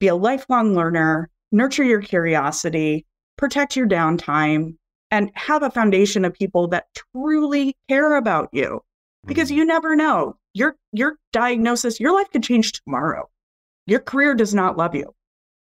be 0.00 0.08
a 0.08 0.14
lifelong 0.14 0.74
learner, 0.74 1.30
nurture 1.52 1.84
your 1.84 2.00
curiosity, 2.00 3.04
protect 3.36 3.76
your 3.76 3.86
downtime, 3.86 4.76
and 5.10 5.30
have 5.34 5.62
a 5.62 5.70
foundation 5.70 6.24
of 6.24 6.32
people 6.34 6.68
that 6.68 6.86
truly 7.14 7.76
care 7.88 8.16
about 8.16 8.48
you. 8.52 8.80
Because 9.26 9.48
mm-hmm. 9.48 9.58
you 9.58 9.64
never 9.64 9.96
know. 9.96 10.36
Your 10.54 10.76
your 10.92 11.16
diagnosis, 11.32 12.00
your 12.00 12.14
life 12.14 12.30
could 12.30 12.42
change 12.42 12.72
tomorrow. 12.72 13.28
Your 13.86 14.00
career 14.00 14.34
does 14.34 14.54
not 14.54 14.76
love 14.76 14.94
you. 14.94 15.14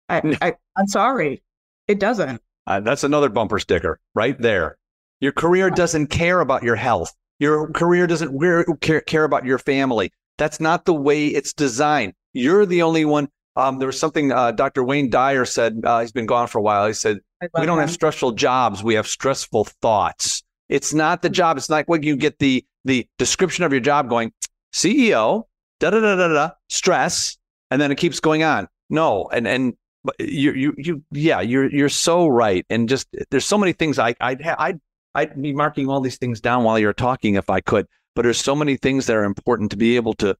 I, 0.10 0.38
I 0.42 0.56
I'm 0.76 0.88
sorry. 0.88 1.44
It 1.88 2.00
doesn't. 2.00 2.42
Uh, 2.72 2.80
that's 2.80 3.04
another 3.04 3.28
bumper 3.28 3.60
sticker 3.60 4.00
right 4.16 4.40
there. 4.40 4.78
Your 5.20 5.34
career 5.34 5.70
doesn't 5.70 6.08
care 6.08 6.40
about 6.40 6.64
your 6.64 6.78
health. 6.78 7.14
Your 7.38 7.70
career 7.72 8.08
doesn't 8.08 8.40
care, 8.80 9.02
care 9.02 9.26
about 9.26 9.46
your 9.46 9.58
family. 9.58 10.14
That's 10.38 10.62
not 10.62 10.86
the 10.86 10.94
way 10.94 11.28
it's 11.28 11.52
designed. 11.52 12.14
You're 12.32 12.66
the 12.66 12.82
only 12.82 13.04
one. 13.04 13.28
Um, 13.58 13.80
there 13.80 13.88
was 13.88 14.00
something 14.00 14.32
uh, 14.32 14.52
Dr. 14.52 14.86
Wayne 14.86 15.10
Dyer 15.10 15.44
said. 15.44 15.82
Uh, 15.84 16.00
he's 16.00 16.14
been 16.14 16.26
gone 16.26 16.48
for 16.48 16.60
a 16.60 16.62
while. 16.62 16.88
He 16.88 16.94
said, 16.94 17.20
"We 17.42 17.66
don't 17.66 17.78
them. 17.78 17.80
have 17.80 17.92
stressful 17.92 18.34
jobs. 18.34 18.82
We 18.82 18.94
have 18.94 19.06
stressful 19.06 19.66
thoughts." 19.82 20.42
It's 20.70 20.94
not 20.94 21.22
the 21.22 21.30
job. 21.30 21.58
It's 21.58 21.70
like 21.70 21.90
when 21.90 22.04
you 22.04 22.16
get 22.16 22.40
the 22.40 22.66
the 22.86 23.06
description 23.18 23.66
of 23.66 23.74
your 23.74 23.82
job 23.82 24.08
going 24.08 24.32
CEO 24.74 25.44
da 25.82 25.90
da 25.90 26.00
da 26.00 26.16
da 26.16 26.28
da 26.30 26.50
stress, 26.70 27.38
and 27.70 27.82
then 27.82 27.92
it 27.92 27.98
keeps 27.98 28.22
going 28.22 28.44
on. 28.44 28.70
No, 28.90 29.28
and 29.34 29.46
and 29.46 29.74
Eh, 30.20 30.26
you 30.28 30.54
you 30.54 30.74
you 30.78 31.04
yeah 31.12 31.42
you're 31.42 31.70
you're 31.70 31.90
so 31.90 32.28
right 32.28 32.66
and 32.70 32.90
just 32.90 33.08
eh, 33.20 33.24
there's 33.30 33.46
so 33.46 33.58
many 33.58 33.72
things 33.72 34.00
i 34.00 34.16
i'd 34.22 34.42
ha- 34.42 34.56
i'd 34.58 34.80
i'd 35.14 35.40
be 35.40 35.54
marking 35.54 35.88
all 35.88 36.02
these 36.02 36.18
things 36.18 36.42
down 36.42 36.64
while 36.64 36.80
you're 36.80 36.92
talking 36.92 37.36
if 37.36 37.52
i 37.52 37.62
could 37.62 37.86
but 38.16 38.24
there's 38.24 38.40
so 38.40 38.56
many 38.56 38.78
things 38.78 39.06
that 39.06 39.16
are 39.16 39.24
important 39.24 39.70
to 39.72 39.78
be 39.78 39.96
able 39.96 40.14
to 40.14 40.36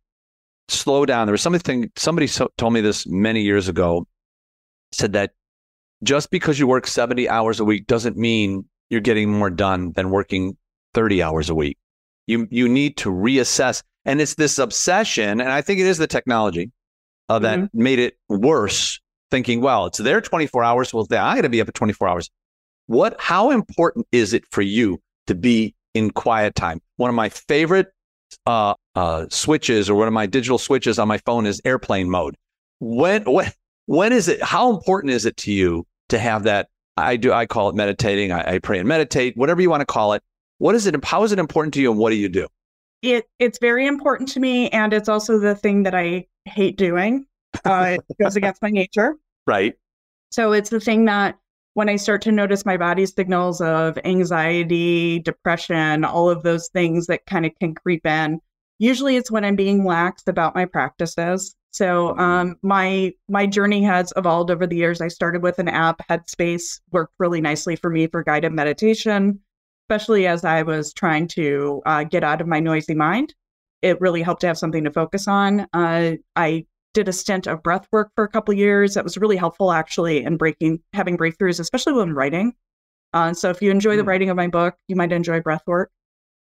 slow 0.68 1.06
down. 1.06 1.28
There 1.28 1.34
was 1.34 1.42
something 1.42 1.92
somebody 1.96 2.28
so, 2.28 2.50
told 2.58 2.74
me 2.74 2.82
this 2.82 3.06
many 3.08 3.42
years 3.42 3.68
ago 3.68 4.08
said 4.92 5.14
that 5.14 5.32
just 6.04 6.32
because 6.32 6.60
you 6.60 6.68
work 6.68 6.88
70 6.88 7.30
hours 7.30 7.60
a 7.60 7.66
week 7.66 7.88
doesn't 7.88 8.18
mean 8.18 8.66
you're 8.90 9.02
getting 9.02 9.32
more 9.32 9.50
done 9.50 9.92
than 9.94 10.10
working 10.10 10.58
30 10.94 11.22
hours 11.22 11.50
a 11.50 11.56
week. 11.56 11.78
You 12.28 12.48
you 12.52 12.68
need 12.68 12.98
to 12.98 13.10
reassess 13.10 13.84
and 14.06 14.22
it's 14.22 14.36
this 14.36 14.58
obsession 14.58 15.42
and 15.42 15.52
i 15.52 15.62
think 15.62 15.80
it 15.80 15.86
is 15.86 15.98
the 15.98 16.08
technology 16.08 16.72
uh, 17.30 17.40
that 17.40 17.60
mm-hmm. 17.60 17.84
made 17.84 18.00
it 18.00 18.18
worse 18.30 19.00
thinking, 19.32 19.62
well, 19.62 19.88
it's 19.88 19.98
their 19.98 20.22
24 20.22 20.64
hours. 20.64 20.94
Well, 20.94 21.08
I 21.10 21.36
got 21.36 21.42
to 21.42 21.50
be 21.50 21.62
up 21.62 21.68
at 21.68 21.74
24 21.74 22.08
hours. 22.08 22.30
What, 22.88 23.16
how 23.20 23.52
important 23.52 24.06
is 24.12 24.34
it 24.34 24.44
for 24.52 24.62
you 24.62 25.02
to 25.28 25.36
be 25.36 25.74
in 25.94 26.12
quiet 26.12 26.56
time. 26.56 26.82
One 26.98 27.10
of 27.10 27.16
my 27.16 27.30
favorite 27.30 27.88
uh, 28.46 28.76
uh, 28.96 29.26
switches 29.30 29.90
or 29.90 29.96
one 29.96 30.08
of 30.08 30.14
my 30.14 30.26
digital 30.26 30.58
switches 30.58 31.00
on 31.00 31.08
my 31.08 31.18
phone 31.20 31.46
is 31.46 31.62
airplane 31.66 32.10
mode. 32.10 32.36
When 32.80 33.24
when 33.26 33.52
when 33.86 34.14
is 34.14 34.28
it? 34.28 34.42
How 34.42 34.74
important 34.74 35.14
is 35.14 35.26
it 35.26 35.38
to 35.38 35.52
you 35.52 35.86
to 36.10 36.20
have 36.20 36.44
that? 36.44 36.70
I 36.98 37.16
do. 37.16 37.32
I 37.32 37.46
call 37.46 37.70
it 37.70 37.76
meditating. 37.76 38.32
I, 38.32 38.56
I 38.56 38.60
pray 38.60 38.80
and 38.80 38.88
meditate. 38.88 39.38
Whatever 39.38 39.62
you 39.62 39.70
want 39.70 39.82
to 39.82 39.86
call 39.86 40.14
it. 40.14 40.24
What 40.58 40.76
is 40.76 40.86
it? 40.86 41.04
How 41.04 41.24
is 41.24 41.32
it 41.32 41.40
important 41.40 41.74
to 41.76 41.82
you, 41.82 41.92
and 41.92 42.00
what 42.00 42.12
do 42.12 42.16
you 42.16 42.30
do? 42.30 42.48
It 43.02 43.28
it's 43.40 43.60
very 43.60 43.88
important 43.88 44.30
to 44.30 44.40
me, 44.40 44.70
and 44.70 44.94
it's 44.94 45.10
also 45.10 45.40
the 45.40 45.56
thing 45.56 45.84
that 45.84 45.96
I 45.96 46.28
hate 46.46 46.78
doing. 46.78 47.26
Uh, 47.66 47.98
it 48.10 48.18
goes 48.22 48.36
against 48.36 48.62
my 48.62 48.70
nature. 48.70 49.16
Right. 49.48 49.76
So 50.32 50.52
it's 50.54 50.70
the 50.70 50.80
thing 50.80 51.06
that 51.06 51.38
when 51.74 51.90
I 51.90 51.96
start 51.96 52.22
to 52.24 52.32
notice 52.32 52.66
my 52.66 52.78
body 52.78 53.06
signals 53.06 53.62
of 53.62 53.98
anxiety, 54.04 55.20
depression, 55.20 56.04
all 56.04 56.30
of 56.30 56.44
those 56.44 56.70
things 56.70 57.08
that 57.08 57.26
kind 57.26 57.46
of 57.46 57.52
can 57.60 57.74
creep 57.76 58.06
in, 58.06 58.40
usually 58.80 59.16
it's 59.16 59.32
when 59.32 59.46
I'm 59.46 59.56
being 59.56 59.86
lax 59.86 60.24
about 60.28 60.56
my 60.56 60.66
practices. 60.66 61.56
So 61.72 62.10
Mm-hmm. 62.10 62.20
um, 62.20 62.56
my 62.62 63.14
my 63.30 63.46
journey 63.48 63.82
has 63.84 64.12
evolved 64.18 64.52
over 64.52 64.68
the 64.68 64.76
years. 64.76 65.00
I 65.02 65.08
started 65.08 65.42
with 65.42 65.60
an 65.60 65.70
app, 65.70 66.02
Headspace 66.10 66.82
worked 66.92 67.14
really 67.20 67.42
nicely 67.42 67.76
for 67.78 67.90
me 67.90 68.08
for 68.08 68.24
guided 68.24 68.52
meditation, 68.52 69.40
especially 69.86 70.28
as 70.28 70.44
I 70.44 70.64
was 70.64 70.94
trying 70.94 71.28
to 71.30 71.82
uh, 71.86 72.04
get 72.04 72.24
out 72.24 72.42
of 72.42 72.48
my 72.48 72.60
noisy 72.60 72.96
mind. 72.96 73.34
It 73.82 74.02
really 74.02 74.22
helped 74.22 74.42
to 74.42 74.48
have 74.48 74.58
something 74.58 74.84
to 74.84 74.92
focus 74.92 75.28
on. 75.28 75.68
Uh, 75.74 76.16
I 76.36 76.66
did 76.94 77.08
a 77.08 77.14
stint 77.14 77.48
of 77.48 77.64
breath 77.64 77.88
work 77.92 78.10
for 78.16 78.24
a 78.24 78.28
couple 78.30 78.54
years. 78.54 78.94
That 78.94 79.04
was 79.04 79.18
really 79.18 79.38
helpful 79.38 79.72
actually 79.72 80.24
in 80.24 80.38
breaking 80.38 80.82
having 80.94 81.18
breakthroughs, 81.18 81.60
especially 81.60 81.94
when 81.94 82.14
writing. 82.14 82.54
Uh, 83.14 83.34
so 83.34 83.50
if 83.50 83.62
you 83.62 83.72
enjoy 83.72 83.96
the 83.98 84.04
Hmm. 84.04 84.10
writing 84.10 84.30
of 84.30 84.38
my 84.38 84.48
book, 84.48 84.76
you 84.88 84.96
might 84.96 85.12
enjoy 85.12 85.42
breath 85.42 85.64
work. 85.68 85.92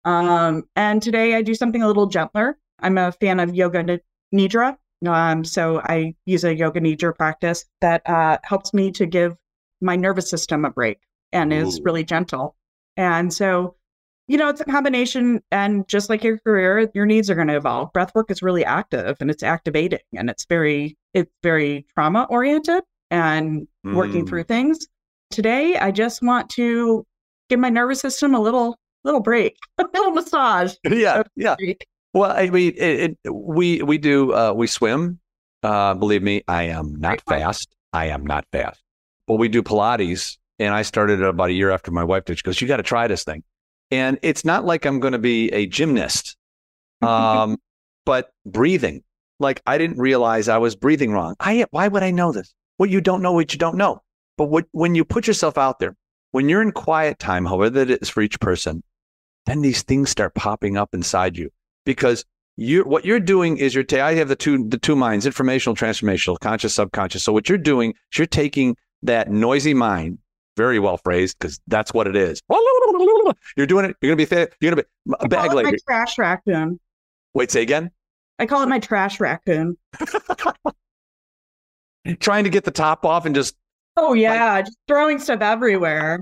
Um, 0.05 0.63
and 0.75 1.01
today 1.01 1.35
I 1.35 1.41
do 1.41 1.53
something 1.55 1.81
a 1.83 1.87
little 1.87 2.07
gentler. 2.07 2.57
I'm 2.79 2.97
a 2.97 3.11
fan 3.11 3.39
of 3.39 3.53
yoga 3.55 3.83
ni- 3.83 3.99
nidra. 4.33 4.77
Um, 5.05 5.43
so 5.43 5.81
I 5.83 6.15
use 6.25 6.43
a 6.43 6.55
yoga 6.55 6.79
nidra 6.79 7.15
practice 7.15 7.65
that 7.81 8.07
uh, 8.07 8.37
helps 8.43 8.73
me 8.73 8.91
to 8.91 9.05
give 9.05 9.35
my 9.81 9.95
nervous 9.95 10.29
system 10.29 10.65
a 10.65 10.69
break 10.71 10.99
and 11.31 11.51
is 11.53 11.81
really 11.83 12.03
gentle. 12.03 12.55
And 12.97 13.33
so, 13.33 13.75
you 14.31 14.37
know, 14.37 14.47
it's 14.47 14.61
a 14.61 14.65
combination. 14.65 15.43
And 15.51 15.85
just 15.89 16.09
like 16.09 16.23
your 16.23 16.37
career, 16.37 16.89
your 16.93 17.05
needs 17.05 17.29
are 17.29 17.35
going 17.35 17.49
to 17.49 17.57
evolve. 17.57 17.91
Breathwork 17.91 18.31
is 18.31 18.41
really 18.41 18.63
active 18.63 19.17
and 19.19 19.29
it's 19.29 19.43
activating 19.43 19.99
and 20.15 20.29
it's 20.29 20.45
very, 20.45 20.97
it's 21.13 21.29
very 21.43 21.85
trauma 21.93 22.25
oriented 22.29 22.81
and 23.09 23.67
working 23.83 24.23
Mm. 24.23 24.29
through 24.29 24.43
things. 24.45 24.87
Today, 25.31 25.75
I 25.75 25.91
just 25.91 26.21
want 26.21 26.49
to 26.51 27.05
give 27.49 27.59
my 27.59 27.69
nervous 27.69 27.99
system 27.99 28.33
a 28.33 28.39
little, 28.39 28.77
little 29.03 29.19
break, 29.19 29.57
a 29.77 29.83
little 29.93 30.11
massage. 30.11 30.75
yeah. 30.89 31.23
Yeah. 31.35 31.55
Well, 32.13 32.31
I 32.31 32.49
mean, 32.49 32.73
it, 32.77 33.17
it, 33.25 33.33
we 33.33 33.81
we 33.81 33.97
do 33.97 34.33
uh, 34.33 34.53
we 34.53 34.67
swim. 34.67 35.19
Uh, 35.63 35.93
believe 35.93 36.21
me, 36.23 36.41
I 36.47 36.63
am 36.63 36.95
not 36.99 37.23
Great. 37.25 37.39
fast. 37.41 37.67
I 37.93 38.07
am 38.07 38.25
not 38.25 38.45
fast. 38.51 38.81
But 39.27 39.35
we 39.35 39.47
do 39.49 39.61
Pilates, 39.61 40.37
and 40.59 40.73
I 40.73 40.81
started 40.81 41.21
about 41.21 41.49
a 41.49 41.53
year 41.53 41.69
after 41.69 41.91
my 41.91 42.03
wife 42.03 42.25
did. 42.25 42.37
She 42.37 42.43
goes, 42.43 42.59
"You 42.61 42.67
got 42.67 42.77
to 42.77 42.83
try 42.83 43.07
this 43.07 43.23
thing," 43.23 43.43
and 43.91 44.17
it's 44.21 44.45
not 44.45 44.65
like 44.65 44.85
I'm 44.85 44.99
going 44.99 45.13
to 45.13 45.19
be 45.19 45.49
a 45.49 45.67
gymnast, 45.67 46.37
um, 47.01 47.57
but 48.05 48.31
breathing. 48.45 49.03
Like 49.39 49.61
I 49.65 49.77
didn't 49.77 49.97
realize 49.97 50.47
I 50.47 50.57
was 50.57 50.75
breathing 50.75 51.11
wrong. 51.11 51.35
I 51.39 51.65
why 51.71 51.87
would 51.87 52.03
I 52.03 52.11
know 52.11 52.31
this? 52.31 52.53
Well, 52.77 52.89
you 52.89 53.01
don't 53.01 53.21
know 53.21 53.33
what 53.33 53.53
you 53.53 53.59
don't 53.59 53.77
know. 53.77 54.01
But 54.37 54.45
what, 54.45 54.65
when 54.71 54.95
you 54.95 55.05
put 55.05 55.27
yourself 55.27 55.57
out 55.57 55.79
there, 55.79 55.95
when 56.31 56.47
you're 56.47 56.61
in 56.61 56.71
quiet 56.71 57.19
time, 57.19 57.45
however 57.45 57.85
that 57.85 58.01
is 58.01 58.09
for 58.09 58.21
each 58.21 58.39
person, 58.39 58.83
then 59.45 59.61
these 59.61 59.83
things 59.83 60.09
start 60.09 60.33
popping 60.35 60.77
up 60.77 60.93
inside 60.93 61.37
you 61.37 61.49
because 61.85 62.25
you 62.57 62.83
what 62.83 63.05
you're 63.05 63.19
doing 63.19 63.57
is 63.57 63.73
you're 63.73 63.83
ta- 63.83 64.05
I 64.05 64.13
have 64.15 64.27
the 64.27 64.35
two 64.35 64.67
the 64.67 64.77
two 64.77 64.95
minds 64.95 65.25
informational 65.25 65.75
transformational 65.75 66.39
conscious 66.39 66.75
subconscious 66.75 67.23
so 67.23 67.33
what 67.33 67.49
you're 67.49 67.57
doing 67.57 67.91
is 68.11 68.17
you're 68.17 68.27
taking 68.27 68.75
that 69.03 69.31
noisy 69.31 69.73
mind 69.73 70.19
very 70.57 70.79
well 70.79 70.97
phrased 70.97 71.37
because 71.39 71.59
that's 71.67 71.93
what 71.93 72.07
it 72.07 72.15
is 72.15 72.41
you're 73.57 73.65
doing 73.65 73.85
it 73.85 73.95
you're 74.01 74.15
gonna 74.15 74.27
be 74.27 74.35
you're 74.59 74.71
gonna 74.71 74.81
be 74.81 75.15
I 75.19 75.25
a 75.25 75.29
bag 75.29 75.49
call 75.49 75.55
my 75.55 75.61
lady 75.63 75.77
trash 75.87 76.17
raccoon. 76.17 76.79
wait 77.33 77.51
say 77.51 77.61
again 77.61 77.91
I 78.39 78.45
call 78.47 78.63
it 78.63 78.69
my 78.69 78.79
trash 78.79 79.19
raccoon. 79.19 79.77
trying 82.19 82.43
to 82.43 82.49
get 82.49 82.63
the 82.63 82.71
top 82.71 83.05
off 83.05 83.27
and 83.27 83.35
just 83.35 83.55
Oh 83.97 84.13
yeah, 84.13 84.61
just 84.61 84.77
throwing 84.87 85.19
stuff 85.19 85.41
everywhere. 85.41 86.21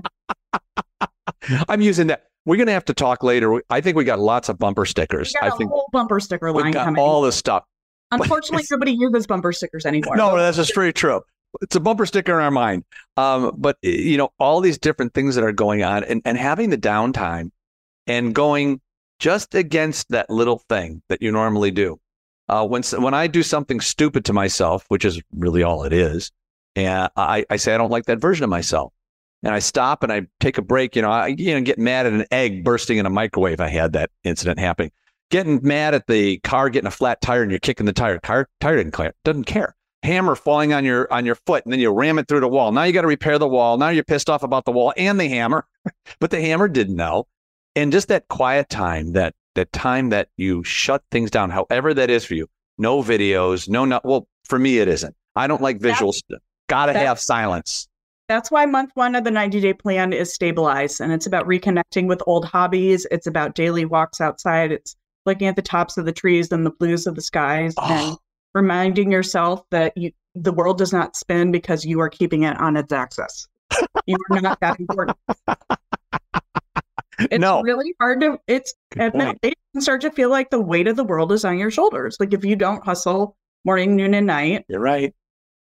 I'm 1.68 1.80
using 1.80 2.08
that 2.08 2.24
we're 2.44 2.56
gonna 2.56 2.72
have 2.72 2.84
to 2.86 2.94
talk 2.94 3.22
later 3.22 3.62
I 3.70 3.80
think 3.80 3.96
we 3.96 4.04
got 4.04 4.18
lots 4.18 4.50
of 4.50 4.58
bumper 4.58 4.82
We 4.82 4.88
stickers 4.88 5.32
I 5.40 5.46
a 5.48 5.50
think 5.52 5.70
whole 5.70 5.86
bumper 5.92 6.20
sticker 6.20 6.52
we 6.52 6.62
line 6.62 6.72
got 6.72 6.86
coming. 6.86 7.00
all 7.00 7.22
this 7.22 7.36
stuff 7.36 7.64
Unfortunately, 8.12 8.64
nobody 8.70 8.92
uses 8.92 9.26
bumper 9.26 9.52
stickers 9.52 9.86
anymore. 9.86 10.16
No, 10.16 10.36
that's 10.36 10.56
just 10.56 10.74
very 10.74 10.92
true. 10.92 11.22
It's 11.60 11.76
a 11.76 11.80
bumper 11.80 12.06
sticker 12.06 12.32
in 12.38 12.44
our 12.44 12.50
mind. 12.50 12.84
Um, 13.16 13.52
but 13.56 13.76
you 13.82 14.16
know, 14.16 14.30
all 14.38 14.60
these 14.60 14.78
different 14.78 15.14
things 15.14 15.34
that 15.34 15.44
are 15.44 15.52
going 15.52 15.82
on 15.82 16.04
and, 16.04 16.22
and 16.24 16.38
having 16.38 16.70
the 16.70 16.78
downtime 16.78 17.50
and 18.06 18.34
going 18.34 18.80
just 19.18 19.54
against 19.54 20.08
that 20.08 20.30
little 20.30 20.58
thing 20.68 21.02
that 21.08 21.22
you 21.22 21.30
normally 21.30 21.70
do. 21.70 22.00
Uh, 22.48 22.66
when 22.66 22.82
when 22.98 23.14
I 23.14 23.28
do 23.28 23.44
something 23.44 23.80
stupid 23.80 24.24
to 24.24 24.32
myself, 24.32 24.84
which 24.88 25.04
is 25.04 25.22
really 25.32 25.62
all 25.62 25.84
it 25.84 25.92
is, 25.92 26.32
and 26.74 27.08
I, 27.14 27.44
I 27.48 27.56
say 27.56 27.74
I 27.74 27.78
don't 27.78 27.92
like 27.92 28.06
that 28.06 28.20
version 28.20 28.42
of 28.42 28.50
myself, 28.50 28.92
and 29.44 29.54
I 29.54 29.60
stop 29.60 30.02
and 30.02 30.12
I 30.12 30.26
take 30.40 30.58
a 30.58 30.62
break. 30.62 30.96
You 30.96 31.02
know, 31.02 31.10
I 31.12 31.28
you 31.28 31.54
know 31.54 31.60
get 31.60 31.78
mad 31.78 32.06
at 32.06 32.12
an 32.12 32.24
egg 32.32 32.64
bursting 32.64 32.98
in 32.98 33.06
a 33.06 33.10
microwave. 33.10 33.60
I 33.60 33.68
had 33.68 33.92
that 33.92 34.10
incident 34.24 34.58
happening. 34.58 34.90
Getting 35.30 35.60
mad 35.62 35.94
at 35.94 36.08
the 36.08 36.38
car 36.38 36.70
getting 36.70 36.88
a 36.88 36.90
flat 36.90 37.20
tire 37.20 37.42
and 37.42 37.52
you're 37.52 37.60
kicking 37.60 37.86
the 37.86 37.92
tire. 37.92 38.18
Car 38.18 38.48
tire 38.60 38.78
didn't 38.78 38.94
care. 38.94 39.12
Doesn't 39.22 39.44
care. 39.44 39.76
Hammer 40.02 40.34
falling 40.34 40.72
on 40.72 40.84
your 40.84 41.12
on 41.12 41.26
your 41.26 41.34
foot 41.34 41.64
and 41.64 41.72
then 41.72 41.80
you 41.80 41.90
ram 41.90 42.18
it 42.18 42.26
through 42.28 42.40
the 42.40 42.48
wall. 42.48 42.72
Now 42.72 42.84
you 42.84 42.92
got 42.92 43.02
to 43.02 43.06
repair 43.06 43.38
the 43.38 43.48
wall. 43.48 43.76
Now 43.76 43.90
you're 43.90 44.04
pissed 44.04 44.30
off 44.30 44.42
about 44.42 44.64
the 44.64 44.72
wall 44.72 44.94
and 44.96 45.20
the 45.20 45.28
hammer, 45.28 45.66
but 46.20 46.30
the 46.30 46.40
hammer 46.40 46.68
didn't 46.68 46.96
know. 46.96 47.26
And 47.76 47.92
just 47.92 48.08
that 48.08 48.28
quiet 48.28 48.68
time, 48.70 49.12
that 49.12 49.34
that 49.56 49.72
time 49.72 50.08
that 50.10 50.28
you 50.36 50.64
shut 50.64 51.02
things 51.10 51.30
down, 51.30 51.50
however 51.50 51.92
that 51.94 52.08
is 52.10 52.24
for 52.24 52.34
you. 52.34 52.46
No 52.78 53.02
videos, 53.02 53.68
no 53.68 53.84
not. 53.84 54.04
Well, 54.04 54.26
for 54.46 54.58
me 54.58 54.78
it 54.78 54.88
isn't. 54.88 55.14
I 55.36 55.46
don't 55.46 55.60
like 55.62 55.80
That's- 55.80 56.00
visuals. 56.00 56.22
Got 56.68 56.86
to 56.86 56.92
that's- 56.92 57.06
have 57.06 57.20
silence. 57.20 57.86
That's 58.28 58.48
why 58.48 58.64
month 58.64 58.92
one 58.94 59.16
of 59.16 59.24
the 59.24 59.30
90 59.32 59.60
day 59.60 59.74
plan 59.74 60.12
is 60.12 60.32
stabilize. 60.32 61.00
And 61.00 61.12
it's 61.12 61.26
about 61.26 61.46
reconnecting 61.48 62.06
with 62.06 62.22
old 62.28 62.44
hobbies. 62.44 63.04
It's 63.10 63.26
about 63.26 63.56
daily 63.56 63.84
walks 63.84 64.20
outside. 64.20 64.70
It's 64.70 64.94
looking 65.26 65.48
at 65.48 65.56
the 65.56 65.62
tops 65.62 65.98
of 65.98 66.04
the 66.06 66.12
trees 66.12 66.52
and 66.52 66.64
the 66.64 66.70
blues 66.70 67.08
of 67.08 67.16
the 67.16 67.22
skies 67.22 67.74
and 67.76 68.12
Oh, 68.12 68.18
reminding 68.54 69.10
yourself 69.12 69.62
that 69.70 69.96
you, 69.96 70.12
the 70.34 70.52
world 70.52 70.78
does 70.78 70.92
not 70.92 71.16
spin 71.16 71.50
because 71.52 71.84
you 71.84 72.00
are 72.00 72.08
keeping 72.08 72.42
it 72.44 72.58
on 72.60 72.76
its 72.76 72.92
axis. 72.92 73.48
you 74.06 74.16
are 74.30 74.40
not 74.40 74.58
that 74.60 74.78
important. 74.80 75.16
It's 77.18 77.38
no, 77.38 77.60
really 77.60 77.94
hard 78.00 78.22
to, 78.22 78.38
it's 78.46 78.72
Good 78.92 79.02
at 79.02 79.14
middle 79.14 79.32
point. 79.32 79.38
age, 79.42 79.50
you 79.52 79.72
can 79.74 79.82
start 79.82 80.00
to 80.02 80.10
feel 80.10 80.30
like 80.30 80.48
the 80.48 80.58
weight 80.60 80.88
of 80.88 80.96
the 80.96 81.04
world 81.04 81.32
is 81.32 81.44
on 81.44 81.58
your 81.58 81.70
shoulders. 81.70 82.16
Like 82.18 82.32
if 82.32 82.46
you 82.46 82.56
don't 82.56 82.82
hustle 82.82 83.36
morning, 83.66 83.94
noon, 83.94 84.14
and 84.14 84.26
night, 84.26 84.64
you're 84.68 84.80
right. 84.80 85.14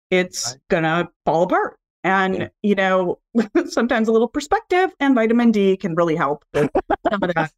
it's 0.10 0.52
Right. 0.52 0.58
gonna 0.70 1.10
fall 1.26 1.44
apart. 1.44 1.78
And 2.06 2.36
Yeah. 2.38 2.48
you 2.62 2.76
know, 2.76 3.20
sometimes 3.68 4.08
a 4.08 4.14
little 4.14 4.30
perspective 4.30 4.92
and 5.02 5.16
vitamin 5.16 5.52
D 5.52 5.76
can 5.76 5.96
really 5.96 6.16
help 6.16 6.46
with 6.54 6.70
some 7.12 7.22
of 7.24 7.34
that 7.36 7.52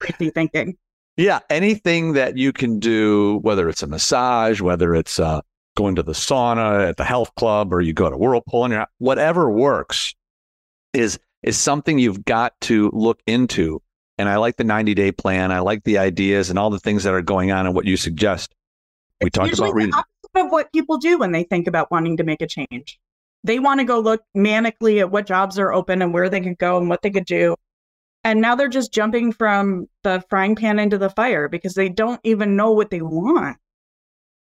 crazy 0.00 0.30
thinking. 0.30 0.78
Yeah, 1.16 1.40
anything 1.48 2.12
that 2.12 2.36
you 2.36 2.52
can 2.52 2.78
do, 2.78 3.38
whether 3.42 3.68
it's 3.68 3.82
a 3.82 3.86
massage, 3.86 4.60
whether 4.60 4.94
it's 4.94 5.18
uh, 5.18 5.40
going 5.76 5.94
to 5.96 6.02
the 6.02 6.12
sauna 6.12 6.88
at 6.88 6.98
the 6.98 7.04
health 7.04 7.34
club, 7.36 7.72
or 7.72 7.80
you 7.80 7.94
go 7.94 8.10
to 8.10 8.16
Whirlpool, 8.16 8.64
and 8.64 8.74
you're, 8.74 8.86
whatever 8.98 9.50
works, 9.50 10.14
is 10.92 11.18
is 11.42 11.56
something 11.56 11.98
you've 11.98 12.24
got 12.24 12.58
to 12.62 12.90
look 12.92 13.20
into. 13.26 13.80
And 14.18 14.28
I 14.28 14.36
like 14.36 14.56
the 14.56 14.64
90 14.64 14.94
day 14.94 15.12
plan. 15.12 15.52
I 15.52 15.60
like 15.60 15.84
the 15.84 15.98
ideas 15.98 16.50
and 16.50 16.58
all 16.58 16.70
the 16.70 16.80
things 16.80 17.04
that 17.04 17.14
are 17.14 17.22
going 17.22 17.52
on 17.52 17.66
and 17.66 17.74
what 17.74 17.84
you 17.84 17.96
suggest. 17.96 18.54
We 19.20 19.28
It's 19.28 19.36
talked 19.36 19.54
about 19.54 19.74
reading. 19.74 19.92
of 20.34 20.50
what 20.50 20.72
people 20.72 20.98
do 20.98 21.18
when 21.18 21.32
they 21.32 21.44
think 21.44 21.66
about 21.66 21.90
wanting 21.90 22.16
to 22.18 22.24
make 22.24 22.42
a 22.42 22.46
change. 22.46 22.98
They 23.44 23.58
want 23.58 23.80
to 23.80 23.84
go 23.84 24.00
look 24.00 24.22
manically 24.36 25.00
at 25.00 25.10
what 25.10 25.26
jobs 25.26 25.58
are 25.58 25.72
open 25.72 26.02
and 26.02 26.12
where 26.12 26.28
they 26.28 26.40
could 26.40 26.58
go 26.58 26.78
and 26.78 26.88
what 26.88 27.02
they 27.02 27.10
could 27.10 27.26
do. 27.26 27.54
And 28.26 28.40
now 28.40 28.56
they're 28.56 28.66
just 28.66 28.92
jumping 28.92 29.30
from 29.30 29.86
the 30.02 30.20
frying 30.28 30.56
pan 30.56 30.80
into 30.80 30.98
the 30.98 31.10
fire 31.10 31.48
because 31.48 31.74
they 31.74 31.88
don't 31.88 32.20
even 32.24 32.56
know 32.56 32.72
what 32.72 32.90
they 32.90 33.00
want. 33.00 33.56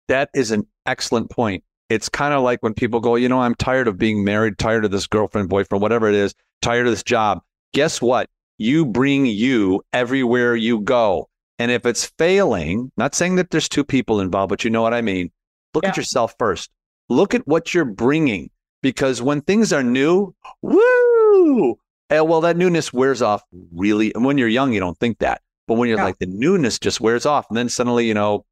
That 0.08 0.30
is 0.34 0.52
an 0.52 0.66
excellent 0.86 1.30
point. 1.30 1.66
It's 1.90 2.08
kind 2.08 2.34
of 2.34 2.44
like 2.44 2.64
when 2.64 2.74
people 2.74 3.02
go, 3.02 3.16
you 3.16 3.28
know, 3.28 3.42
I'm 3.42 3.56
tired 3.56 3.90
of 3.90 3.98
being 3.98 4.24
married, 4.24 4.58
tired 4.58 4.86
of 4.86 4.92
this 4.92 5.06
girlfriend, 5.06 5.50
boyfriend, 5.50 5.82
whatever 5.82 6.08
it 6.08 6.16
is, 6.16 6.34
tired 6.62 6.88
of 6.88 6.94
this 6.94 7.04
job. 7.04 7.42
Guess 7.74 8.02
what? 8.02 8.30
You 8.58 8.86
bring 8.86 9.26
you 9.26 9.82
everywhere 9.92 10.56
you 10.56 10.80
go. 10.80 11.28
And 11.60 11.70
if 11.70 11.86
it's 11.86 12.06
failing, 12.18 12.94
not 12.96 13.16
saying 13.16 13.36
that 13.36 13.50
there's 13.50 13.68
two 13.68 13.84
people 13.84 14.22
involved, 14.22 14.48
but 14.50 14.64
you 14.64 14.70
know 14.70 14.82
what 14.82 14.94
I 14.94 15.02
mean. 15.02 15.30
Look 15.74 15.84
at 15.84 15.98
yourself 15.98 16.36
first. 16.40 16.70
Look 17.10 17.36
at 17.36 17.46
what 17.46 17.74
you're 17.74 17.84
bringing 17.84 18.50
because 18.82 19.22
when 19.22 19.42
things 19.42 19.74
are 19.74 19.84
new, 19.84 20.34
woo, 20.62 21.78
eh, 22.10 22.20
well, 22.20 22.42
that 22.42 22.58
newness 22.58 22.92
wears 22.94 23.22
off 23.22 23.44
really. 23.74 24.14
And 24.14 24.24
when 24.26 24.38
you're 24.38 24.48
young, 24.48 24.74
you 24.74 24.80
don't 24.80 24.98
think 24.98 25.20
that, 25.20 25.42
but 25.68 25.76
when 25.76 25.90
you're 25.90 25.98
Yeah. 25.98 26.06
like 26.06 26.20
the 26.20 26.26
newness 26.28 26.80
just 26.80 27.02
wears 27.02 27.26
off, 27.26 27.46
and 27.50 27.58
then 27.58 27.70
suddenly, 27.70 28.08
you 28.08 28.14
know, 28.14 28.46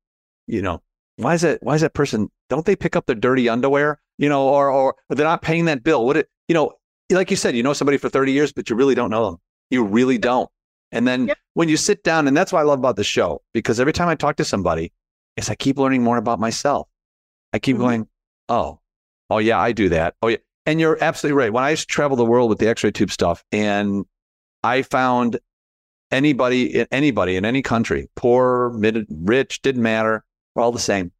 you 0.47 0.61
know, 0.61 0.81
why 1.17 1.33
is 1.33 1.41
that? 1.41 1.59
Why 1.63 1.75
is 1.75 1.81
that 1.81 1.93
person? 1.93 2.29
Don't 2.49 2.65
they 2.65 2.75
pick 2.75 2.95
up 2.95 3.05
their 3.05 3.15
dirty 3.15 3.47
underwear? 3.49 3.99
You 4.17 4.29
know, 4.29 4.47
or 4.47 4.69
or 4.69 4.95
they're 5.09 5.25
not 5.25 5.41
paying 5.41 5.65
that 5.65 5.83
bill. 5.83 6.05
What 6.05 6.17
it? 6.17 6.29
You 6.47 6.53
know, 6.53 6.73
like 7.11 7.29
you 7.31 7.37
said, 7.37 7.55
you 7.55 7.63
know 7.63 7.73
somebody 7.73 7.97
for 7.97 8.09
30 8.09 8.31
years, 8.31 8.51
but 8.51 8.69
you 8.69 8.75
really 8.75 8.95
don't 8.95 9.09
know 9.09 9.25
them. 9.31 9.37
You 9.69 9.83
really 9.83 10.17
don't. 10.17 10.49
And 10.91 11.07
then 11.07 11.27
Yep. 11.27 11.37
when 11.55 11.69
you 11.69 11.77
sit 11.77 12.03
down, 12.03 12.27
and 12.27 12.35
that's 12.37 12.51
what 12.53 12.59
I 12.59 12.63
love 12.63 12.79
about 12.79 12.95
the 12.97 13.03
show, 13.03 13.41
because 13.53 13.79
every 13.79 13.93
time 13.93 14.07
I 14.07 14.15
talk 14.15 14.35
to 14.37 14.45
somebody, 14.45 14.91
is 15.37 15.49
I 15.49 15.55
keep 15.55 15.77
learning 15.77 16.03
more 16.03 16.17
about 16.17 16.39
myself. 16.39 16.87
I 17.53 17.59
keep 17.59 17.75
Mhm. 17.77 17.79
going, 17.79 18.07
oh, 18.49 18.79
oh 19.29 19.37
yeah, 19.39 19.59
I 19.59 19.71
do 19.71 19.89
that. 19.89 20.15
Oh 20.21 20.27
yeah. 20.27 20.37
And 20.65 20.79
you're 20.79 20.97
absolutely 21.01 21.37
right. 21.37 21.53
When 21.53 21.63
I 21.63 21.71
used 21.71 21.89
to 21.89 21.93
travel 21.93 22.17
the 22.17 22.25
world 22.25 22.49
with 22.49 22.59
the 22.59 22.67
X-ray 22.67 22.91
tube 22.91 23.11
stuff, 23.11 23.43
and 23.51 24.05
I 24.63 24.81
found 24.81 25.39
anybody, 26.11 26.85
anybody 26.91 27.35
in 27.35 27.45
any 27.45 27.61
country, 27.61 28.09
poor, 28.15 28.71
mid, 28.71 29.05
rich, 29.09 29.61
didn't 29.61 29.83
matter. 29.83 30.23
We're 30.55 30.63
all 30.63 30.71
the 30.71 30.79
same. 30.79 31.11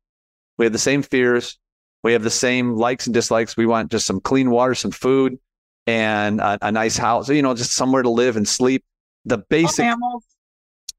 We 0.58 0.66
have 0.66 0.74
the 0.74 0.80
same 0.80 1.04
fears. 1.04 1.60
We 2.04 2.14
have 2.14 2.24
the 2.24 2.30
same 2.30 2.76
likes 2.76 3.08
and 3.08 3.14
dislikes. 3.14 3.58
We 3.58 3.66
want 3.66 3.92
just 3.92 4.06
some 4.06 4.20
clean 4.20 4.50
water, 4.50 4.76
some 4.76 4.92
food, 4.92 5.38
and 5.86 6.40
a, 6.40 6.58
a 6.62 6.72
nice 6.72 6.98
house. 6.98 7.30
You 7.30 7.42
know, 7.42 7.54
just 7.54 7.74
somewhere 7.74 8.04
to 8.04 8.10
live 8.10 8.38
and 8.38 8.48
sleep. 8.48 8.84
The 9.26 9.40
basic 9.40 9.86
mammals. 9.86 10.24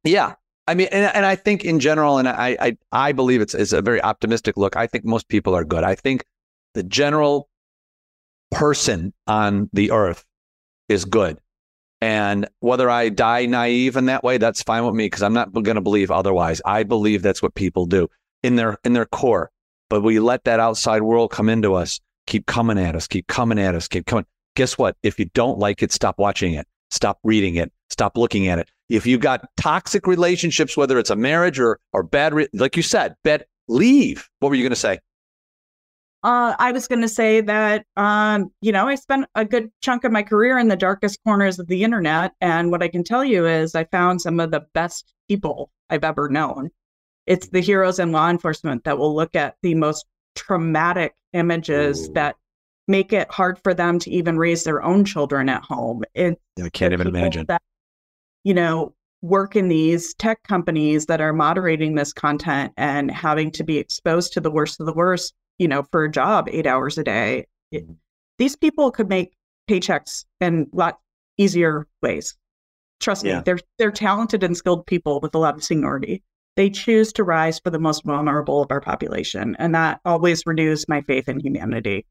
yeah. 0.05 0.35
I 0.69 0.75
mean, 0.75 0.89
and, 0.91 1.15
and 1.15 1.25
I 1.25 1.37
think 1.37 1.65
in 1.65 1.79
general, 1.79 2.19
and 2.19 2.29
I, 2.29 2.57
I, 2.61 2.77
I 2.91 3.13
believe 3.13 3.41
it's, 3.41 3.55
it's 3.55 3.73
a 3.73 3.81
very 3.81 4.03
optimistic 4.03 4.57
look. 4.57 4.77
I 4.77 4.89
think 4.89 5.05
most 5.05 5.29
people 5.29 5.55
are 5.55 5.65
good. 5.65 5.85
I 5.85 5.95
think 5.95 6.25
the 6.75 6.83
general 6.83 7.49
person 8.51 9.13
on 9.27 9.71
the 9.73 9.91
earth 9.91 10.25
is 10.89 11.05
good. 11.05 11.39
And 12.01 12.49
whether 12.61 12.91
I 12.91 13.09
die 13.09 13.47
naive 13.47 13.97
in 13.97 14.07
that 14.07 14.23
way, 14.23 14.39
that's 14.39 14.63
fine 14.63 14.85
with 14.85 14.95
me 14.95 15.07
because 15.07 15.23
I'm 15.23 15.33
not 15.33 15.53
going 15.53 15.77
to 15.77 15.81
believe 15.81 16.11
otherwise. 16.11 16.61
I 16.65 16.83
believe 16.83 17.23
that's 17.23 17.43
what 17.43 17.55
people 17.55 17.87
do 17.87 18.09
in 18.43 18.57
their 18.57 18.77
in 18.85 18.93
their 18.93 19.07
core. 19.07 19.51
But 19.89 20.03
we 20.03 20.19
let 20.19 20.45
that 20.45 20.61
outside 20.61 21.03
world 21.03 21.31
come 21.31 21.49
into 21.49 21.75
us, 21.75 22.01
keep 22.27 22.47
coming 22.47 22.79
at 22.79 22.95
us, 22.95 23.07
keep 23.07 23.27
coming 23.29 23.59
at 23.59 23.75
us, 23.75 23.89
keep 23.89 24.07
coming. 24.07 24.27
Guess 24.57 24.77
what? 24.77 24.97
If 25.03 25.19
you 25.19 25.27
don't 25.27 25.59
like 25.59 25.83
it, 25.83 25.93
stop 25.93 26.19
watching 26.19 26.55
it, 26.55 26.67
stop 26.91 27.19
reading 27.23 27.57
it, 27.57 27.73
stop 27.89 28.17
looking 28.17 28.49
at 28.49 28.59
it. 28.59 28.69
If 28.89 29.07
you 29.07 29.17
got 29.19 29.49
toxic 29.57 30.07
relationships, 30.07 30.77
whether 30.77 30.99
it's 30.99 31.11
a 31.11 31.17
marriage 31.17 31.59
or 31.59 31.79
or 31.93 32.03
bad, 32.03 32.35
re- 32.35 32.49
like 32.53 32.77
you 32.77 32.83
said, 32.83 33.15
bad, 33.25 33.47
leave. 33.69 34.29
What 34.41 34.51
were 34.51 34.55
you 34.55 34.63
going 34.63 34.71
to 34.71 34.77
say? 34.77 34.99
Uh, 36.23 36.57
I 36.59 36.73
was 36.73 36.89
going 36.89 37.03
to 37.03 37.09
say 37.09 37.41
that, 37.43 37.87
um, 37.97 38.51
you 38.61 38.73
know, 38.73 38.89
I 38.89 38.97
spent 38.97 39.27
a 39.35 39.45
good 39.45 39.71
chunk 39.81 40.05
of 40.05 40.13
my 40.13 40.23
career 40.23 40.59
in 40.59 40.69
the 40.69 40.77
darkest 40.77 41.21
corners 41.25 41.59
of 41.59 41.69
the 41.69 41.85
internet. 41.85 42.33
And 42.41 42.71
what 42.71 42.83
I 42.83 42.89
can 42.89 43.05
tell 43.05 43.25
you 43.25 43.47
is 43.47 43.75
I 43.75 43.85
found 43.85 44.21
some 44.21 44.41
of 44.41 44.51
the 44.51 44.67
best 44.73 45.15
people 45.29 45.71
I've 45.89 46.05
ever 46.05 46.29
known. 46.29 46.71
It's 47.27 47.49
the 47.49 47.61
heroes 47.61 47.99
in 47.99 48.13
law 48.13 48.29
enforcement 48.29 48.85
that 48.85 48.99
will 48.99 49.15
look 49.15 49.37
at 49.37 49.57
the 49.63 49.75
most 49.75 50.05
traumatic 50.35 51.15
images 51.33 52.09
Ooh. 52.09 52.13
that 52.15 52.37
make 52.89 53.13
it 53.13 53.31
hard 53.31 53.59
for 53.63 53.75
them 53.75 53.99
to 54.01 54.11
even 54.11 54.39
raise 54.39 54.65
their 54.65 54.83
own 54.83 55.05
children 55.05 55.49
at 55.49 55.63
home. 55.63 56.05
It, 56.15 56.41
I 56.63 56.69
can't 56.71 56.93
even 56.93 57.09
imagine. 57.09 57.47
That, 57.49 57.63
you 58.45 58.55
know, 58.55 58.95
work 59.23 59.57
in 59.57 59.69
these 59.69 60.15
tech 60.15 60.43
companies 60.45 61.07
that 61.07 61.21
are 61.21 61.33
moderating 61.33 61.95
this 61.95 62.13
content 62.13 62.73
and 62.77 63.11
having 63.11 63.51
to 63.53 63.65
be 63.65 63.79
exposed 63.79 64.33
to 64.35 64.41
the 64.41 64.51
worst 64.51 64.79
of 64.79 64.87
the 64.87 64.93
worst, 64.93 65.35
you 65.59 65.69
know, 65.69 65.83
for 65.91 66.05
a 66.05 66.11
job 66.11 66.49
eight 66.51 66.67
hours 66.67 66.99
a 66.99 67.05
day. 67.05 67.47
It- 67.73 67.85
Mm-hmm. 67.85 67.93
these 68.39 68.55
people 68.57 68.91
could 68.91 69.09
make 69.09 69.33
paychecks 69.69 70.25
in 70.41 70.69
a 70.73 70.77
lot 70.77 70.99
easier 71.39 71.87
ways. 72.03 72.37
Trust 73.01 73.25
Yeah. 73.25 73.39
me, 73.39 73.43
they're 73.45 73.59
they're 73.79 73.91
talented 73.91 74.43
and 74.43 74.57
skilled 74.57 74.87
people 74.87 75.21
with 75.21 75.35
a 75.35 75.39
lot 75.39 75.55
of 75.57 75.65
seniority. 75.65 76.23
They 76.57 76.71
choose 76.71 77.13
to 77.15 77.25
rise 77.25 77.59
for 77.59 77.71
the 77.71 77.79
most 77.79 78.05
vulnerable 78.05 78.63
of 78.63 78.71
our 78.71 78.81
population, 78.81 79.57
and 79.59 79.75
that 79.75 80.01
always 80.05 80.43
renews 80.47 80.89
my 80.89 81.03
faith 81.03 81.29
in 81.29 81.41
humanity. 81.41 82.07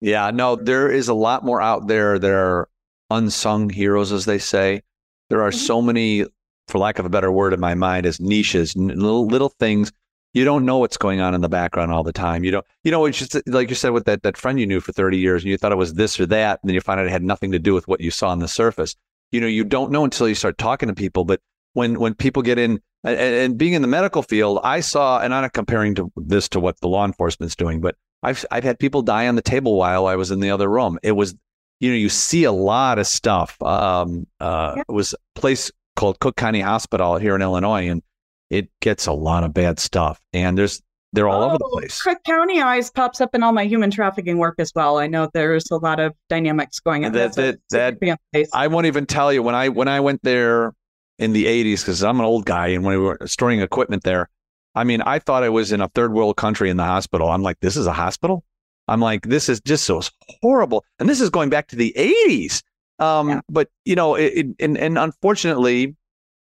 Yeah, 0.00 0.30
no, 0.30 0.56
there 0.56 0.90
is 0.90 1.08
a 1.08 1.14
lot 1.14 1.44
more 1.44 1.60
out 1.60 1.86
there. 1.86 2.18
There 2.18 2.38
are 2.38 2.68
unsung 3.10 3.68
heroes, 3.70 4.10
as 4.12 4.24
they 4.24 4.38
say. 4.38 4.82
There 5.30 5.42
are 5.42 5.50
Mhm. 5.50 5.54
so 5.66 5.82
many, 5.82 6.24
for 6.68 6.78
lack 6.78 6.98
of 6.98 7.04
a 7.06 7.10
better 7.10 7.30
word 7.30 7.52
in 7.52 7.60
my 7.60 7.74
mind, 7.74 8.06
as 8.06 8.18
niches, 8.20 8.74
little 8.76 9.26
little 9.26 9.52
things. 9.60 9.92
You 10.34 10.44
don't 10.44 10.64
know 10.64 10.78
what's 10.78 10.96
going 10.98 11.20
on 11.20 11.34
in 11.34 11.40
the 11.40 11.48
background 11.48 11.90
all 11.90 12.02
the 12.04 12.12
time. 12.12 12.44
You 12.44 12.50
don't, 12.50 12.66
you 12.84 12.90
know, 12.90 13.04
it's 13.06 13.18
just 13.18 13.34
like 13.48 13.70
you 13.70 13.74
said 13.74 13.90
with 13.90 14.04
that 14.04 14.22
that 14.22 14.36
friend 14.36 14.60
you 14.60 14.66
knew 14.66 14.80
for 14.80 14.92
thirty 14.92 15.16
years, 15.18 15.42
and 15.42 15.50
you 15.50 15.56
thought 15.56 15.72
it 15.72 15.78
was 15.78 15.94
this 15.94 16.20
or 16.20 16.26
that, 16.26 16.60
and 16.62 16.68
then 16.68 16.74
you 16.74 16.80
find 16.80 17.00
out 17.00 17.06
it 17.06 17.10
had 17.10 17.22
nothing 17.22 17.52
to 17.52 17.58
do 17.58 17.74
with 17.74 17.88
what 17.88 18.00
you 18.00 18.10
saw 18.10 18.28
on 18.28 18.38
the 18.38 18.48
surface. 18.48 18.94
You 19.32 19.40
know, 19.40 19.46
you 19.46 19.64
don't 19.64 19.90
know 19.90 20.04
until 20.04 20.28
you 20.28 20.34
start 20.34 20.58
talking 20.58 20.88
to 20.88 20.94
people. 20.94 21.24
But 21.24 21.40
when 21.72 21.98
when 21.98 22.14
people 22.14 22.42
get 22.42 22.58
in, 22.58 22.80
and, 23.04 23.18
and 23.18 23.58
being 23.58 23.72
in 23.72 23.82
the 23.82 23.88
medical 23.88 24.22
field, 24.22 24.60
I 24.62 24.80
saw, 24.80 25.20
and 25.20 25.34
I'm 25.34 25.42
not 25.42 25.54
comparing 25.54 25.94
to 25.96 26.12
this 26.16 26.48
to 26.50 26.60
what 26.60 26.78
the 26.80 26.88
law 26.88 27.04
enforcement's 27.04 27.56
doing, 27.56 27.80
but 27.80 27.96
I've 28.22 28.44
I've 28.50 28.64
had 28.64 28.78
people 28.78 29.02
die 29.02 29.28
on 29.28 29.34
the 29.34 29.42
table 29.42 29.76
while 29.76 30.06
I 30.06 30.16
was 30.16 30.30
in 30.30 30.40
the 30.40 30.50
other 30.50 30.68
room. 30.68 30.98
It 31.02 31.12
was, 31.12 31.34
you 31.80 31.90
know, 31.90 31.96
you 31.96 32.08
see 32.10 32.44
a 32.44 32.52
lot 32.52 32.98
of 32.98 33.06
stuff. 33.06 33.60
Um, 33.62 34.26
uh, 34.40 34.74
Yeah. 34.76 34.82
it 34.88 34.92
was 34.92 35.14
a 35.14 35.40
place 35.40 35.70
called 35.96 36.20
Cook 36.20 36.36
County 36.36 36.60
Hospital 36.60 37.16
here 37.16 37.34
in 37.34 37.42
Illinois, 37.42 37.88
and 37.88 38.02
it 38.50 38.68
gets 38.80 39.06
a 39.06 39.12
lot 39.12 39.44
of 39.44 39.52
bad 39.54 39.78
stuff. 39.78 40.20
And 40.32 40.56
there's 40.56 40.82
they're 41.14 41.28
all 41.28 41.42
over 41.42 41.56
the 41.56 41.64
Oh, 41.64 41.78
place. 41.78 42.02
Cook 42.02 42.18
County 42.24 42.60
always 42.60 42.90
pops 42.90 43.22
up 43.22 43.34
in 43.34 43.42
all 43.42 43.52
my 43.52 43.64
human 43.64 43.90
trafficking 43.90 44.36
work 44.36 44.56
as 44.58 44.70
well. 44.74 44.98
I 44.98 45.06
know 45.06 45.28
there's 45.32 45.70
a 45.70 45.76
lot 45.76 46.00
of 46.00 46.12
dynamics 46.28 46.80
going 46.80 47.06
on. 47.06 47.12
That- 47.12 47.34
that- 47.36 47.58
that- 47.70 48.48
I 48.52 48.66
won't 48.66 48.84
even 48.86 49.06
tell 49.06 49.32
you 49.32 49.42
when 49.42 49.54
I 49.54 49.70
when 49.70 49.88
I 49.88 50.00
went 50.00 50.20
there 50.22 50.74
in 51.18 51.32
the 51.32 51.46
80s 51.46 51.80
because 51.80 52.04
I'm 52.04 52.18
an 52.20 52.26
old 52.26 52.44
guy 52.44 52.68
and 52.68 52.84
when 52.84 52.98
we 52.98 53.04
were 53.04 53.18
storing 53.24 53.60
equipment 53.60 54.02
there, 54.04 54.28
I 54.74 54.84
mean, 54.84 55.00
I 55.00 55.18
thought 55.18 55.42
I 55.42 55.48
was 55.48 55.72
in 55.72 55.80
a 55.80 55.88
third 55.88 56.12
world 56.12 56.36
country 56.36 56.68
in 56.68 56.76
the 56.76 56.84
hospital. 56.84 57.30
I'm 57.30 57.42
like, 57.42 57.58
this 57.60 57.76
is 57.76 57.86
a 57.86 57.92
hospital. 57.94 58.44
I'm 58.86 59.00
like, 59.00 59.22
this 59.26 59.48
is 59.48 59.60
just 59.60 59.84
so 59.84 60.00
horrible, 60.42 60.84
and 60.98 61.08
this 61.08 61.20
is 61.20 61.28
going 61.30 61.48
back 61.50 61.68
to 61.68 61.76
the 61.76 61.92
80s. 61.96 62.62
Um, 62.98 63.28
Yeah. 63.30 63.40
But 63.48 63.68
you 63.86 63.94
know, 63.96 64.14
it, 64.14 64.32
it, 64.34 64.46
and 64.60 64.76
and 64.78 64.98
unfortunately, 64.98 65.96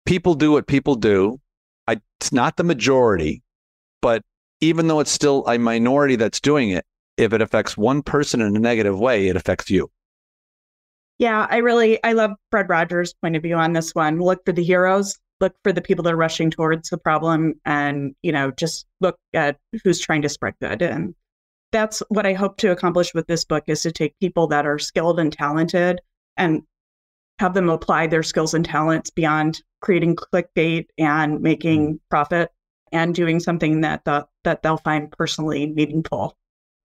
people 0.05 0.34
do 0.36 0.51
what 0.51 0.68
people 0.68 0.95
do. 0.95 1.39
I, 1.88 2.02
it's 2.20 2.32
not 2.32 2.58
the 2.58 2.64
majority, 2.64 3.44
but 4.02 4.22
even 4.62 4.88
though 4.88 5.00
it's 5.00 5.12
still 5.12 5.46
a 5.48 5.58
minority 5.58 6.16
that's 6.16 6.40
doing 6.40 6.70
it, 6.70 6.86
if 7.18 7.34
it 7.34 7.42
affects 7.42 7.78
one 7.78 8.02
person 8.02 8.42
in 8.42 8.56
a 8.56 8.60
negative 8.60 9.00
way, 9.00 9.28
it 9.28 9.36
affects 9.36 9.70
you. 9.70 9.90
Yeah, 11.18 11.48
I 11.50 11.58
really 11.58 12.04
I 12.04 12.14
love 12.14 12.32
Fred 12.52 12.70
Rogers' 12.70 13.14
point 13.22 13.36
of 13.36 13.42
view 13.42 13.56
on 13.56 13.74
this 13.74 13.96
one. 13.96 14.20
Look 14.20 14.46
for 14.46 14.52
the 14.52 14.64
heroes, 14.64 15.18
look 15.40 15.56
for 15.64 15.74
the 15.74 15.82
people 15.82 16.04
that 16.04 16.14
are 16.14 16.18
rushing 16.18 16.52
towards 16.52 16.90
the 16.90 16.98
problem 16.98 17.56
and, 17.66 18.16
you 18.22 18.32
know, 18.32 18.52
just 18.52 18.86
look 19.02 19.18
at 19.34 19.58
who's 19.84 20.00
trying 20.00 20.22
to 20.22 20.30
spread 20.30 20.54
good. 20.62 20.82
And 20.82 21.16
that's 21.72 22.04
what 22.10 22.26
I 22.26 22.34
hope 22.34 22.58
to 22.58 22.72
accomplish 22.72 23.14
with 23.14 23.28
this 23.28 23.46
book 23.46 23.64
is 23.68 23.82
to 23.82 23.92
take 23.92 24.20
people 24.20 24.48
that 24.48 24.66
are 24.66 24.80
skilled 24.80 25.20
and 25.20 25.34
talented 25.34 26.02
and 26.38 26.62
have 27.40 27.54
them 27.54 27.70
apply 27.70 28.08
their 28.08 28.24
skills 28.24 28.54
and 28.54 28.66
talents 28.66 29.10
beyond 29.10 29.62
creating 29.82 30.16
clickbait 30.16 30.88
and 30.98 31.42
making 31.42 31.88
mm-hmm. 31.88 31.96
profit 32.10 32.50
and 32.92 33.14
doing 33.14 33.40
something 33.40 33.82
that 33.82 34.06
the, 34.06 34.26
that 34.44 34.64
they'll 34.64 34.78
find 34.78 35.12
personally 35.12 35.68
meaningful 35.68 36.36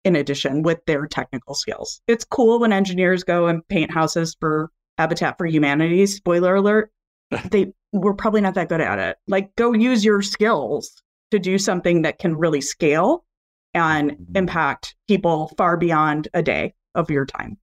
in 0.06 0.16
addition 0.16 0.64
with 0.64 0.84
their 0.86 1.06
technical 1.08 1.54
skills. 1.54 2.02
It's 2.08 2.24
cool 2.24 2.60
when 2.60 2.74
engineers 2.74 3.24
go 3.24 3.47
and 3.47 3.68
paint 3.68 3.91
houses 3.91 4.36
for 4.39 4.72
Habitat 4.97 5.38
for 5.38 5.45
Humanity. 5.45 6.06
Spoiler 6.06 6.56
alert, 6.56 6.91
they 7.52 7.74
were 7.91 8.14
probably 8.14 8.41
not 8.41 8.56
that 8.56 8.70
good 8.70 8.82
at 8.82 9.00
it. 9.00 9.18
Like, 9.28 9.56
go 9.56 9.74
use 9.74 10.06
your 10.06 10.22
skills 10.22 11.04
to 11.32 11.39
do 11.39 11.58
something 11.58 12.02
that 12.04 12.20
can 12.20 12.36
really 12.36 12.62
scale 12.62 13.26
and 13.74 14.12
mm-hmm. 14.12 14.38
impact 14.38 14.95
people 15.08 15.52
far 15.58 15.78
beyond 15.78 16.28
a 16.34 16.41
day 16.41 16.74
of 16.95 17.12
your 17.12 17.26
time. 17.26 17.58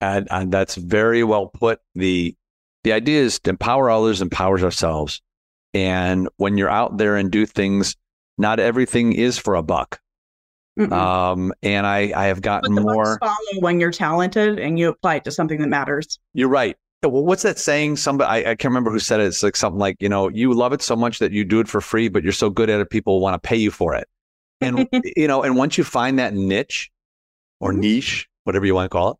And, 0.00 0.28
and 0.30 0.52
that's 0.52 0.74
very 0.74 1.24
well 1.24 1.46
put. 1.46 1.80
The 1.94 2.34
the 2.82 2.92
idea 2.92 3.20
is 3.22 3.38
to 3.40 3.50
empower 3.50 3.88
others, 3.90 4.20
empowers 4.20 4.62
ourselves. 4.62 5.22
And 5.72 6.28
when 6.36 6.58
you're 6.58 6.68
out 6.70 6.98
there 6.98 7.16
and 7.16 7.30
do 7.30 7.46
things, 7.46 7.96
not 8.36 8.60
everything 8.60 9.12
is 9.14 9.38
for 9.38 9.54
a 9.54 9.62
buck. 9.62 10.00
Mm-mm. 10.78 10.92
Um, 10.92 11.52
and 11.62 11.86
I, 11.86 12.12
I 12.14 12.26
have 12.26 12.42
gotten 12.42 12.74
the 12.74 12.80
more. 12.82 13.18
follow 13.20 13.60
when 13.60 13.80
you're 13.80 13.90
talented 13.92 14.58
and 14.58 14.78
you 14.78 14.88
apply 14.90 15.16
it 15.16 15.24
to 15.24 15.30
something 15.30 15.60
that 15.60 15.68
matters. 15.68 16.18
You're 16.34 16.48
right. 16.48 16.76
Well, 17.02 17.24
what's 17.24 17.42
that 17.42 17.58
saying? 17.58 17.96
Somebody 17.96 18.28
I, 18.28 18.50
I 18.50 18.54
can't 18.54 18.64
remember 18.70 18.90
who 18.90 18.98
said 18.98 19.20
it. 19.20 19.26
It's 19.26 19.42
like 19.42 19.56
something 19.56 19.78
like, 19.78 19.96
you 20.00 20.08
know, 20.08 20.28
you 20.28 20.52
love 20.52 20.72
it 20.72 20.82
so 20.82 20.96
much 20.96 21.18
that 21.20 21.32
you 21.32 21.44
do 21.44 21.60
it 21.60 21.68
for 21.68 21.80
free, 21.80 22.08
but 22.08 22.22
you're 22.22 22.32
so 22.32 22.50
good 22.50 22.68
at 22.70 22.80
it, 22.80 22.90
people 22.90 23.20
want 23.20 23.40
to 23.40 23.46
pay 23.46 23.56
you 23.56 23.70
for 23.70 23.94
it. 23.94 24.08
And 24.60 24.88
you 25.16 25.28
know, 25.28 25.42
and 25.42 25.56
once 25.56 25.78
you 25.78 25.84
find 25.84 26.18
that 26.18 26.34
niche 26.34 26.90
or 27.60 27.72
Mhm. 27.72 27.78
niche, 27.78 28.28
whatever 28.44 28.66
you 28.66 28.74
want 28.74 28.86
to 28.86 28.88
call 28.90 29.10
it, 29.12 29.16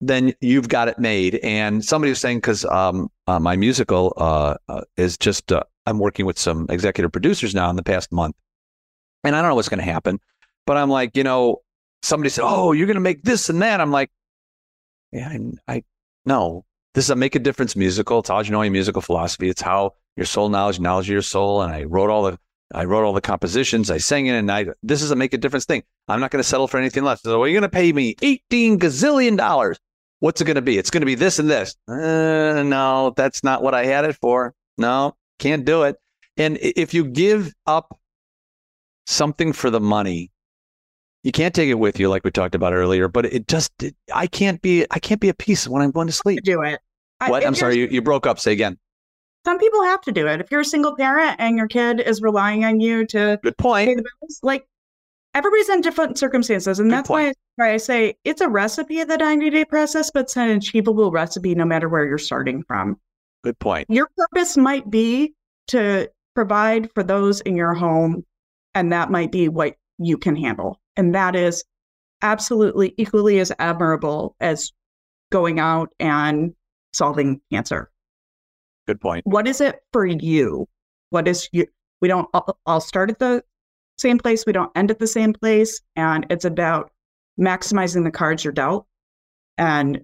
then 0.00 0.34
you've 0.40 0.68
got 0.68 0.88
it 0.88 0.98
made. 0.98 1.36
And 1.36 1.84
somebody 1.84 2.10
was 2.10 2.20
saying 2.20 2.38
because 2.38 2.64
um, 2.66 3.10
uh, 3.26 3.40
my 3.40 3.56
musical 3.56 4.12
uh, 4.16 4.56
uh, 4.68 4.82
is 4.96 5.16
just 5.16 5.52
uh, 5.52 5.62
I'm 5.86 5.98
working 5.98 6.26
with 6.26 6.38
some 6.38 6.66
executive 6.68 7.12
producers 7.12 7.54
now 7.54 7.70
in 7.70 7.76
the 7.76 7.82
past 7.82 8.12
month, 8.12 8.36
and 9.24 9.34
I 9.34 9.40
don't 9.40 9.50
know 9.50 9.54
what's 9.54 9.68
going 9.68 9.84
to 9.84 9.90
happen, 9.90 10.20
but 10.66 10.76
I'm 10.76 10.90
like, 10.90 11.16
you 11.16 11.24
know, 11.24 11.62
somebody 12.02 12.30
said, 12.30 12.44
"Oh, 12.44 12.72
you're 12.72 12.86
going 12.86 12.94
to 12.94 13.00
make 13.00 13.22
this 13.22 13.48
and 13.48 13.62
that." 13.62 13.80
I'm 13.80 13.92
like, 13.92 14.10
yeah, 15.12 15.28
I, 15.28 15.74
I 15.74 15.82
no, 16.24 16.64
This 16.94 17.04
is 17.04 17.10
a 17.10 17.16
make 17.16 17.34
a 17.34 17.38
difference 17.38 17.76
musical. 17.76 18.18
It's 18.18 18.30
Audrey 18.30 18.68
musical 18.68 19.02
philosophy. 19.02 19.48
It's 19.48 19.62
how 19.62 19.94
your 20.16 20.26
soul 20.26 20.48
knowledge, 20.48 20.80
knowledge 20.80 21.06
of 21.06 21.12
your 21.12 21.22
soul. 21.22 21.62
And 21.62 21.72
I 21.72 21.84
wrote 21.84 22.10
all 22.10 22.24
the 22.24 22.38
I 22.74 22.84
wrote 22.84 23.04
all 23.04 23.12
the 23.12 23.20
compositions. 23.20 23.90
I 23.90 23.98
sang 23.98 24.26
it, 24.26 24.32
and 24.32 24.50
I 24.50 24.66
this 24.82 25.02
is 25.02 25.10
a 25.10 25.16
make 25.16 25.32
a 25.32 25.38
difference 25.38 25.64
thing. 25.64 25.84
I'm 26.08 26.20
not 26.20 26.30
going 26.30 26.42
to 26.42 26.48
settle 26.48 26.68
for 26.68 26.78
anything 26.78 27.04
less. 27.04 27.22
So, 27.22 27.42
are 27.42 27.48
you 27.48 27.54
going 27.54 27.62
to 27.62 27.68
pay 27.68 27.92
me 27.92 28.16
18 28.22 28.78
gazillion 28.78 29.36
dollars? 29.36 29.78
What's 30.20 30.40
it 30.40 30.44
going 30.44 30.56
to 30.56 30.62
be? 30.62 30.78
It's 30.78 30.90
going 30.90 31.02
to 31.02 31.06
be 31.06 31.14
this 31.14 31.38
and 31.38 31.50
this. 31.50 31.76
Uh, 31.86 32.62
no, 32.64 33.12
that's 33.16 33.44
not 33.44 33.62
what 33.62 33.74
I 33.74 33.84
had 33.84 34.04
it 34.04 34.16
for. 34.16 34.54
No, 34.78 35.14
can't 35.38 35.64
do 35.64 35.82
it. 35.82 35.96
And 36.36 36.58
if 36.60 36.94
you 36.94 37.04
give 37.04 37.52
up 37.66 37.98
something 39.06 39.52
for 39.52 39.70
the 39.70 39.80
money, 39.80 40.30
you 41.22 41.32
can't 41.32 41.54
take 41.54 41.68
it 41.68 41.74
with 41.74 41.98
you, 41.98 42.08
like 42.08 42.24
we 42.24 42.30
talked 42.30 42.54
about 42.54 42.72
earlier. 42.72 43.08
But 43.08 43.26
it 43.26 43.48
just, 43.48 43.72
it, 43.82 43.94
I 44.14 44.26
can't 44.26 44.60
be, 44.62 44.86
I 44.90 44.98
can't 44.98 45.20
be 45.20 45.28
at 45.28 45.38
peace 45.38 45.66
when 45.68 45.82
I'm 45.82 45.90
going 45.90 46.06
to 46.06 46.12
sleep. 46.12 46.42
Do 46.44 46.62
it. 46.62 46.80
What? 47.26 47.42
I, 47.42 47.46
I'm 47.46 47.54
sorry, 47.54 47.78
you, 47.78 47.86
you 47.90 48.02
broke 48.02 48.26
up. 48.26 48.38
Say 48.38 48.52
again. 48.52 48.78
Some 49.44 49.58
people 49.58 49.82
have 49.84 50.00
to 50.02 50.12
do 50.12 50.26
it. 50.26 50.40
If 50.40 50.50
you're 50.50 50.60
a 50.60 50.64
single 50.64 50.96
parent 50.96 51.36
and 51.38 51.56
your 51.56 51.68
kid 51.68 52.00
is 52.00 52.20
relying 52.20 52.64
on 52.64 52.80
you 52.80 53.06
to 53.06 53.38
good 53.42 53.56
point, 53.56 53.88
pay 53.88 53.94
the 53.94 54.02
bills, 54.02 54.40
like 54.42 54.66
everybody's 55.34 55.68
in 55.68 55.82
different 55.82 56.18
circumstances, 56.18 56.80
and 56.80 56.90
good 56.90 56.98
that's 56.98 57.08
why, 57.08 57.32
why 57.56 57.72
I 57.72 57.76
say 57.78 58.16
it's 58.24 58.40
a 58.40 58.48
recipe 58.48 59.00
of 59.00 59.08
the 59.08 59.16
90 59.16 59.50
day 59.50 59.64
process, 59.64 60.10
but 60.10 60.24
it's 60.24 60.36
an 60.36 60.50
achievable 60.50 61.10
recipe 61.10 61.54
no 61.54 61.64
matter 61.64 61.88
where 61.88 62.04
you're 62.04 62.18
starting 62.18 62.62
from. 62.62 62.98
Good 63.42 63.58
point. 63.58 63.88
Your 63.90 64.08
purpose 64.16 64.56
might 64.56 64.90
be 64.90 65.34
to 65.68 66.10
provide 66.34 66.90
for 66.94 67.02
those 67.02 67.40
in 67.40 67.56
your 67.56 67.74
home, 67.74 68.24
and 68.74 68.92
that 68.92 69.10
might 69.10 69.32
be 69.32 69.48
what 69.48 69.76
you 69.98 70.18
can 70.18 70.36
handle. 70.36 70.80
And 70.96 71.14
that 71.14 71.34
is 71.34 71.64
absolutely 72.22 72.94
equally 72.96 73.38
as 73.40 73.52
admirable 73.58 74.36
as 74.40 74.72
going 75.30 75.58
out 75.58 75.90
and 75.98 76.54
solving 76.92 77.40
cancer. 77.52 77.90
Good 78.86 79.00
point. 79.00 79.26
What 79.26 79.48
is 79.48 79.60
it 79.60 79.80
for 79.92 80.06
you? 80.06 80.68
What 81.10 81.26
is 81.28 81.48
you? 81.52 81.66
We 82.00 82.08
don't 82.08 82.28
all, 82.32 82.58
all 82.66 82.80
start 82.80 83.10
at 83.10 83.18
the 83.18 83.42
same 83.98 84.18
place. 84.18 84.44
We 84.46 84.52
don't 84.52 84.70
end 84.76 84.90
at 84.90 84.98
the 84.98 85.06
same 85.06 85.32
place. 85.32 85.80
And 85.96 86.26
it's 86.30 86.44
about 86.44 86.92
maximizing 87.38 88.04
the 88.04 88.10
cards 88.10 88.44
you're 88.44 88.52
dealt 88.52 88.86
and 89.58 90.00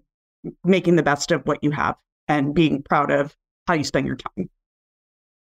making 0.65 0.97
the 0.97 1.03
best 1.03 1.31
of 1.31 1.43
what 1.47 1.59
you 1.63 1.71
have 1.71 1.97
and 2.29 2.55
being 2.55 2.83
proud 2.83 3.11
of 3.11 3.37
how 3.67 3.75
you 3.75 3.85
spend 3.85 4.07
your 4.07 4.17
time. 4.17 4.49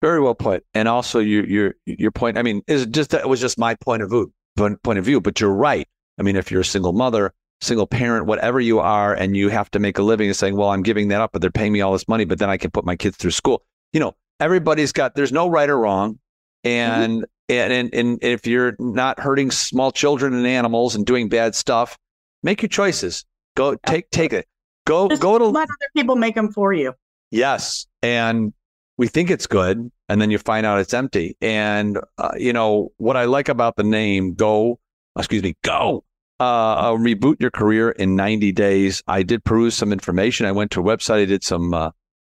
Very 0.01 0.21
well 0.21 0.35
put. 0.35 0.63
And 0.73 0.87
also 0.87 1.19
your 1.19 1.45
your 1.45 1.75
your 1.85 2.11
point. 2.11 2.37
I 2.37 2.43
mean, 2.43 2.61
is 2.67 2.85
just 2.87 3.11
that 3.11 3.27
was 3.27 3.41
just 3.41 3.57
my 3.57 3.75
point 3.75 4.03
of 4.03 4.09
view 4.09 4.31
point 4.57 4.99
of 4.99 5.05
view. 5.05 5.19
But 5.19 5.39
you're 5.39 5.53
right. 5.53 5.87
I 6.19 6.23
mean, 6.23 6.35
if 6.35 6.51
you're 6.51 6.61
a 6.61 6.65
single 6.65 6.93
mother, 6.93 7.33
single 7.61 7.87
parent, 7.87 8.25
whatever 8.25 8.59
you 8.59 8.79
are, 8.79 9.13
and 9.13 9.35
you 9.35 9.49
have 9.49 9.69
to 9.71 9.79
make 9.79 9.97
a 9.97 10.03
living 10.03 10.27
and 10.27 10.35
saying, 10.35 10.55
well, 10.55 10.69
I'm 10.69 10.83
giving 10.83 11.09
that 11.09 11.21
up, 11.21 11.31
but 11.33 11.41
they're 11.41 11.51
paying 11.51 11.73
me 11.73 11.81
all 11.81 11.93
this 11.93 12.07
money, 12.07 12.25
but 12.25 12.39
then 12.39 12.49
I 12.49 12.57
can 12.57 12.71
put 12.71 12.85
my 12.85 12.95
kids 12.95 13.17
through 13.17 13.31
school. 13.31 13.63
You 13.93 13.99
know, 13.99 14.15
everybody's 14.39 14.91
got, 14.91 15.15
there's 15.15 15.31
no 15.31 15.49
right 15.49 15.69
or 15.69 15.77
wrong. 15.77 16.19
And, 16.63 17.13
mm-hmm. 17.13 17.23
And, 17.49 17.71
and, 17.71 17.93
and 17.93 18.23
if 18.23 18.47
you're 18.47 18.75
not 18.79 19.19
hurting 19.19 19.51
small 19.51 19.91
children 19.91 20.33
and 20.33 20.47
animals 20.47 20.95
and 20.95 21.05
doing 21.05 21.29
bad 21.29 21.55
stuff, 21.55 21.97
make 22.43 22.61
your 22.61 22.69
choices. 22.69 23.25
Go 23.55 23.75
take, 23.85 24.09
take 24.09 24.33
it. 24.33 24.47
Go, 24.85 25.07
Just 25.09 25.21
go 25.21 25.37
to 25.37 25.45
let 25.45 25.63
other 25.63 25.89
people 25.95 26.15
make 26.15 26.35
them 26.35 26.51
for 26.51 26.73
you. 26.73 26.93
Yes. 27.31 27.87
And 28.01 28.53
we 28.97 29.07
think 29.07 29.29
it's 29.29 29.47
good. 29.47 29.91
And 30.07 30.21
then 30.21 30.29
you 30.29 30.37
find 30.37 30.65
out 30.65 30.79
it's 30.79 30.93
empty. 30.93 31.35
And, 31.41 31.99
uh, 32.17 32.31
you 32.37 32.53
know, 32.53 32.91
what 32.97 33.17
I 33.17 33.25
like 33.25 33.49
about 33.49 33.75
the 33.75 33.83
name 33.83 34.35
go, 34.35 34.79
excuse 35.17 35.41
me, 35.41 35.55
go 35.63 36.03
uh, 36.39 36.91
reboot 36.91 37.39
your 37.39 37.51
career 37.51 37.91
in 37.91 38.15
90 38.15 38.51
days. 38.51 39.03
I 39.07 39.23
did 39.23 39.43
peruse 39.43 39.75
some 39.75 39.91
information. 39.91 40.45
I 40.45 40.51
went 40.51 40.71
to 40.71 40.81
a 40.81 40.83
website. 40.83 41.21
I 41.21 41.25
did 41.25 41.43
some 41.43 41.73
uh, 41.73 41.91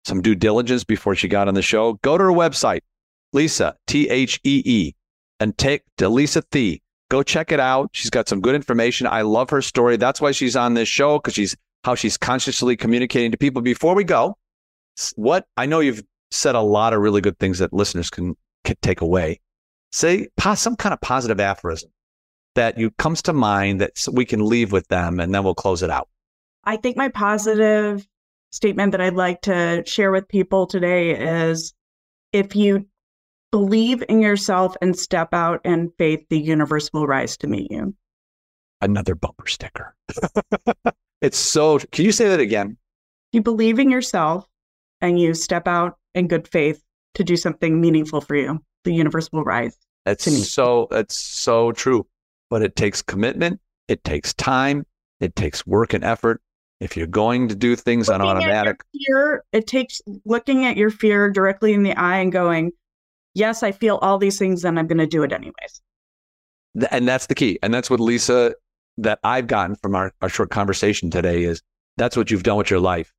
some 0.06 0.22
due 0.22 0.36
diligence 0.36 0.84
before 0.84 1.16
she 1.16 1.28
got 1.28 1.48
on 1.48 1.54
the 1.54 1.62
show. 1.62 1.94
Go 1.94 2.18
to 2.18 2.24
her 2.26 2.32
website, 2.32 2.82
Lisa 3.34 3.76
T 3.88 4.10
H 4.10 4.40
E 4.44 4.62
E, 4.66 4.96
and 5.40 5.58
take 5.58 5.84
Delisa 5.98 6.12
Lisa 6.12 6.44
Thee. 6.52 6.82
Go 7.10 7.24
check 7.24 7.52
it 7.52 7.60
out. 7.60 7.90
She's 7.94 8.10
got 8.10 8.28
some 8.28 8.42
good 8.42 8.56
information. 8.56 9.08
I 9.08 9.22
love 9.22 9.50
her 9.52 9.62
story. 9.62 9.96
That's 9.98 10.20
why 10.20 10.32
she's 10.32 10.56
on 10.56 10.74
this 10.74 10.90
show 10.90 11.20
because 11.20 11.34
she's 11.34 11.56
how 11.84 11.96
she's 11.96 12.18
consciously 12.18 12.76
communicating 12.76 13.32
to 13.32 13.38
people. 13.38 13.62
Before 13.62 13.96
we 13.96 14.04
go, 14.04 14.38
what 15.16 15.46
I 15.56 15.66
know 15.66 15.80
you've 15.80 16.04
said 16.32 16.56
a 16.56 16.62
lot 16.62 16.94
of 16.94 17.00
really 17.00 17.22
good 17.22 17.40
things 17.40 17.60
that 17.60 17.72
listeners 17.72 18.10
can, 18.10 18.36
can 18.66 18.76
take 18.82 19.02
away. 19.02 19.40
Say 19.92 20.28
some 20.56 20.76
kind 20.76 20.92
of 20.92 21.00
positive 21.00 21.40
aphorism 21.40 21.90
that 22.56 22.78
you 22.78 22.92
comes 22.92 23.22
to 23.22 23.34
mind 23.34 23.80
that 23.80 24.06
we 24.12 24.26
can 24.26 24.46
leave 24.46 24.72
with 24.72 24.88
them 24.88 25.20
and 25.20 25.34
then 25.34 25.44
we'll 25.44 25.56
close 25.56 25.82
it 25.82 25.90
out? 25.90 26.10
I 26.66 26.76
think 26.76 26.98
my 26.98 27.08
positive 27.08 28.06
statement 28.52 28.92
that 28.92 29.02
I'd 29.02 29.14
like 29.14 29.42
to 29.44 29.84
share 29.86 30.12
with 30.12 30.28
people 30.28 30.68
today 30.68 31.12
is 31.12 31.74
if 32.34 32.56
you 32.56 32.88
believe 33.52 34.04
in 34.10 34.22
yourself 34.22 34.76
and 34.82 34.98
step 34.98 35.34
out 35.34 35.62
in 35.66 35.92
faith, 35.98 36.26
the 36.30 36.40
universe 36.40 36.92
will 36.94 37.08
rise 37.08 37.38
to 37.38 37.48
meet 37.48 37.72
you. 37.72 37.96
Another 38.82 39.16
bumper 39.16 39.48
sticker. 39.48 39.96
it's 41.22 41.38
so, 41.38 41.80
can 41.92 42.06
you 42.06 42.12
say 42.12 42.28
that 42.30 42.40
again? 42.40 42.78
You 43.32 43.42
believe 43.42 43.80
in 43.80 43.90
yourself 43.90 44.48
and 45.02 45.20
you 45.20 45.34
step 45.34 45.68
out 45.68 45.98
in 46.16 46.28
good 46.28 46.48
faith 46.48 46.84
to 47.16 47.24
do 47.24 47.36
something 47.36 47.82
meaningful 47.82 48.22
for 48.22 48.36
you, 48.36 48.64
the 48.84 48.94
universe 48.94 49.30
will 49.32 49.44
rise. 49.44 49.78
That's 50.06 50.24
so, 50.54 50.88
that's 50.92 51.18
so 51.18 51.72
true 51.72 52.08
but 52.50 52.62
it 52.62 52.76
takes 52.76 53.02
commitment, 53.02 53.60
it 53.88 54.04
takes 54.04 54.34
time, 54.34 54.86
it 55.20 55.36
takes 55.36 55.66
work 55.66 55.94
and 55.94 56.04
effort. 56.04 56.42
If 56.80 56.96
you're 56.96 57.08
going 57.08 57.48
to 57.48 57.56
do 57.56 57.76
things 57.76 58.08
looking 58.08 58.22
on 58.22 58.38
automatic, 58.38 58.84
fear, 58.94 59.44
it 59.52 59.66
takes 59.66 60.00
looking 60.26 60.66
at 60.66 60.78
your 60.78 60.92
fear 60.92 61.32
directly 61.32 61.74
in 61.74 61.84
the 61.84 61.94
eye 61.94 62.20
and 62.20 62.32
going, 62.32 62.72
"Yes, 63.38 63.64
I 63.64 63.72
feel 63.72 63.98
all 63.98 64.18
these 64.18 64.38
things, 64.40 64.66
and 64.66 64.80
I'm 64.80 64.88
going 64.88 64.98
to 64.98 65.08
do 65.08 65.24
it 65.24 65.32
anyways." 65.32 65.82
And 66.92 67.08
that's 67.08 67.28
the 67.28 67.36
key. 67.36 67.58
And 67.64 67.74
that's 67.74 67.90
what 67.90 68.00
Lisa, 68.00 68.54
that 68.98 69.20
I've 69.24 69.48
gotten 69.48 69.76
from 69.76 69.96
our, 69.96 70.12
our 70.22 70.30
short 70.30 70.50
conversation 70.50 71.10
today 71.10 71.44
is 71.44 71.62
that's 71.98 72.18
what 72.18 72.30
you've 72.30 72.44
done 72.44 72.58
with 72.58 72.70
your 72.70 72.80
life. 72.80 73.14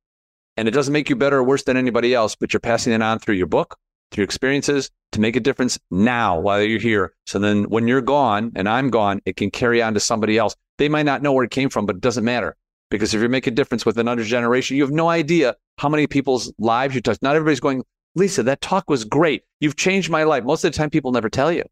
And 0.57 0.67
it 0.67 0.71
doesn't 0.71 0.93
make 0.93 1.09
you 1.09 1.15
better 1.15 1.37
or 1.37 1.43
worse 1.43 1.63
than 1.63 1.77
anybody 1.77 2.13
else, 2.13 2.35
but 2.35 2.53
you're 2.53 2.59
passing 2.59 2.93
it 2.93 3.01
on 3.01 3.19
through 3.19 3.35
your 3.35 3.47
book, 3.47 3.77
through 4.11 4.23
experiences 4.23 4.89
to 5.13 5.21
make 5.21 5.35
a 5.35 5.39
difference 5.39 5.79
now 5.89 6.39
while 6.39 6.61
you're 6.61 6.79
here. 6.79 7.13
So 7.25 7.39
then 7.39 7.63
when 7.69 7.87
you're 7.87 8.01
gone 8.01 8.51
and 8.55 8.67
I'm 8.67 8.89
gone, 8.89 9.21
it 9.25 9.35
can 9.35 9.51
carry 9.51 9.81
on 9.81 9.93
to 9.93 9.99
somebody 9.99 10.37
else. 10.37 10.55
They 10.77 10.89
might 10.89 11.05
not 11.05 11.21
know 11.21 11.33
where 11.33 11.45
it 11.45 11.51
came 11.51 11.69
from, 11.69 11.85
but 11.85 11.97
it 11.97 12.01
doesn't 12.01 12.25
matter. 12.25 12.55
Because 12.89 13.13
if 13.13 13.21
you 13.21 13.29
make 13.29 13.47
a 13.47 13.51
difference 13.51 13.85
with 13.85 13.97
another 13.97 14.23
generation, 14.23 14.75
you 14.75 14.83
have 14.83 14.91
no 14.91 15.09
idea 15.09 15.55
how 15.77 15.89
many 15.89 16.07
people's 16.07 16.51
lives 16.57 16.95
you 16.95 17.01
touch. 17.01 17.19
Not 17.21 17.35
everybody's 17.35 17.59
going, 17.59 17.83
Lisa, 18.19 18.43
that 18.43 18.61
talk 18.61 18.89
was 18.89 19.05
great. 19.05 19.43
You've 19.59 19.75
changed 19.75 20.09
my 20.09 20.23
life. 20.23 20.43
Most 20.43 20.63
of 20.63 20.71
the 20.71 20.77
time, 20.77 20.89
people 20.89 21.11
never 21.11 21.29
tell 21.29 21.51
you. 21.51 21.63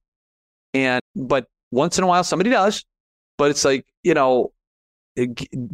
And, 0.74 1.02
but 1.16 1.48
once 1.72 1.98
in 1.98 2.04
a 2.04 2.08
while, 2.08 2.24
somebody 2.24 2.50
does. 2.50 2.84
But 3.38 3.52
it's 3.52 3.64
like, 3.64 3.86
you 4.04 4.14
know, 4.14 4.52
eh, 5.18 5.28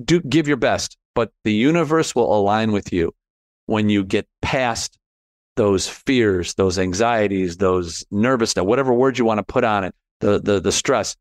do 0.04 0.20
give 0.22 0.48
your 0.48 0.58
best, 0.58 0.98
but 1.16 1.32
the 1.44 1.54
universe 1.54 2.14
will 2.14 2.36
align 2.36 2.72
with 2.72 2.92
you 2.92 3.14
when 3.68 3.90
you 3.90 4.04
get 4.04 4.28
past 4.42 4.98
those 5.56 5.88
fears, 5.88 6.56
those 6.56 6.80
anxieties, 6.80 7.58
those 7.58 8.06
nervousness, 8.12 8.66
whatever 8.66 8.94
words 8.94 9.20
you 9.20 9.26
want 9.26 9.38
to 9.38 9.44
put 9.44 9.64
on 9.64 9.84
it, 9.84 9.96
the 10.20 10.40
the 10.42 10.60
the 10.60 10.72
stress. 10.72 11.16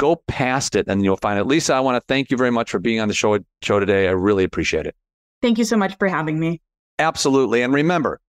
Go 0.00 0.16
past 0.26 0.74
it 0.74 0.88
and 0.88 1.04
you'll 1.04 1.16
find 1.18 1.38
it. 1.38 1.44
Lisa, 1.44 1.74
I 1.74 1.80
want 1.80 1.96
to 1.96 2.04
thank 2.08 2.30
you 2.30 2.36
very 2.36 2.50
much 2.50 2.70
for 2.70 2.80
being 2.80 2.98
on 2.98 3.06
the 3.06 3.14
show 3.14 3.38
show 3.62 3.78
today. 3.78 4.08
I 4.08 4.12
really 4.12 4.42
appreciate 4.42 4.86
it. 4.86 4.96
Thank 5.40 5.58
you 5.58 5.64
so 5.64 5.76
much 5.76 5.96
for 5.98 6.08
having 6.08 6.40
me. 6.40 6.60
Absolutely. 6.98 7.62
And 7.62 7.72
remember, 7.72 8.20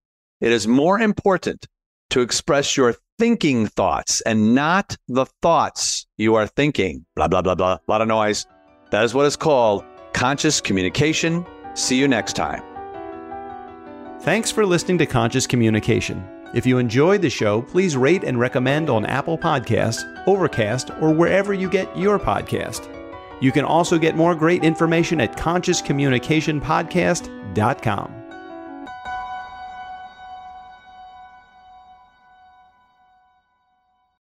it 0.45 0.51
is 0.51 0.67
more 0.67 0.99
important 0.99 1.65
to 2.11 2.21
express 2.21 2.77
your 2.77 2.93
thinking 3.17 3.65
thoughts 3.65 4.21
and 4.21 4.53
not 4.53 4.95
the 5.07 5.25
thoughts 5.41 6.05
you 6.17 6.35
are 6.35 6.45
thinking. 6.45 7.03
Blah, 7.15 7.29
blah, 7.29 7.41
blah, 7.41 7.55
blah. 7.55 7.73
A 7.73 7.79
lot 7.87 8.03
of 8.03 8.07
noise. 8.07 8.45
That 8.91 9.03
is 9.03 9.15
what 9.15 9.25
is 9.25 9.35
called 9.35 9.83
conscious 10.13 10.61
communication. 10.61 11.43
See 11.73 11.97
you 11.97 12.07
next 12.07 12.33
time. 12.33 12.61
Thanks 14.21 14.51
for 14.51 14.67
listening 14.67 14.99
to 14.99 15.07
Conscious 15.07 15.47
Communication. 15.47 16.23
If 16.53 16.67
you 16.67 16.77
enjoyed 16.77 17.23
the 17.23 17.31
show, 17.31 17.63
please 17.63 17.97
rate 17.97 18.23
and 18.23 18.39
recommend 18.39 18.87
on 18.87 19.03
Apple 19.07 19.39
Podcasts, 19.39 20.03
Overcast, 20.27 20.91
or 21.01 21.11
wherever 21.11 21.55
you 21.55 21.71
get 21.71 21.97
your 21.97 22.19
podcast. 22.19 22.87
You 23.41 23.51
can 23.51 23.65
also 23.65 23.97
get 23.97 24.15
more 24.15 24.35
great 24.35 24.63
information 24.63 25.19
at 25.19 25.35
consciouscommunicationpodcast.com. 25.35 28.24